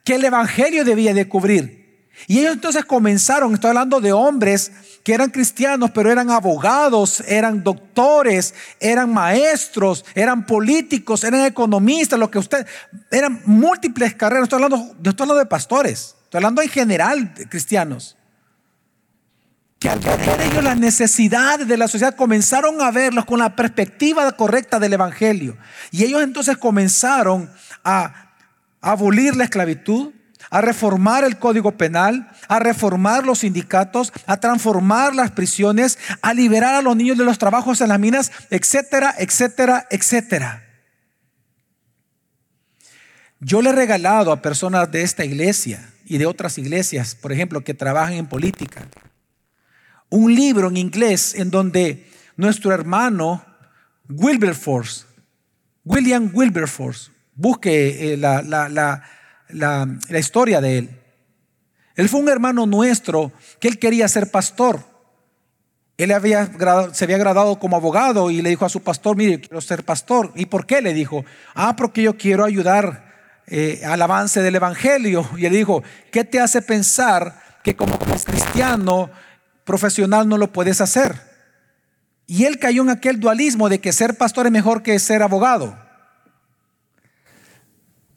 que 0.03 0.15
el 0.15 0.25
Evangelio 0.25 0.83
debía 0.83 1.13
de 1.13 1.27
cubrir. 1.27 1.77
Y 2.25 2.39
ellos 2.39 2.53
entonces 2.53 2.83
comenzaron, 2.83 3.53
estoy 3.53 3.69
hablando 3.69 4.01
de 4.01 4.11
hombres 4.11 4.71
que 5.03 5.13
eran 5.13 5.29
cristianos, 5.29 5.91
pero 5.93 6.11
eran 6.11 6.31
abogados, 6.31 7.23
eran 7.27 7.63
doctores, 7.63 8.53
eran 8.79 9.13
maestros, 9.13 10.03
eran 10.15 10.45
políticos, 10.45 11.23
eran 11.23 11.45
economistas, 11.45 12.19
lo 12.19 12.31
que 12.31 12.39
usted, 12.39 12.65
eran 13.11 13.41
múltiples 13.45 14.15
carreras. 14.15 14.43
Estoy 14.43 14.63
hablando, 14.63 14.93
estoy 14.97 15.11
hablando 15.11 15.35
de 15.35 15.45
pastores, 15.45 16.15
estoy 16.23 16.39
hablando 16.39 16.61
en 16.61 16.69
general 16.69 17.33
de 17.35 17.47
cristianos. 17.47 18.16
Que 19.79 19.89
al 19.89 19.99
ver 19.99 20.41
ellos 20.41 20.63
las 20.63 20.77
necesidades 20.77 21.67
de 21.67 21.77
la 21.77 21.87
sociedad 21.87 22.15
comenzaron 22.15 22.81
a 22.81 22.91
verlos 22.91 23.25
con 23.25 23.39
la 23.39 23.55
perspectiva 23.55 24.31
correcta 24.31 24.79
del 24.79 24.93
Evangelio. 24.93 25.55
Y 25.91 26.03
ellos 26.03 26.23
entonces 26.23 26.57
comenzaron 26.57 27.51
a 27.83 28.33
abolir 28.81 29.35
la 29.35 29.43
esclavitud, 29.43 30.13
a 30.49 30.61
reformar 30.61 31.23
el 31.23 31.37
código 31.37 31.73
penal, 31.73 32.31
a 32.47 32.59
reformar 32.59 33.25
los 33.25 33.39
sindicatos, 33.39 34.13
a 34.25 34.37
transformar 34.37 35.13
las 35.13 35.31
prisiones, 35.31 35.99
a 36.21 36.33
liberar 36.33 36.75
a 36.75 36.81
los 36.81 36.95
niños 36.95 37.17
de 37.17 37.25
los 37.25 37.37
trabajos 37.37 37.81
en 37.81 37.89
las 37.89 37.99
minas, 37.99 38.31
etcétera, 38.49 39.13
etcétera, 39.17 39.87
etcétera. 39.89 40.63
Yo 43.39 43.61
le 43.61 43.69
he 43.69 43.73
regalado 43.73 44.31
a 44.31 44.41
personas 44.41 44.89
de 44.91 45.03
esta 45.03 45.23
iglesia 45.23 45.87
y 46.05 46.17
de 46.17 46.25
otras 46.25 46.57
iglesias, 46.57 47.13
por 47.13 47.31
ejemplo, 47.31 47.63
que 47.63 47.73
trabajan 47.73 48.13
en 48.13 48.25
política, 48.25 48.87
un 50.09 50.33
libro 50.33 50.69
en 50.69 50.77
inglés 50.77 51.35
en 51.35 51.49
donde 51.51 52.09
nuestro 52.35 52.73
hermano 52.73 53.43
Wilberforce, 54.09 55.05
William 55.83 56.31
Wilberforce, 56.33 57.11
busque 57.35 58.13
eh, 58.13 58.17
la, 58.17 58.41
la, 58.41 58.69
la 58.69 59.03
la, 59.49 60.19
historia 60.19 60.61
de 60.61 60.77
él. 60.79 60.89
Él 61.95 62.09
fue 62.09 62.19
un 62.19 62.29
hermano 62.29 62.65
nuestro 62.65 63.31
que 63.59 63.67
él 63.67 63.79
quería 63.79 64.07
ser 64.07 64.29
pastor. 64.29 64.79
Él 65.97 66.11
había, 66.11 66.51
se 66.93 67.05
había 67.05 67.17
graduado 67.17 67.57
como 67.57 67.75
abogado 67.75 68.29
y 68.29 68.41
le 68.41 68.49
dijo 68.49 68.65
a 68.65 68.69
su 68.69 68.83
pastor, 68.83 69.17
mire, 69.17 69.41
quiero 69.41 69.61
ser 69.61 69.83
pastor. 69.83 70.31
¿Y 70.35 70.45
por 70.45 70.67
qué? 70.67 70.81
Le 70.81 70.93
dijo, 70.93 71.25
ah, 71.55 71.75
porque 71.75 72.03
yo 72.03 72.17
quiero 72.17 72.45
ayudar 72.45 73.41
eh, 73.47 73.81
al 73.83 73.99
avance 74.01 74.41
del 74.41 74.55
Evangelio. 74.55 75.27
Y 75.37 75.45
él 75.47 75.53
dijo, 75.53 75.81
¿qué 76.11 76.23
te 76.23 76.39
hace 76.39 76.61
pensar 76.61 77.41
que 77.63 77.75
como, 77.75 77.97
cristiano 77.97 79.09
profesional 79.67 80.27
no 80.27 80.39
lo 80.39 80.51
puedes 80.51 80.81
hacer. 80.81 81.21
Y 82.25 82.45
él 82.45 82.57
cayó 82.57 82.81
en 82.81 82.89
aquel 82.89 83.19
dualismo 83.19 83.69
de 83.69 83.79
que 83.79 83.93
ser 83.93 84.17
pastor 84.17 84.47
es 84.47 84.51
mejor 84.51 84.81
que 84.81 84.97
ser 84.97 85.21
abogado. 85.21 85.77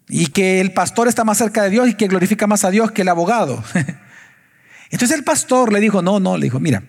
Y 0.09 0.29
que 0.29 0.61
el 0.61 0.73
pastor 0.73 1.07
está 1.07 1.25
más 1.25 1.37
cerca 1.37 1.63
de 1.63 1.71
Dios 1.71 1.89
y 1.89 1.95
que 1.95 2.09
glorifica 2.09 2.47
más 2.47 2.65
a 2.65 2.71
Dios 2.71 2.91
que 2.93 3.03
el 3.03 3.09
abogado. 3.09 3.63
Entonces 4.91 5.17
el 5.17 5.25
pastor 5.25 5.73
le 5.73 5.81
dijo, 5.81 6.01
no, 6.01 6.19
no, 6.19 6.37
le 6.39 6.45
dijo, 6.45 6.59
mira, 6.59 6.83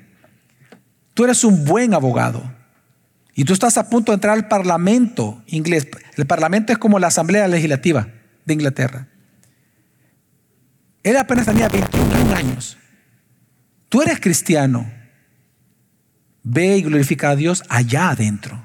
tú 1.13 1.25
eres 1.25 1.43
un 1.43 1.65
buen 1.65 1.93
abogado. 1.93 2.41
Y 3.35 3.43
tú 3.43 3.53
estás 3.53 3.77
a 3.77 3.89
punto 3.89 4.11
de 4.11 4.15
entrar 4.15 4.35
al 4.35 4.47
parlamento 4.47 5.43
inglés. 5.47 5.87
El 6.15 6.25
parlamento 6.25 6.71
es 6.71 6.79
como 6.79 6.97
la 6.97 7.07
asamblea 7.07 7.47
legislativa 7.47 8.07
de 8.45 8.53
Inglaterra. 8.53 9.07
Él 11.03 11.17
apenas 11.17 11.45
tenía 11.45 11.67
21 11.67 12.35
años. 12.35 12.77
Tú 13.91 14.01
eres 14.01 14.21
cristiano. 14.21 14.89
Ve 16.43 16.77
y 16.77 16.81
glorifica 16.81 17.31
a 17.31 17.35
Dios 17.35 17.61
allá 17.67 18.11
adentro. 18.11 18.63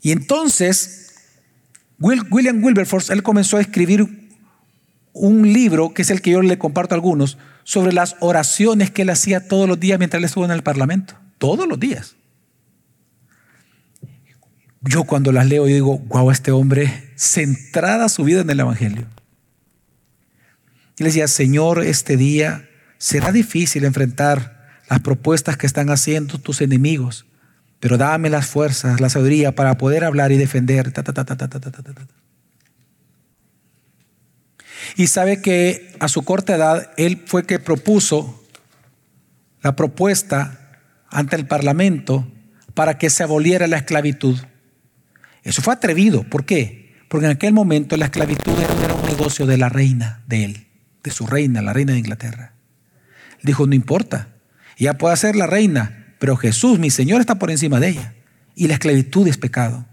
Y 0.00 0.12
entonces, 0.12 1.14
William 1.98 2.64
Wilberforce, 2.64 3.12
él 3.12 3.22
comenzó 3.22 3.58
a 3.58 3.60
escribir 3.60 4.30
un 5.12 5.52
libro, 5.52 5.92
que 5.92 6.00
es 6.00 6.10
el 6.10 6.22
que 6.22 6.30
yo 6.30 6.40
le 6.40 6.56
comparto 6.56 6.94
a 6.94 6.96
algunos, 6.96 7.36
sobre 7.64 7.92
las 7.92 8.16
oraciones 8.20 8.90
que 8.90 9.02
él 9.02 9.10
hacía 9.10 9.46
todos 9.46 9.68
los 9.68 9.78
días 9.78 9.98
mientras 9.98 10.18
él 10.18 10.24
estuvo 10.24 10.46
en 10.46 10.50
el 10.50 10.62
Parlamento. 10.62 11.18
Todos 11.36 11.68
los 11.68 11.78
días. 11.78 12.16
Yo 14.80 15.04
cuando 15.04 15.32
las 15.32 15.46
leo, 15.46 15.68
yo 15.68 15.74
digo, 15.74 15.98
wow, 15.98 16.30
este 16.30 16.50
hombre 16.50 17.12
centrada 17.14 18.08
su 18.08 18.24
vida 18.24 18.40
en 18.40 18.48
el 18.48 18.60
Evangelio. 18.60 19.13
Y 20.98 21.02
le 21.02 21.08
decía, 21.08 21.28
Señor, 21.28 21.84
este 21.84 22.16
día 22.16 22.68
será 22.98 23.32
difícil 23.32 23.84
enfrentar 23.84 24.80
las 24.88 25.00
propuestas 25.00 25.56
que 25.56 25.66
están 25.66 25.90
haciendo 25.90 26.38
tus 26.38 26.60
enemigos, 26.60 27.26
pero 27.80 27.98
dame 27.98 28.30
las 28.30 28.46
fuerzas, 28.46 29.00
la 29.00 29.08
sabiduría 29.08 29.52
para 29.52 29.76
poder 29.76 30.04
hablar 30.04 30.32
y 30.32 30.36
defender. 30.36 30.92
y 34.96 35.06
sabe 35.08 35.40
que 35.40 35.92
a 35.98 36.08
su 36.08 36.22
corta 36.22 36.54
edad, 36.54 36.90
él 36.96 37.22
fue 37.26 37.44
que 37.44 37.58
propuso 37.58 38.42
la 39.62 39.76
propuesta 39.76 40.80
ante 41.08 41.36
el 41.36 41.46
Parlamento 41.46 42.26
para 42.74 42.98
que 42.98 43.10
se 43.10 43.22
aboliera 43.22 43.66
la 43.66 43.78
esclavitud. 43.78 44.38
Eso 45.42 45.62
fue 45.62 45.74
atrevido. 45.74 46.24
¿Por 46.24 46.44
qué? 46.44 46.94
Porque 47.08 47.26
en 47.26 47.32
aquel 47.32 47.52
momento 47.52 47.96
la 47.96 48.06
esclavitud 48.06 48.52
era 48.58 48.94
un 48.94 49.06
negocio 49.06 49.46
de 49.46 49.58
la 49.58 49.68
reina, 49.68 50.22
de 50.26 50.44
él, 50.44 50.66
de 51.04 51.10
su 51.12 51.26
reina, 51.26 51.62
la 51.62 51.72
reina 51.72 51.92
de 51.92 52.00
Inglaterra. 52.00 52.54
Dijo, 53.42 53.66
no 53.66 53.74
importa, 53.74 54.28
ella 54.76 54.98
puede 54.98 55.16
ser 55.16 55.36
la 55.36 55.46
reina, 55.46 56.16
pero 56.18 56.36
Jesús, 56.36 56.78
mi 56.78 56.90
Señor, 56.90 57.20
está 57.20 57.36
por 57.36 57.50
encima 57.50 57.78
de 57.78 57.90
ella. 57.90 58.14
Y 58.56 58.66
la 58.66 58.74
esclavitud 58.74 59.28
es 59.28 59.36
pecado. 59.36 59.86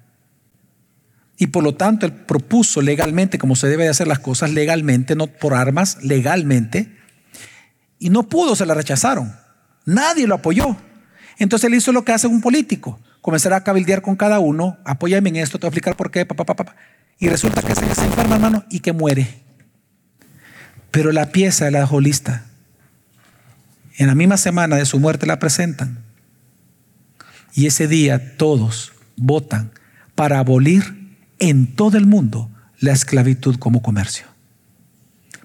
Y 1.38 1.48
por 1.48 1.64
lo 1.64 1.76
tanto, 1.76 2.06
él 2.06 2.14
propuso 2.14 2.82
legalmente, 2.82 3.38
como 3.38 3.56
se 3.56 3.68
debe 3.68 3.84
de 3.84 3.90
hacer 3.90 4.08
las 4.08 4.20
cosas 4.20 4.52
legalmente, 4.52 5.16
no 5.16 5.28
por 5.28 5.54
armas, 5.54 5.98
legalmente. 6.02 6.96
Y 8.00 8.10
no 8.10 8.30
pudo, 8.30 8.56
se 8.56 8.66
la 8.66 8.74
rechazaron. 8.74 9.36
Nadie 9.86 10.28
lo 10.28 10.36
apoyó. 10.36 10.78
Entonces 11.40 11.68
él 11.68 11.76
hizo 11.76 11.92
lo 11.92 12.06
que 12.06 12.12
hace 12.12 12.28
un 12.28 12.42
político. 12.42 13.00
Comenzará 13.22 13.58
a 13.58 13.64
cabildear 13.64 14.02
con 14.02 14.16
cada 14.16 14.40
uno, 14.40 14.78
apóyame 14.86 15.30
en 15.30 15.38
esto, 15.38 15.58
te 15.58 15.66
voy 15.66 15.68
a 15.68 15.72
explicar 15.72 15.96
por 15.96 16.12
qué, 16.12 16.26
papá, 16.26 16.46
papá, 16.46 16.76
Y 17.20 17.28
resulta 17.30 17.62
que 17.62 17.76
se, 17.76 17.86
enferma, 17.86 18.36
hermano, 18.36 18.64
y 18.70 18.80
que 18.80 18.94
muere. 18.94 19.42
Pero 20.92 21.14
la 21.14 21.32
pieza 21.32 21.66
de 21.66 21.72
la 21.72 21.86
holista 21.86 22.46
en 23.98 24.08
la 24.08 24.16
misma 24.16 24.38
semana 24.38 24.76
de 24.76 24.86
su 24.86 25.00
muerte 25.00 25.26
la 25.26 25.40
presentan. 25.40 26.00
Y 27.54 27.68
ese 27.68 27.88
día 27.88 28.38
todos 28.38 28.94
votan 29.16 29.72
para 30.16 30.40
abolir 30.40 31.18
en 31.40 31.76
todo 31.76 31.98
el 31.98 32.08
mundo 32.08 32.50
la 32.80 32.94
esclavitud 32.94 33.58
como 33.58 33.82
comercio. 33.82 34.26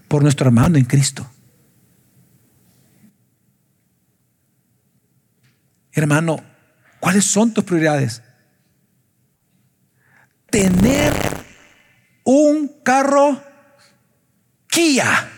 Por 0.09 0.23
nuestro 0.23 0.47
hermano 0.47 0.79
en 0.79 0.85
Cristo. 0.85 1.31
Hermano, 5.93 6.43
¿cuáles 7.01 7.25
son 7.25 7.53
tus 7.53 7.65
prioridades? 7.65 8.23
Tener 10.51 11.13
un 12.25 12.69
carro 12.83 13.43
Kia 14.69 15.36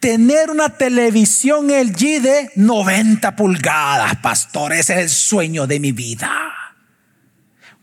tener 0.00 0.50
una 0.50 0.70
televisión 0.70 1.68
LG 1.68 2.22
de 2.22 2.50
90 2.56 3.36
pulgadas, 3.36 4.16
pastor, 4.16 4.72
ese 4.72 4.94
es 4.94 4.98
el 5.00 5.08
sueño 5.08 5.66
de 5.66 5.80
mi 5.80 5.92
vida. 5.92 6.30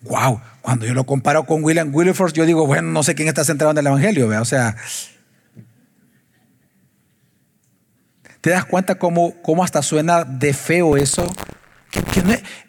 Wow, 0.01 0.39
cuando 0.61 0.85
yo 0.85 0.93
lo 0.93 1.05
comparo 1.05 1.45
con 1.45 1.63
William 1.63 1.93
Wilberforce, 1.93 2.35
yo 2.35 2.45
digo, 2.45 2.65
bueno, 2.67 2.91
no 2.91 3.03
sé 3.03 3.15
quién 3.15 3.27
está 3.27 3.43
centrado 3.43 3.71
en 3.71 3.77
el 3.79 3.87
Evangelio, 3.87 4.29
o 4.39 4.45
sea, 4.45 4.75
¿te 8.41 8.51
das 8.51 8.65
cuenta 8.65 8.95
cómo, 8.95 9.41
cómo 9.41 9.63
hasta 9.63 9.81
suena 9.81 10.23
de 10.23 10.53
feo 10.53 10.95
eso? 10.95 11.25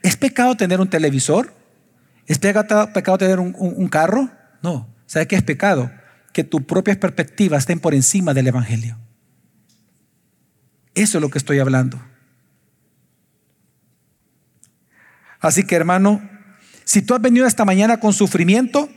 ¿Es 0.03 0.17
pecado 0.17 0.57
tener 0.57 0.81
un 0.81 0.89
televisor? 0.89 1.53
¿Es 2.27 2.39
pecado, 2.39 2.93
pecado 2.93 3.19
tener 3.19 3.39
un, 3.39 3.55
un 3.59 3.89
carro? 3.89 4.31
No, 4.63 4.89
¿sabes 5.07 5.29
qué 5.29 5.37
es 5.37 5.43
pecado? 5.43 5.91
Que 6.33 6.43
tus 6.43 6.63
propias 6.63 6.97
perspectivas 6.97 7.61
estén 7.61 7.81
por 7.81 7.95
encima 7.95 8.35
del 8.35 8.49
Evangelio. 8.49 8.99
Eso 10.97 11.19
es 11.19 11.23
lo 11.23 11.31
que 11.31 11.39
estoy 11.39 11.61
hablando. 11.61 12.03
Así 15.39 15.63
que 15.63 15.77
hermano, 15.77 16.29
si 16.85 17.03
tú 17.03 17.15
has 17.15 17.21
venido 17.21 17.47
esta 17.47 17.65
mañana 17.65 18.01
con 18.01 18.13
sufrimiento, 18.13 18.89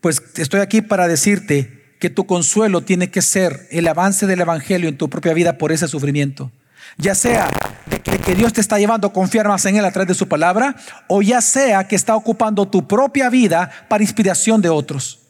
pues 0.00 0.22
estoy 0.36 0.60
aquí 0.60 0.82
para 0.82 1.08
decirte 1.08 1.96
que 1.98 2.10
tu 2.10 2.26
consuelo 2.26 2.82
tiene 2.82 3.10
que 3.10 3.22
ser 3.22 3.66
el 3.70 3.88
avance 3.88 4.26
del 4.26 4.42
Evangelio 4.42 4.88
en 4.88 4.98
tu 4.98 5.08
propia 5.08 5.32
vida 5.32 5.56
por 5.56 5.72
ese 5.72 5.88
sufrimiento. 5.88 6.52
Ya 6.98 7.14
sea 7.14 7.48
de 7.86 8.00
que, 8.00 8.34
Dios 8.34 8.52
te 8.52 8.60
está 8.60 8.78
llevando 8.78 9.08
a 9.08 9.12
confiar 9.12 9.48
más 9.48 9.64
en 9.64 9.76
Él 9.76 9.84
a 9.84 9.90
través 9.90 10.08
de 10.08 10.14
su 10.14 10.28
palabra, 10.28 10.76
o 11.08 11.22
ya 11.22 11.40
sea 11.40 11.88
que 11.88 11.96
está 11.96 12.14
ocupando 12.14 12.68
tu 12.68 12.86
propia 12.86 13.30
vida 13.30 13.70
para 13.88 14.04
inspiración 14.04 14.60
de 14.60 14.68
otros. 14.68 15.20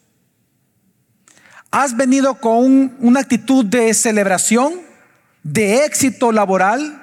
¿Has 1.70 1.96
venido 1.96 2.34
con 2.34 2.96
una 2.98 3.20
actitud 3.20 3.64
de 3.64 3.94
celebración? 3.94 4.85
De 5.52 5.84
éxito 5.84 6.32
laboral. 6.32 7.02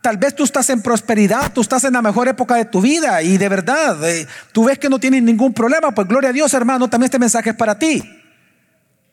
Tal 0.00 0.16
vez 0.16 0.34
tú 0.34 0.44
estás 0.44 0.68
en 0.70 0.82
prosperidad, 0.82 1.52
tú 1.52 1.60
estás 1.60 1.84
en 1.84 1.92
la 1.92 2.02
mejor 2.02 2.26
época 2.26 2.56
de 2.56 2.64
tu 2.64 2.80
vida 2.80 3.22
y 3.22 3.38
de 3.38 3.48
verdad, 3.48 4.02
eh, 4.08 4.26
tú 4.50 4.64
ves 4.64 4.78
que 4.78 4.88
no 4.88 4.98
tienes 4.98 5.22
ningún 5.22 5.54
problema, 5.54 5.92
pues 5.92 6.08
gloria 6.08 6.30
a 6.30 6.32
Dios 6.32 6.52
hermano, 6.54 6.88
también 6.88 7.06
este 7.06 7.20
mensaje 7.20 7.50
es 7.50 7.56
para 7.56 7.78
ti. 7.78 8.02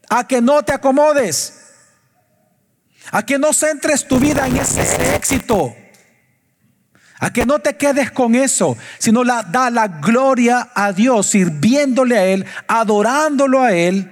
A 0.10 0.28
que 0.28 0.42
no 0.42 0.64
te 0.64 0.74
acomodes, 0.74 1.54
a 3.12 3.24
que 3.24 3.38
no 3.38 3.54
centres 3.54 4.08
tu 4.08 4.18
vida 4.18 4.48
en 4.48 4.58
ese 4.58 5.16
éxito, 5.16 5.76
a 7.20 7.32
que 7.32 7.46
no 7.46 7.60
te 7.60 7.76
quedes 7.78 8.10
con 8.10 8.34
eso, 8.34 8.76
sino 8.98 9.24
la, 9.24 9.44
da 9.44 9.70
la 9.70 9.88
gloria 9.88 10.72
a 10.74 10.92
Dios, 10.92 11.28
sirviéndole 11.28 12.18
a 12.18 12.26
Él, 12.26 12.46
adorándolo 12.68 13.62
a 13.62 13.74
Él 13.74 14.12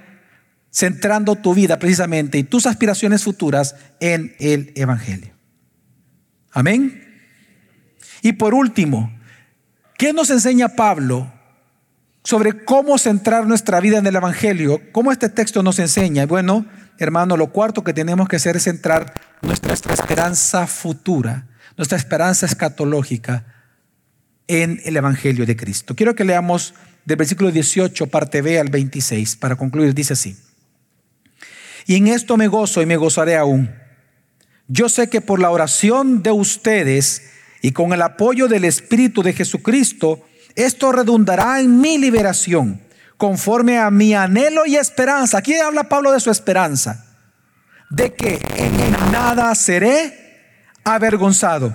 centrando 0.78 1.34
tu 1.34 1.54
vida 1.54 1.80
precisamente 1.80 2.38
y 2.38 2.44
tus 2.44 2.64
aspiraciones 2.64 3.24
futuras 3.24 3.74
en 3.98 4.36
el 4.38 4.72
Evangelio. 4.76 5.32
Amén. 6.52 7.02
Y 8.22 8.34
por 8.34 8.54
último, 8.54 9.12
¿qué 9.96 10.12
nos 10.12 10.30
enseña 10.30 10.68
Pablo 10.68 11.32
sobre 12.22 12.64
cómo 12.64 12.96
centrar 12.96 13.48
nuestra 13.48 13.80
vida 13.80 13.98
en 13.98 14.06
el 14.06 14.14
Evangelio? 14.14 14.80
¿Cómo 14.92 15.10
este 15.10 15.28
texto 15.28 15.64
nos 15.64 15.80
enseña? 15.80 16.26
Bueno, 16.26 16.64
hermano, 16.98 17.36
lo 17.36 17.50
cuarto 17.50 17.82
que 17.82 17.92
tenemos 17.92 18.28
que 18.28 18.36
hacer 18.36 18.54
es 18.54 18.62
centrar 18.62 19.14
nuestra 19.42 19.74
esperanza 19.74 20.68
futura, 20.68 21.48
nuestra 21.76 21.98
esperanza 21.98 22.46
escatológica 22.46 23.44
en 24.46 24.80
el 24.84 24.96
Evangelio 24.96 25.44
de 25.44 25.56
Cristo. 25.56 25.96
Quiero 25.96 26.14
que 26.14 26.24
leamos 26.24 26.72
del 27.04 27.16
versículo 27.16 27.50
18, 27.50 28.06
parte 28.06 28.42
B 28.42 28.60
al 28.60 28.68
26, 28.68 29.34
para 29.34 29.56
concluir. 29.56 29.92
Dice 29.92 30.12
así. 30.12 30.36
Y 31.88 31.96
en 31.96 32.06
esto 32.06 32.36
me 32.36 32.48
gozo 32.48 32.82
y 32.82 32.86
me 32.86 32.98
gozaré 32.98 33.34
aún. 33.34 33.74
Yo 34.66 34.90
sé 34.90 35.08
que 35.08 35.22
por 35.22 35.40
la 35.40 35.50
oración 35.50 36.22
de 36.22 36.30
ustedes 36.30 37.30
y 37.62 37.72
con 37.72 37.94
el 37.94 38.02
apoyo 38.02 38.46
del 38.46 38.66
Espíritu 38.66 39.22
de 39.22 39.32
Jesucristo, 39.32 40.20
esto 40.54 40.92
redundará 40.92 41.60
en 41.60 41.80
mi 41.80 41.96
liberación, 41.96 42.82
conforme 43.16 43.78
a 43.78 43.90
mi 43.90 44.12
anhelo 44.12 44.66
y 44.66 44.76
esperanza. 44.76 45.38
Aquí 45.38 45.54
habla 45.54 45.88
Pablo 45.88 46.12
de 46.12 46.20
su 46.20 46.30
esperanza, 46.30 47.06
de 47.88 48.12
que 48.12 48.38
en 48.56 48.92
nada 49.10 49.54
seré 49.54 50.60
avergonzado, 50.84 51.74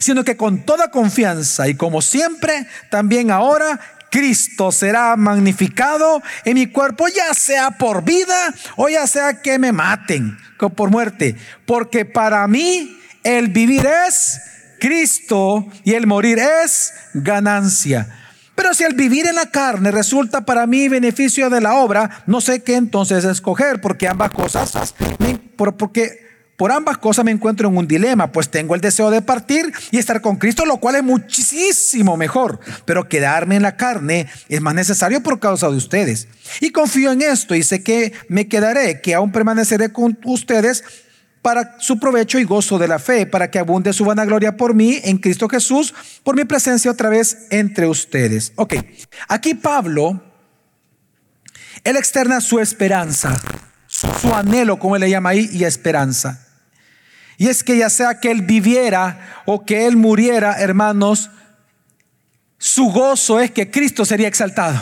sino 0.00 0.24
que 0.24 0.36
con 0.36 0.66
toda 0.66 0.90
confianza 0.90 1.68
y 1.68 1.76
como 1.76 2.02
siempre, 2.02 2.66
también 2.90 3.30
ahora 3.30 3.78
Cristo 4.10 4.72
será 4.72 5.16
magnificado 5.16 6.22
en 6.44 6.54
mi 6.54 6.66
cuerpo, 6.66 7.06
ya 7.08 7.34
sea 7.34 7.72
por 7.72 8.04
vida 8.04 8.54
o 8.76 8.88
ya 8.88 9.06
sea 9.06 9.42
que 9.42 9.58
me 9.58 9.72
maten 9.72 10.36
por 10.74 10.90
muerte. 10.90 11.36
Porque 11.66 12.04
para 12.04 12.46
mí 12.48 12.98
el 13.22 13.48
vivir 13.48 13.86
es 14.06 14.40
Cristo 14.80 15.66
y 15.84 15.94
el 15.94 16.06
morir 16.06 16.38
es 16.38 16.92
ganancia. 17.14 18.14
Pero 18.54 18.74
si 18.74 18.82
el 18.82 18.94
vivir 18.94 19.26
en 19.26 19.36
la 19.36 19.46
carne 19.46 19.92
resulta 19.92 20.44
para 20.44 20.66
mí 20.66 20.88
beneficio 20.88 21.48
de 21.48 21.60
la 21.60 21.74
obra, 21.74 22.24
no 22.26 22.40
sé 22.40 22.62
qué 22.64 22.74
entonces 22.74 23.24
escoger, 23.24 23.80
porque 23.80 24.08
ambas 24.08 24.32
cosas, 24.32 24.94
porque 25.56 26.27
por 26.58 26.72
ambas 26.72 26.98
cosas 26.98 27.24
me 27.24 27.30
encuentro 27.30 27.68
en 27.68 27.76
un 27.76 27.86
dilema, 27.86 28.32
pues 28.32 28.50
tengo 28.50 28.74
el 28.74 28.80
deseo 28.80 29.12
de 29.12 29.22
partir 29.22 29.72
y 29.92 29.98
estar 29.98 30.20
con 30.20 30.34
Cristo, 30.34 30.66
lo 30.66 30.78
cual 30.78 30.96
es 30.96 31.04
muchísimo 31.04 32.16
mejor, 32.16 32.58
pero 32.84 33.08
quedarme 33.08 33.54
en 33.54 33.62
la 33.62 33.76
carne 33.76 34.26
es 34.48 34.60
más 34.60 34.74
necesario 34.74 35.22
por 35.22 35.38
causa 35.38 35.70
de 35.70 35.76
ustedes. 35.76 36.26
Y 36.60 36.70
confío 36.70 37.12
en 37.12 37.22
esto 37.22 37.54
y 37.54 37.62
sé 37.62 37.84
que 37.84 38.12
me 38.28 38.48
quedaré, 38.48 39.00
que 39.00 39.14
aún 39.14 39.30
permaneceré 39.30 39.92
con 39.92 40.18
ustedes 40.24 40.82
para 41.42 41.76
su 41.78 42.00
provecho 42.00 42.40
y 42.40 42.44
gozo 42.44 42.76
de 42.76 42.88
la 42.88 42.98
fe, 42.98 43.24
para 43.24 43.52
que 43.52 43.60
abunde 43.60 43.92
su 43.92 44.04
vanagloria 44.04 44.56
por 44.56 44.74
mí 44.74 44.98
en 45.04 45.18
Cristo 45.18 45.48
Jesús, 45.48 45.94
por 46.24 46.34
mi 46.34 46.44
presencia 46.44 46.90
otra 46.90 47.08
vez 47.08 47.46
entre 47.50 47.86
ustedes. 47.86 48.52
Ok, 48.56 48.74
aquí 49.28 49.54
Pablo, 49.54 50.20
él 51.84 51.96
externa 51.96 52.40
su 52.40 52.58
esperanza, 52.58 53.40
su, 53.86 54.34
anhelo, 54.34 54.80
como 54.80 54.96
él 54.96 55.02
le 55.02 55.10
llama 55.10 55.30
ahí, 55.30 55.48
y 55.52 55.62
esperanza. 55.62 56.46
Y 57.38 57.48
es 57.48 57.64
que 57.64 57.78
ya 57.78 57.88
sea 57.88 58.20
que 58.20 58.30
él 58.30 58.42
viviera 58.42 59.42
o 59.46 59.64
que 59.64 59.86
él 59.86 59.96
muriera, 59.96 60.60
hermanos, 60.60 61.30
su 62.58 62.90
gozo 62.90 63.40
es 63.40 63.50
que 63.52 63.70
Cristo 63.70 64.04
sería 64.04 64.28
exaltado, 64.28 64.78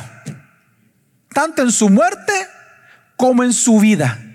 tanto 1.32 1.62
en 1.62 1.70
su 1.70 1.88
muerte 1.88 2.32
como 3.16 3.44
en 3.44 3.52
su 3.52 3.78
vida 3.78 4.26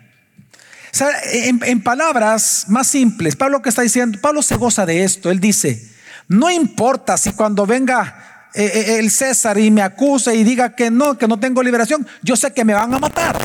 en, 1.63 1.81
palabras 1.81 2.65
más 2.67 2.87
simples, 2.87 3.35
Pablo 3.35 3.61
que 3.61 3.69
está 3.69 3.81
diciendo, 3.81 4.19
Pablo 4.21 4.41
se 4.41 4.55
goza 4.55 4.85
de 4.85 5.03
esto. 5.03 5.31
Él 5.31 5.39
dice, 5.39 5.89
no 6.27 6.51
importa 6.51 7.17
si 7.17 7.31
cuando 7.33 7.65
venga 7.65 8.49
eh, 8.53 8.63
eh, 8.63 8.99
el 8.99 9.09
César 9.09 9.57
y 9.57 9.71
me 9.71 9.81
acuse 9.81 10.35
y 10.35 10.43
diga 10.43 10.75
que 10.75 10.91
no, 10.91 11.17
que 11.17 11.27
no 11.27 11.39
tengo 11.39 11.63
liberación, 11.63 12.05
yo 12.21 12.35
sé 12.35 12.51
que 12.51 12.65
me 12.65 12.73
van 12.73 12.93
a 12.93 12.99
matar. 12.99 13.37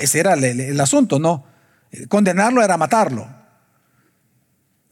Ese, 0.00 0.20
era, 0.20 0.34
el, 0.34 0.80
asunto, 0.80 1.18
¿no? 1.18 1.44
Condenarlo 2.08 2.62
era 2.62 2.76
matarlo. 2.76 3.43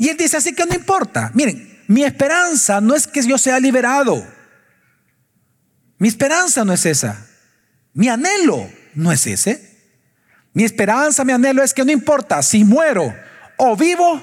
Y 0.03 0.09
él 0.09 0.17
dice 0.17 0.37
así 0.37 0.53
que 0.53 0.67
no 0.67 0.75
importa. 0.75 1.31
Miren, 1.33 1.79
mi 1.87 2.03
esperanza 2.03 2.81
no 2.81 2.97
es 2.97 3.07
que 3.07 3.25
yo 3.25 3.39
sea 3.39 3.61
liberado. 3.61 4.27
Mi 5.97 6.09
esperanza 6.09 6.65
no 6.65 6.73
es 6.73 6.85
esa. 6.87 7.25
Mi 7.93 8.09
anhelo 8.09 8.69
no 8.97 9.13
es 9.13 9.29
ese. 9.29 9.79
Mi 10.55 10.65
esperanza, 10.65 11.25
mi 11.25 11.33
anhelo 11.33 11.63
es 11.63 11.73
que 11.73 11.85
no 11.85 11.93
importa 11.93 12.43
si 12.43 12.65
muero 12.65 13.15
o 13.57 13.77
vivo, 13.77 14.21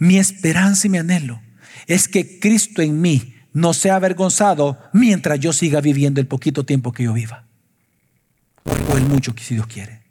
mi 0.00 0.18
esperanza 0.18 0.88
y 0.88 0.90
mi 0.90 0.98
anhelo 0.98 1.40
es 1.86 2.08
que 2.08 2.40
Cristo 2.40 2.82
en 2.82 3.00
mí 3.00 3.36
no 3.52 3.72
sea 3.72 3.94
avergonzado 3.94 4.80
mientras 4.92 5.38
yo 5.38 5.52
siga 5.52 5.80
viviendo 5.80 6.20
el 6.20 6.26
poquito 6.26 6.66
tiempo 6.66 6.90
que 6.90 7.04
yo 7.04 7.12
viva. 7.12 7.46
O 8.90 8.96
el 8.96 9.04
mucho 9.04 9.32
que 9.32 9.44
si 9.44 9.54
Dios 9.54 9.68
quiere 9.68 10.03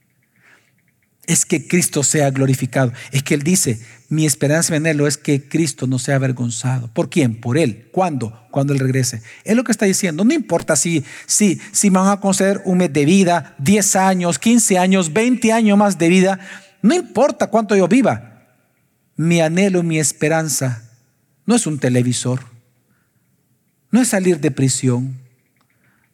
es 1.25 1.45
que 1.45 1.67
Cristo 1.67 2.03
sea 2.03 2.29
glorificado. 2.31 2.91
Es 3.11 3.23
que 3.23 3.33
Él 3.33 3.43
dice, 3.43 3.79
mi 4.09 4.25
esperanza 4.25 4.75
en 4.75 4.85
Él 4.85 4.99
es 5.01 5.17
que 5.17 5.47
Cristo 5.47 5.87
no 5.87 5.97
sea 5.99 6.15
avergonzado. 6.15 6.89
¿Por 6.89 7.09
quién? 7.09 7.39
Por 7.39 7.57
Él. 7.57 7.89
¿Cuándo? 7.91 8.45
Cuando 8.51 8.73
Él 8.73 8.79
regrese. 8.79 9.21
Es 9.43 9.55
lo 9.55 9.63
que 9.63 9.71
está 9.71 9.85
diciendo. 9.85 10.25
No 10.25 10.33
importa 10.33 10.75
si, 10.75 11.03
si, 11.25 11.61
si 11.71 11.89
me 11.89 11.99
van 11.99 12.09
a 12.09 12.19
conceder 12.19 12.61
un 12.65 12.79
mes 12.79 12.91
de 12.91 13.05
vida, 13.05 13.55
10 13.59 13.95
años, 13.95 14.37
15 14.37 14.77
años, 14.77 15.13
20 15.13 15.53
años 15.53 15.77
más 15.77 15.97
de 15.97 16.09
vida. 16.09 16.39
No 16.81 16.93
importa 16.93 17.47
cuánto 17.47 17.75
yo 17.75 17.87
viva. 17.87 18.43
Mi 19.15 19.39
anhelo, 19.39 19.83
mi 19.83 19.99
esperanza 19.99 20.89
no 21.45 21.55
es 21.55 21.65
un 21.65 21.79
televisor. 21.79 22.41
No 23.91 24.01
es 24.01 24.09
salir 24.09 24.39
de 24.39 24.51
prisión. 24.51 25.19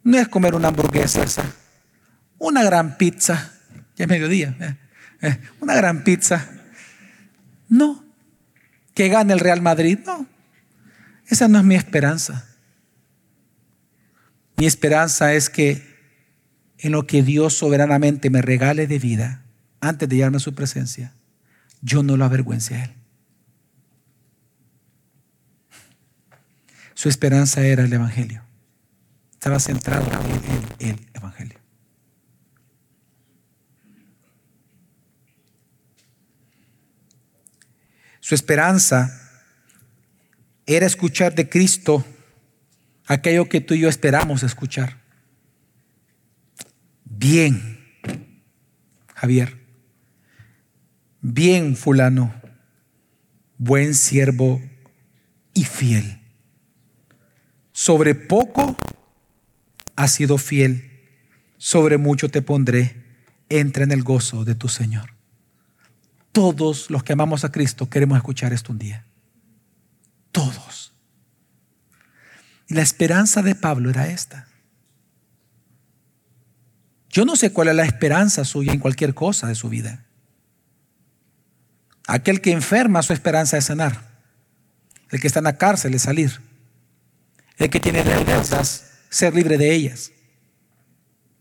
No 0.04 0.18
es 0.18 0.28
comer 0.28 0.54
una 0.54 0.68
hamburguesa. 0.68 1.26
Una 2.38 2.64
gran 2.64 2.98
pizza. 2.98 3.54
Ya 3.96 4.06
es 4.06 4.10
mediodía. 4.10 4.56
¿Eh? 5.22 5.40
Una 5.60 5.76
gran 5.76 6.04
pizza. 6.04 6.50
No. 7.68 8.04
Que 8.94 9.10
gane 9.10 9.34
el 9.34 9.40
Real 9.40 9.62
Madrid. 9.62 10.00
No. 10.06 10.28
Esa 11.28 11.48
no 11.48 11.60
es 11.60 11.66
mi 11.66 11.76
esperanza. 11.76 12.48
Mi 14.58 14.66
esperanza 14.66 15.34
es 15.34 15.50
que 15.50 15.88
en 16.80 16.92
lo 16.92 17.06
que 17.08 17.24
Dios 17.24 17.54
soberanamente 17.54 18.30
me 18.30 18.42
regale 18.42 18.88
de 18.88 19.00
vida, 19.00 19.44
antes 19.80 20.10
de 20.10 20.16
llevarme 20.18 20.38
a 20.38 20.42
su 20.42 20.56
presencia, 20.56 21.14
yo 21.82 22.04
no 22.04 22.18
lo 22.18 22.26
avergüence 22.26 22.76
a 22.76 22.86
Él. 22.86 22.94
Su 26.94 27.08
esperanza 27.08 27.66
era 27.66 27.84
el 27.84 27.94
Evangelio. 27.94 28.44
Estaba 29.32 29.60
centrado 29.60 30.06
en 30.80 30.90
el 30.90 31.08
Evangelio. 31.14 31.59
Su 38.30 38.36
esperanza 38.36 39.42
era 40.68 40.86
escuchar 40.86 41.34
de 41.34 41.50
Cristo 41.50 42.06
aquello 43.08 43.50
que 43.50 43.60
tú 43.60 43.74
y 43.74 43.80
yo 43.80 43.90
esperamos 43.90 44.44
escuchar. 44.44 45.02
Bien, 47.06 47.80
Javier. 49.16 49.58
Bien, 51.22 51.76
fulano. 51.76 52.32
Buen 53.58 53.96
siervo 53.96 54.62
y 55.56 55.64
fiel. 55.64 56.22
Sobre 57.72 58.14
poco 58.14 58.78
has 59.96 60.12
sido 60.12 60.38
fiel. 60.38 61.02
Sobre 61.58 61.98
mucho 61.98 62.30
te 62.30 62.44
pondré. 62.44 62.96
Entra 63.50 63.86
en 63.86 63.92
el 63.92 64.04
gozo 64.04 64.46
de 64.46 64.54
tu 64.54 64.68
Señor. 64.68 65.19
Todos 66.32 66.90
los 66.90 67.04
que 67.04 67.14
amamos 67.14 67.44
a 67.44 67.52
Cristo 67.52 67.90
queremos 67.90 68.18
escuchar 68.18 68.54
esto 68.54 68.72
un 68.72 68.80
día. 68.80 69.06
Todos. 70.32 70.94
Y 72.68 72.76
la 72.76 72.82
esperanza 72.82 73.42
de 73.42 73.56
Pablo 73.56 73.90
era 73.90 74.08
esta. 74.08 74.48
Yo 77.10 77.26
no 77.26 77.36
sé 77.36 77.52
cuál 77.52 77.70
es 77.70 77.76
la 77.76 77.86
esperanza 77.86 78.46
suya 78.46 78.72
en 78.72 78.80
cualquier 78.80 79.16
cosa 79.16 79.48
de 79.48 79.56
su 79.56 79.70
vida. 79.70 80.06
Aquel 82.08 82.42
que 82.42 82.52
enferma, 82.52 83.02
su 83.02 83.14
esperanza 83.14 83.58
es 83.58 83.66
sanar. 83.66 84.10
El 85.10 85.20
que 85.20 85.28
está 85.28 85.40
en 85.40 85.46
la 85.46 85.58
cárcel 85.58 85.94
es 85.96 86.04
salir. 86.04 86.40
El 87.58 87.70
que 87.70 87.80
tiene 87.80 88.04
deudas, 88.04 88.92
ser 89.10 89.34
libre 89.34 89.58
de 89.58 89.74
ellas. 89.74 90.12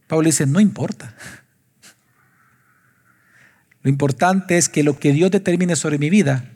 Pablo 0.07 0.27
dice, 0.27 0.47
no 0.47 0.59
importa. 0.59 1.15
Lo 3.83 3.91
importante 3.91 4.59
es 4.59 4.69
que 4.69 4.83
lo 4.83 4.99
que 4.99 5.13
Dios 5.13 5.31
determine 5.31 5.77
sobre 5.77 5.99
mi 5.99 6.11
vida, 6.11 6.51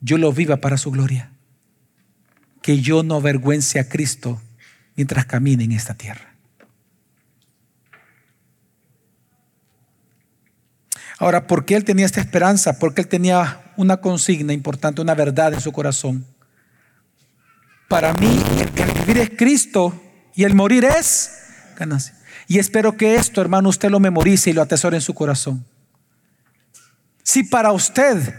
yo 0.00 0.18
lo 0.18 0.32
viva 0.32 0.56
para 0.56 0.78
su 0.78 0.90
gloria. 0.90 1.30
Que 2.62 2.80
yo 2.80 3.02
no 3.02 3.16
avergüence 3.16 3.78
a 3.78 3.88
Cristo 3.88 4.40
mientras 4.96 5.26
camine 5.26 5.64
en 5.64 5.72
esta 5.72 5.94
tierra. 5.94 6.34
Ahora, 11.18 11.46
¿por 11.46 11.64
qué 11.64 11.76
él 11.76 11.84
tenía 11.84 12.04
esta 12.04 12.20
esperanza? 12.20 12.78
Porque 12.78 13.02
él 13.02 13.08
tenía 13.08 13.72
una 13.76 13.98
consigna 13.98 14.52
importante, 14.52 15.00
una 15.00 15.14
verdad 15.14 15.54
en 15.54 15.60
su 15.60 15.72
corazón. 15.72 16.26
Para 17.88 18.12
mí, 18.14 18.42
el 18.76 18.92
vivir 18.92 19.18
es 19.18 19.30
Cristo 19.36 19.98
y 20.34 20.44
el 20.44 20.54
morir 20.54 20.84
es 20.84 21.30
ganancia. 21.78 22.14
Y 22.48 22.58
espero 22.58 22.96
que 22.96 23.14
esto, 23.14 23.40
hermano, 23.40 23.68
usted 23.68 23.90
lo 23.90 24.00
memorice 24.00 24.50
y 24.50 24.52
lo 24.52 24.62
atesore 24.62 24.96
en 24.96 25.02
su 25.02 25.14
corazón. 25.14 25.64
Si 27.26 27.42
para 27.42 27.72
usted 27.72 28.34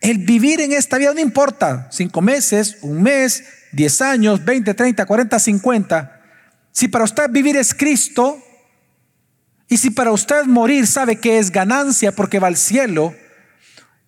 el 0.00 0.18
vivir 0.18 0.60
en 0.60 0.70
esta 0.70 0.98
vida 0.98 1.12
no 1.12 1.18
importa, 1.18 1.88
cinco 1.90 2.20
meses, 2.20 2.78
un 2.80 3.02
mes, 3.02 3.42
diez 3.72 4.00
años, 4.00 4.44
veinte, 4.44 4.72
treinta, 4.72 5.04
cuarenta, 5.04 5.40
cincuenta, 5.40 6.22
si 6.70 6.86
para 6.86 7.02
usted 7.02 7.28
vivir 7.28 7.56
es 7.56 7.74
Cristo, 7.74 8.40
y 9.68 9.78
si 9.78 9.90
para 9.90 10.12
usted 10.12 10.44
morir 10.44 10.86
sabe 10.86 11.16
que 11.16 11.38
es 11.40 11.50
ganancia 11.50 12.12
porque 12.12 12.38
va 12.38 12.46
al 12.46 12.56
cielo, 12.56 13.16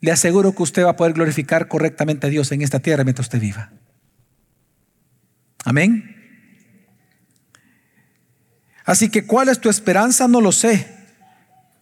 le 0.01 0.13
aseguro 0.13 0.55
que 0.55 0.63
usted 0.63 0.85
va 0.85 0.91
a 0.91 0.97
poder 0.97 1.15
glorificar 1.15 1.67
correctamente 1.67 2.29
a 2.29 2.31
Dios 2.31 2.53
en 2.53 2.63
esta 2.63 2.79
tierra 2.79 3.03
mientras 3.03 3.27
usted 3.27 3.41
viva. 3.41 3.73
Amén. 5.65 6.15
Así 8.85 9.09
que 9.09 9.27
cuál 9.27 9.49
es 9.49 9.59
tu 9.59 9.69
esperanza, 9.69 10.29
no 10.29 10.41
lo 10.41 10.53
sé, 10.53 10.87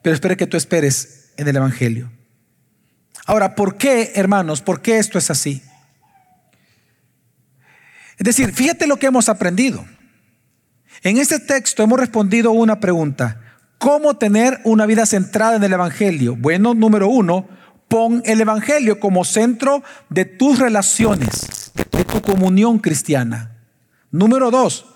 pero 0.00 0.14
espero 0.14 0.38
que 0.38 0.46
tú 0.46 0.56
esperes 0.56 1.34
en 1.36 1.46
el 1.46 1.56
Evangelio. 1.56 2.10
Ahora, 3.26 3.54
¿por 3.54 3.76
qué, 3.76 4.12
hermanos? 4.14 4.60
¿Por 4.60 4.80
qué 4.80 4.98
esto 4.98 5.18
es 5.18 5.30
así? 5.30 5.62
Es 8.18 8.24
decir, 8.24 8.52
fíjate 8.52 8.86
lo 8.86 8.98
que 8.98 9.06
hemos 9.06 9.28
aprendido. 9.28 9.84
En 11.02 11.16
este 11.16 11.38
texto 11.40 11.82
hemos 11.82 11.98
respondido 11.98 12.50
una 12.50 12.80
pregunta. 12.80 13.40
¿Cómo 13.78 14.18
tener 14.18 14.60
una 14.64 14.84
vida 14.84 15.06
centrada 15.06 15.56
en 15.56 15.64
el 15.64 15.72
Evangelio? 15.72 16.36
Bueno, 16.36 16.74
número 16.74 17.08
uno, 17.08 17.48
pon 17.88 18.22
el 18.26 18.40
Evangelio 18.42 19.00
como 19.00 19.24
centro 19.24 19.82
de 20.10 20.26
tus 20.26 20.58
relaciones, 20.58 21.72
de 21.74 22.04
tu 22.04 22.20
comunión 22.20 22.78
cristiana. 22.78 23.56
Número 24.10 24.50
dos, 24.50 24.86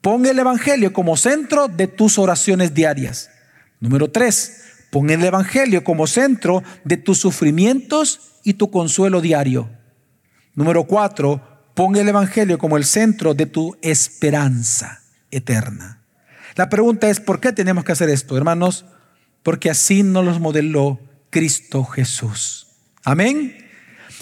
pon 0.00 0.24
el 0.24 0.38
Evangelio 0.38 0.92
como 0.92 1.16
centro 1.16 1.66
de 1.66 1.88
tus 1.88 2.16
oraciones 2.18 2.72
diarias. 2.74 3.28
Número 3.80 4.08
tres, 4.08 4.62
pon 4.96 5.10
el 5.10 5.22
Evangelio 5.22 5.84
como 5.84 6.06
centro 6.06 6.62
de 6.84 6.96
tus 6.96 7.18
sufrimientos 7.18 8.40
y 8.44 8.54
tu 8.54 8.70
consuelo 8.70 9.20
diario. 9.20 9.68
Número 10.54 10.84
cuatro, 10.84 11.42
pon 11.74 11.96
el 11.96 12.08
Evangelio 12.08 12.56
como 12.56 12.78
el 12.78 12.86
centro 12.86 13.34
de 13.34 13.44
tu 13.44 13.76
esperanza 13.82 15.02
eterna. 15.30 16.02
La 16.54 16.70
pregunta 16.70 17.10
es, 17.10 17.20
¿por 17.20 17.40
qué 17.40 17.52
tenemos 17.52 17.84
que 17.84 17.92
hacer 17.92 18.08
esto, 18.08 18.38
hermanos? 18.38 18.86
Porque 19.42 19.68
así 19.68 20.02
nos 20.02 20.24
los 20.24 20.40
modeló 20.40 20.98
Cristo 21.28 21.84
Jesús. 21.84 22.68
Amén. 23.04 23.54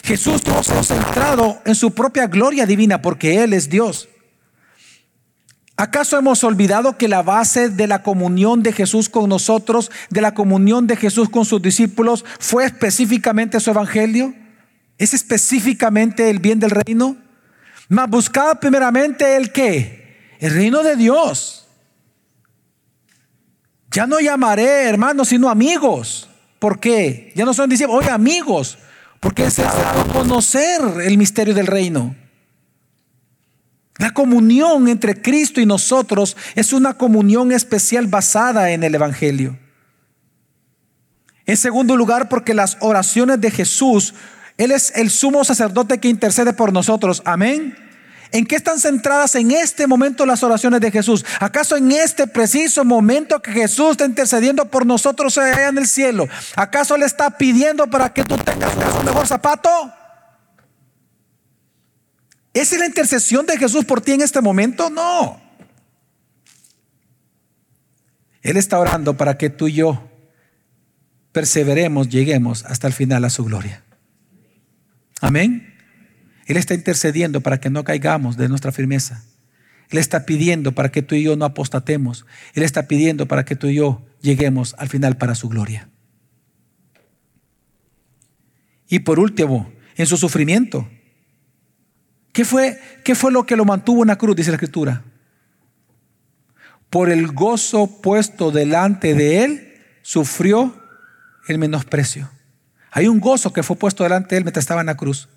Jesús 0.03 0.45
nos 0.45 0.71
ha 0.71 0.83
centrado 0.83 1.63
en 1.65 1.77
su 1.77 1.93
propia 1.93 2.27
gloria 2.27 2.67
divina 2.67 3.01
porque 3.01 3.45
Él 3.45 3.53
es 3.53 3.71
Dios. 3.71 4.09
¿Acaso 5.77 6.17
hemos 6.17 6.45
olvidado 6.45 6.97
que 6.97 7.09
la 7.09 7.23
base 7.23 7.69
de 7.69 7.89
la 7.89 8.03
comunión 8.03 8.63
de 8.63 8.73
Jesús 8.73 9.09
con 9.09 9.29
nosotros, 9.29 9.91
de 10.09 10.21
la 10.21 10.33
comunión 10.35 10.87
de 10.87 10.97
Jesús 10.97 11.29
con 11.29 11.45
sus 11.45 11.61
discípulos, 11.61 12.25
fue 12.39 12.65
específicamente 12.65 13.59
su 13.59 13.71
evangelio? 13.71 14.35
¿Es 14.99 15.15
específicamente 15.15 16.31
el 16.31 16.39
bien 16.39 16.61
del 16.61 16.71
reino? 16.71 17.17
Mas 17.89 18.09
buscaba 18.09 18.55
primeramente 18.61 19.37
el 19.37 19.51
qué? 19.51 20.37
El 20.39 20.55
reino 20.55 20.85
de 20.85 20.95
Dios. 20.95 21.67
Ya 23.91 24.07
no 24.07 24.21
llamaré 24.21 24.85
hermanos, 24.85 25.29
sino 25.29 25.51
amigos. 25.51 26.29
¿Por 26.61 26.79
qué? 26.79 27.33
Ya 27.35 27.45
no 27.45 27.53
son 27.53 27.69
discípulos, 27.69 28.05
oye 28.05 28.11
amigos, 28.11 28.79
porque 29.19 29.51
se 29.51 29.65
ha 29.65 30.05
conocer 30.13 30.81
el 31.05 31.19
misterio 31.19 31.53
del 31.53 31.67
reino. 31.67 32.15
La 33.99 34.13
comunión 34.13 34.89
entre 34.89 35.21
Cristo 35.21 35.61
y 35.61 35.67
nosotros 35.67 36.37
es 36.55 36.73
una 36.73 36.95
comunión 36.95 37.53
especial 37.53 38.09
basada 38.09 38.71
en 38.71 38.83
el 38.83 38.95
Evangelio. 38.95 39.59
En 41.47 41.57
segundo 41.57 41.97
lugar, 41.97 42.29
porque 42.29 42.55
las 42.55 42.77
oraciones 42.81 43.41
de 43.41 43.51
Jesús, 43.51 44.15
Él 44.57 44.73
es 44.73 44.93
el 44.97 45.11
sumo 45.11 45.45
sacerdote 45.45 45.99
que 45.99 46.09
intercede 46.09 46.53
por 46.53 46.73
nosotros. 46.73 47.23
Amén. 47.25 47.77
¿En 48.33 48.47
qué 48.47 48.57
están 48.57 48.81
centradas 48.81 49.37
en 49.37 49.53
este 49.53 49.87
momento 49.87 50.27
las 50.27 50.43
oraciones 50.43 50.81
de 50.81 50.91
Jesús? 50.91 51.25
¿Acaso 51.39 51.77
en 51.77 51.93
este 51.93 52.27
preciso 52.27 52.85
momento 52.85 53.41
que 53.41 53.53
Jesús 53.53 53.93
está 53.93 54.07
intercediendo 54.07 54.65
por 54.65 54.85
nosotros 54.85 55.39
allá 55.39 55.69
en 55.69 55.79
el 55.79 55.87
cielo? 55.87 56.27
¿Acaso 56.57 56.97
le 56.97 57.07
está 57.07 57.31
pidiendo 57.39 57.87
para 57.87 58.13
que 58.13 58.25
tú 58.25 58.37
tengas 58.39 58.75
un 58.99 59.05
mejor 59.05 59.29
zapato? 59.29 59.71
¿Es 62.55 62.73
la 62.79 62.87
intercesión 62.87 63.45
de 63.47 63.59
Jesús 63.59 63.85
por 63.85 64.01
ti 64.01 64.13
en 64.13 64.23
este 64.23 64.41
momento? 64.41 64.89
No. 64.89 65.43
Él 68.43 68.57
está 68.57 68.79
orando 68.79 69.17
para 69.17 69.37
que 69.37 69.51
tú 69.51 69.69
y 69.69 69.75
yo 69.75 70.09
perseveremos, 71.33 72.09
lleguemos 72.09 72.65
hasta 72.65 72.87
el 72.87 72.93
final 72.93 73.25
a 73.25 73.31
su 73.31 73.45
gloria. 73.45 73.83
Amén. 75.21 75.75
Él 76.47 76.57
está 76.57 76.75
intercediendo 76.75 77.41
para 77.41 77.59
que 77.59 77.71
no 77.71 77.83
caigamos 77.83 78.37
de 78.37 78.49
nuestra 78.49 78.71
firmeza. 78.71 79.25
Él 79.91 79.99
está 79.99 80.25
pidiendo 80.25 80.73
para 80.73 80.91
que 80.91 81.03
tú 81.03 81.17
y 81.17 81.25
yo 81.25 81.37
no 81.37 81.45
apostatemos. 81.45 82.25
Él 82.55 82.63
está 82.63 82.87
pidiendo 82.87 83.27
para 83.27 83.45
que 83.45 83.57
tú 83.57 83.67
y 83.67 83.77
yo 83.77 84.07
lleguemos 84.21 84.77
al 84.79 84.89
final 84.89 85.17
para 85.17 85.35
su 85.35 85.49
gloria. 85.49 85.89
Y 88.89 89.01
por 89.01 89.19
último, 89.19 89.73
en 89.97 90.07
su 90.07 90.17
sufrimiento. 90.17 90.89
¿Qué 92.35 92.45
fue, 92.45 92.79
qué 93.03 93.15
fue 93.15 93.33
lo 93.33 93.47
que 93.47 93.57
lo 93.57 93.65
mantuvo 93.65 94.03
en 94.03 94.09
la 94.09 94.17
cruz? 94.17 94.37
Dice 94.37 94.51
la 94.51 94.57
escritura. 94.57 95.03
Por 96.91 97.09
el 97.09 97.29
gozo 97.29 97.87
puesto 98.03 98.51
delante 98.51 99.15
de 99.15 99.45
él, 99.45 99.75
sufrió 100.03 100.79
el 101.49 101.57
menosprecio. 101.57 102.31
Hay 102.91 103.09
un 103.09 103.21
gozo 103.21 103.55
que 103.55 103.63
fue 103.63 103.77
puesto 103.77 104.03
delante 104.03 104.35
de 104.35 104.39
él 104.39 104.45
mientras 104.45 104.65
estaba 104.65 104.83
en 104.83 104.89
la 104.89 104.97
cruz 104.97 105.31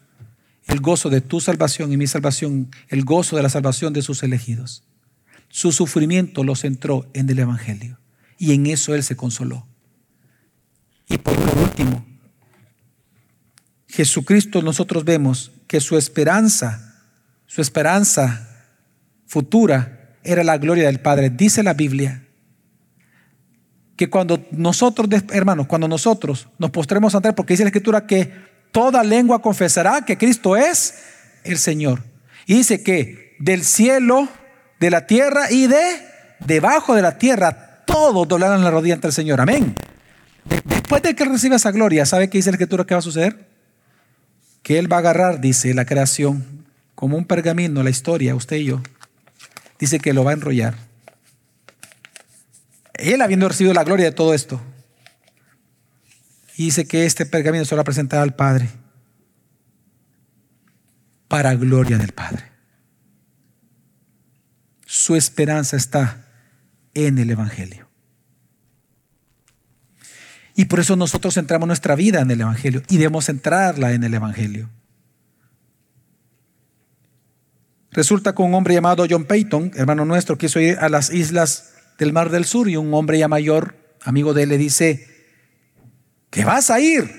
el 0.67 0.81
gozo 0.81 1.09
de 1.09 1.21
tu 1.21 1.39
salvación 1.39 1.91
y 1.91 1.97
mi 1.97 2.07
salvación, 2.07 2.69
el 2.89 3.05
gozo 3.05 3.37
de 3.37 3.43
la 3.43 3.49
salvación 3.49 3.93
de 3.93 4.01
sus 4.01 4.21
elegidos. 4.21 4.83
Su 5.47 5.71
sufrimiento 5.71 6.43
lo 6.43 6.55
centró 6.55 7.09
en 7.13 7.29
el 7.29 7.39
Evangelio 7.39 7.99
y 8.37 8.53
en 8.53 8.67
eso 8.67 8.93
Él 8.93 9.03
se 9.03 9.15
consoló. 9.15 9.65
Y 11.07 11.17
por 11.17 11.37
último, 11.57 12.05
Jesucristo 13.87 14.61
nosotros 14.61 15.05
vemos 15.05 15.53
que 15.67 15.79
su 15.79 15.97
esperanza, 15.97 16.86
su 17.47 17.61
esperanza 17.61 18.47
futura 19.25 20.17
era 20.23 20.43
la 20.43 20.57
gloria 20.57 20.85
del 20.85 20.99
Padre. 20.99 21.29
Dice 21.29 21.63
la 21.63 21.73
Biblia 21.73 22.23
que 23.95 24.09
cuando 24.09 24.45
nosotros, 24.51 25.09
hermanos, 25.31 25.65
cuando 25.65 25.87
nosotros 25.87 26.47
nos 26.59 26.69
postremos 26.69 27.15
ante 27.15 27.29
Él, 27.29 27.35
porque 27.35 27.53
dice 27.53 27.63
la 27.63 27.69
Escritura 27.69 28.05
que 28.05 28.31
toda 28.71 29.03
lengua 29.03 29.41
confesará 29.41 30.03
que 30.05 30.17
Cristo 30.17 30.55
es 30.55 30.93
el 31.43 31.57
Señor. 31.57 32.03
Y 32.45 32.55
dice 32.55 32.83
que 32.83 33.35
del 33.39 33.63
cielo, 33.63 34.27
de 34.79 34.91
la 34.91 35.07
tierra 35.07 35.51
y 35.51 35.67
de 35.67 35.83
debajo 36.39 36.93
de 36.93 37.01
la 37.01 37.17
tierra, 37.17 37.83
todos 37.85 38.27
doblarán 38.27 38.63
la 38.63 38.69
rodilla 38.69 38.95
ante 38.95 39.07
el 39.07 39.13
Señor. 39.13 39.41
Amén. 39.41 39.73
Después 40.65 41.01
de 41.01 41.15
que 41.15 41.25
reciba 41.25 41.55
esa 41.55 41.71
gloria, 41.71 42.05
¿sabe 42.05 42.29
qué 42.29 42.37
dice 42.37 42.51
la 42.51 42.55
escritura 42.55 42.85
que 42.85 42.93
va 42.93 42.99
a 42.99 43.01
suceder? 43.01 43.47
Que 44.61 44.77
Él 44.77 44.91
va 44.91 44.97
a 44.97 44.99
agarrar, 44.99 45.41
dice 45.41 45.73
la 45.73 45.85
creación, 45.85 46.56
como 46.97 47.15
un 47.15 47.25
pergamino, 47.25 47.83
la 47.83 47.91
historia, 47.91 48.33
usted 48.33 48.55
y 48.55 48.65
yo. 48.65 48.81
Dice 49.77 49.99
que 49.99 50.13
lo 50.13 50.23
va 50.23 50.31
a 50.31 50.33
enrollar. 50.33 50.75
Él 52.95 53.21
habiendo 53.21 53.47
recibido 53.47 53.75
la 53.75 53.83
gloria 53.83 54.05
de 54.05 54.13
todo 54.13 54.33
esto, 54.33 54.59
dice 56.57 56.87
que 56.87 57.05
este 57.05 57.27
pergamino 57.27 57.65
se 57.65 57.75
lo 57.75 57.77
va 57.77 57.81
a 57.81 57.85
presentar 57.85 58.19
al 58.21 58.33
Padre 58.33 58.71
para 61.27 61.53
gloria 61.53 61.99
del 61.99 62.13
Padre. 62.13 62.45
Su 64.87 65.15
esperanza 65.15 65.77
está 65.77 66.25
en 66.95 67.19
el 67.19 67.29
Evangelio. 67.29 67.87
Y 70.55 70.65
por 70.65 70.79
eso 70.79 70.95
nosotros 70.95 71.35
centramos 71.35 71.67
nuestra 71.67 71.93
vida 71.93 72.21
en 72.21 72.31
el 72.31 72.41
Evangelio 72.41 72.81
y 72.89 72.97
debemos 72.97 73.25
centrarla 73.25 73.93
en 73.93 74.03
el 74.03 74.15
Evangelio. 74.15 74.71
Resulta 77.97 78.35
que 78.35 78.43
un 78.43 78.53
hombre 78.53 78.75
llamado 78.75 79.07
John 79.09 79.25
Payton, 79.25 79.71
hermano 79.73 80.05
nuestro, 80.05 80.37
quiso 80.37 80.59
ir 80.59 80.77
a 80.77 80.87
las 80.87 81.09
islas 81.09 81.73
del 81.97 82.13
Mar 82.13 82.29
del 82.29 82.45
Sur 82.45 82.69
y 82.69 82.77
un 82.77 82.93
hombre 82.93 83.17
ya 83.17 83.27
mayor, 83.27 83.75
amigo 84.03 84.35
de 84.35 84.43
él, 84.43 84.49
le 84.49 84.59
dice, 84.59 85.07
que 86.29 86.45
vas 86.45 86.69
a 86.69 86.79
ir. 86.79 87.09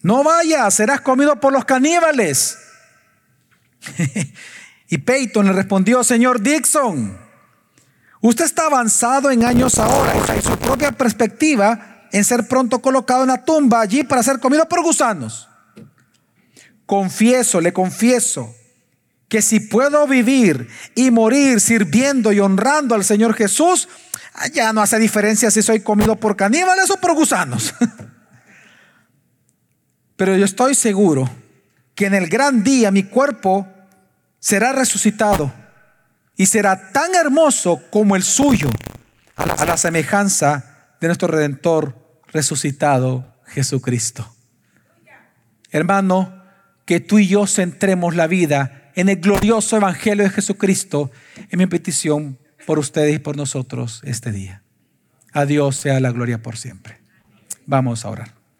No 0.00 0.24
vayas, 0.24 0.72
serás 0.72 1.02
comido 1.02 1.38
por 1.38 1.52
los 1.52 1.66
caníbales. 1.66 2.56
y 4.88 4.96
Peyton 4.96 5.44
le 5.44 5.52
respondió, 5.52 6.02
señor 6.02 6.40
Dixon, 6.40 7.18
usted 8.22 8.46
está 8.46 8.64
avanzado 8.68 9.30
en 9.30 9.44
años 9.44 9.78
ahora 9.78 10.14
y 10.38 10.40
su 10.40 10.56
propia 10.56 10.92
perspectiva 10.92 12.08
en 12.12 12.24
ser 12.24 12.48
pronto 12.48 12.80
colocado 12.80 13.24
en 13.24 13.28
la 13.28 13.44
tumba 13.44 13.82
allí 13.82 14.04
para 14.04 14.22
ser 14.22 14.40
comido 14.40 14.66
por 14.66 14.82
gusanos. 14.82 15.50
Confieso, 16.86 17.60
le 17.60 17.74
confieso, 17.74 18.54
que 19.32 19.40
si 19.40 19.60
puedo 19.60 20.06
vivir 20.06 20.68
y 20.94 21.10
morir 21.10 21.58
sirviendo 21.58 22.32
y 22.32 22.40
honrando 22.40 22.94
al 22.94 23.02
Señor 23.02 23.32
Jesús, 23.32 23.88
ya 24.52 24.74
no 24.74 24.82
hace 24.82 24.98
diferencia 24.98 25.50
si 25.50 25.62
soy 25.62 25.80
comido 25.80 26.16
por 26.16 26.36
caníbales 26.36 26.90
o 26.90 26.98
por 26.98 27.14
gusanos. 27.14 27.74
Pero 30.16 30.36
yo 30.36 30.44
estoy 30.44 30.74
seguro 30.74 31.30
que 31.94 32.04
en 32.04 32.14
el 32.14 32.28
gran 32.28 32.62
día 32.62 32.90
mi 32.90 33.04
cuerpo 33.04 33.66
será 34.38 34.72
resucitado 34.72 35.50
y 36.36 36.44
será 36.44 36.92
tan 36.92 37.14
hermoso 37.14 37.80
como 37.88 38.16
el 38.16 38.24
suyo, 38.24 38.68
a 39.36 39.64
la, 39.64 39.78
semejanza 39.78 40.90
de 41.00 41.08
nuestro 41.08 41.28
Redentor 41.28 41.96
resucitado 42.26 43.34
Jesucristo. 43.46 44.30
Hermano, 45.70 46.44
que 46.84 47.00
tú 47.00 47.18
y 47.18 47.28
yo 47.28 47.46
centremos 47.46 48.14
la 48.14 48.26
vida 48.26 48.80
en 48.94 49.08
el 49.08 49.16
glorioso 49.16 49.76
Evangelio 49.76 50.24
de 50.24 50.30
Jesucristo, 50.30 51.10
en 51.50 51.58
mi 51.58 51.66
petición 51.66 52.38
por 52.66 52.78
ustedes 52.78 53.16
y 53.16 53.18
por 53.18 53.36
nosotros 53.36 54.02
este 54.04 54.32
día. 54.32 54.62
A 55.32 55.46
Dios 55.46 55.76
sea 55.76 56.00
la 56.00 56.12
gloria 56.12 56.42
por 56.42 56.56
siempre. 56.56 56.98
Vamos 57.66 58.04
a 58.04 58.10
orar. 58.10 58.41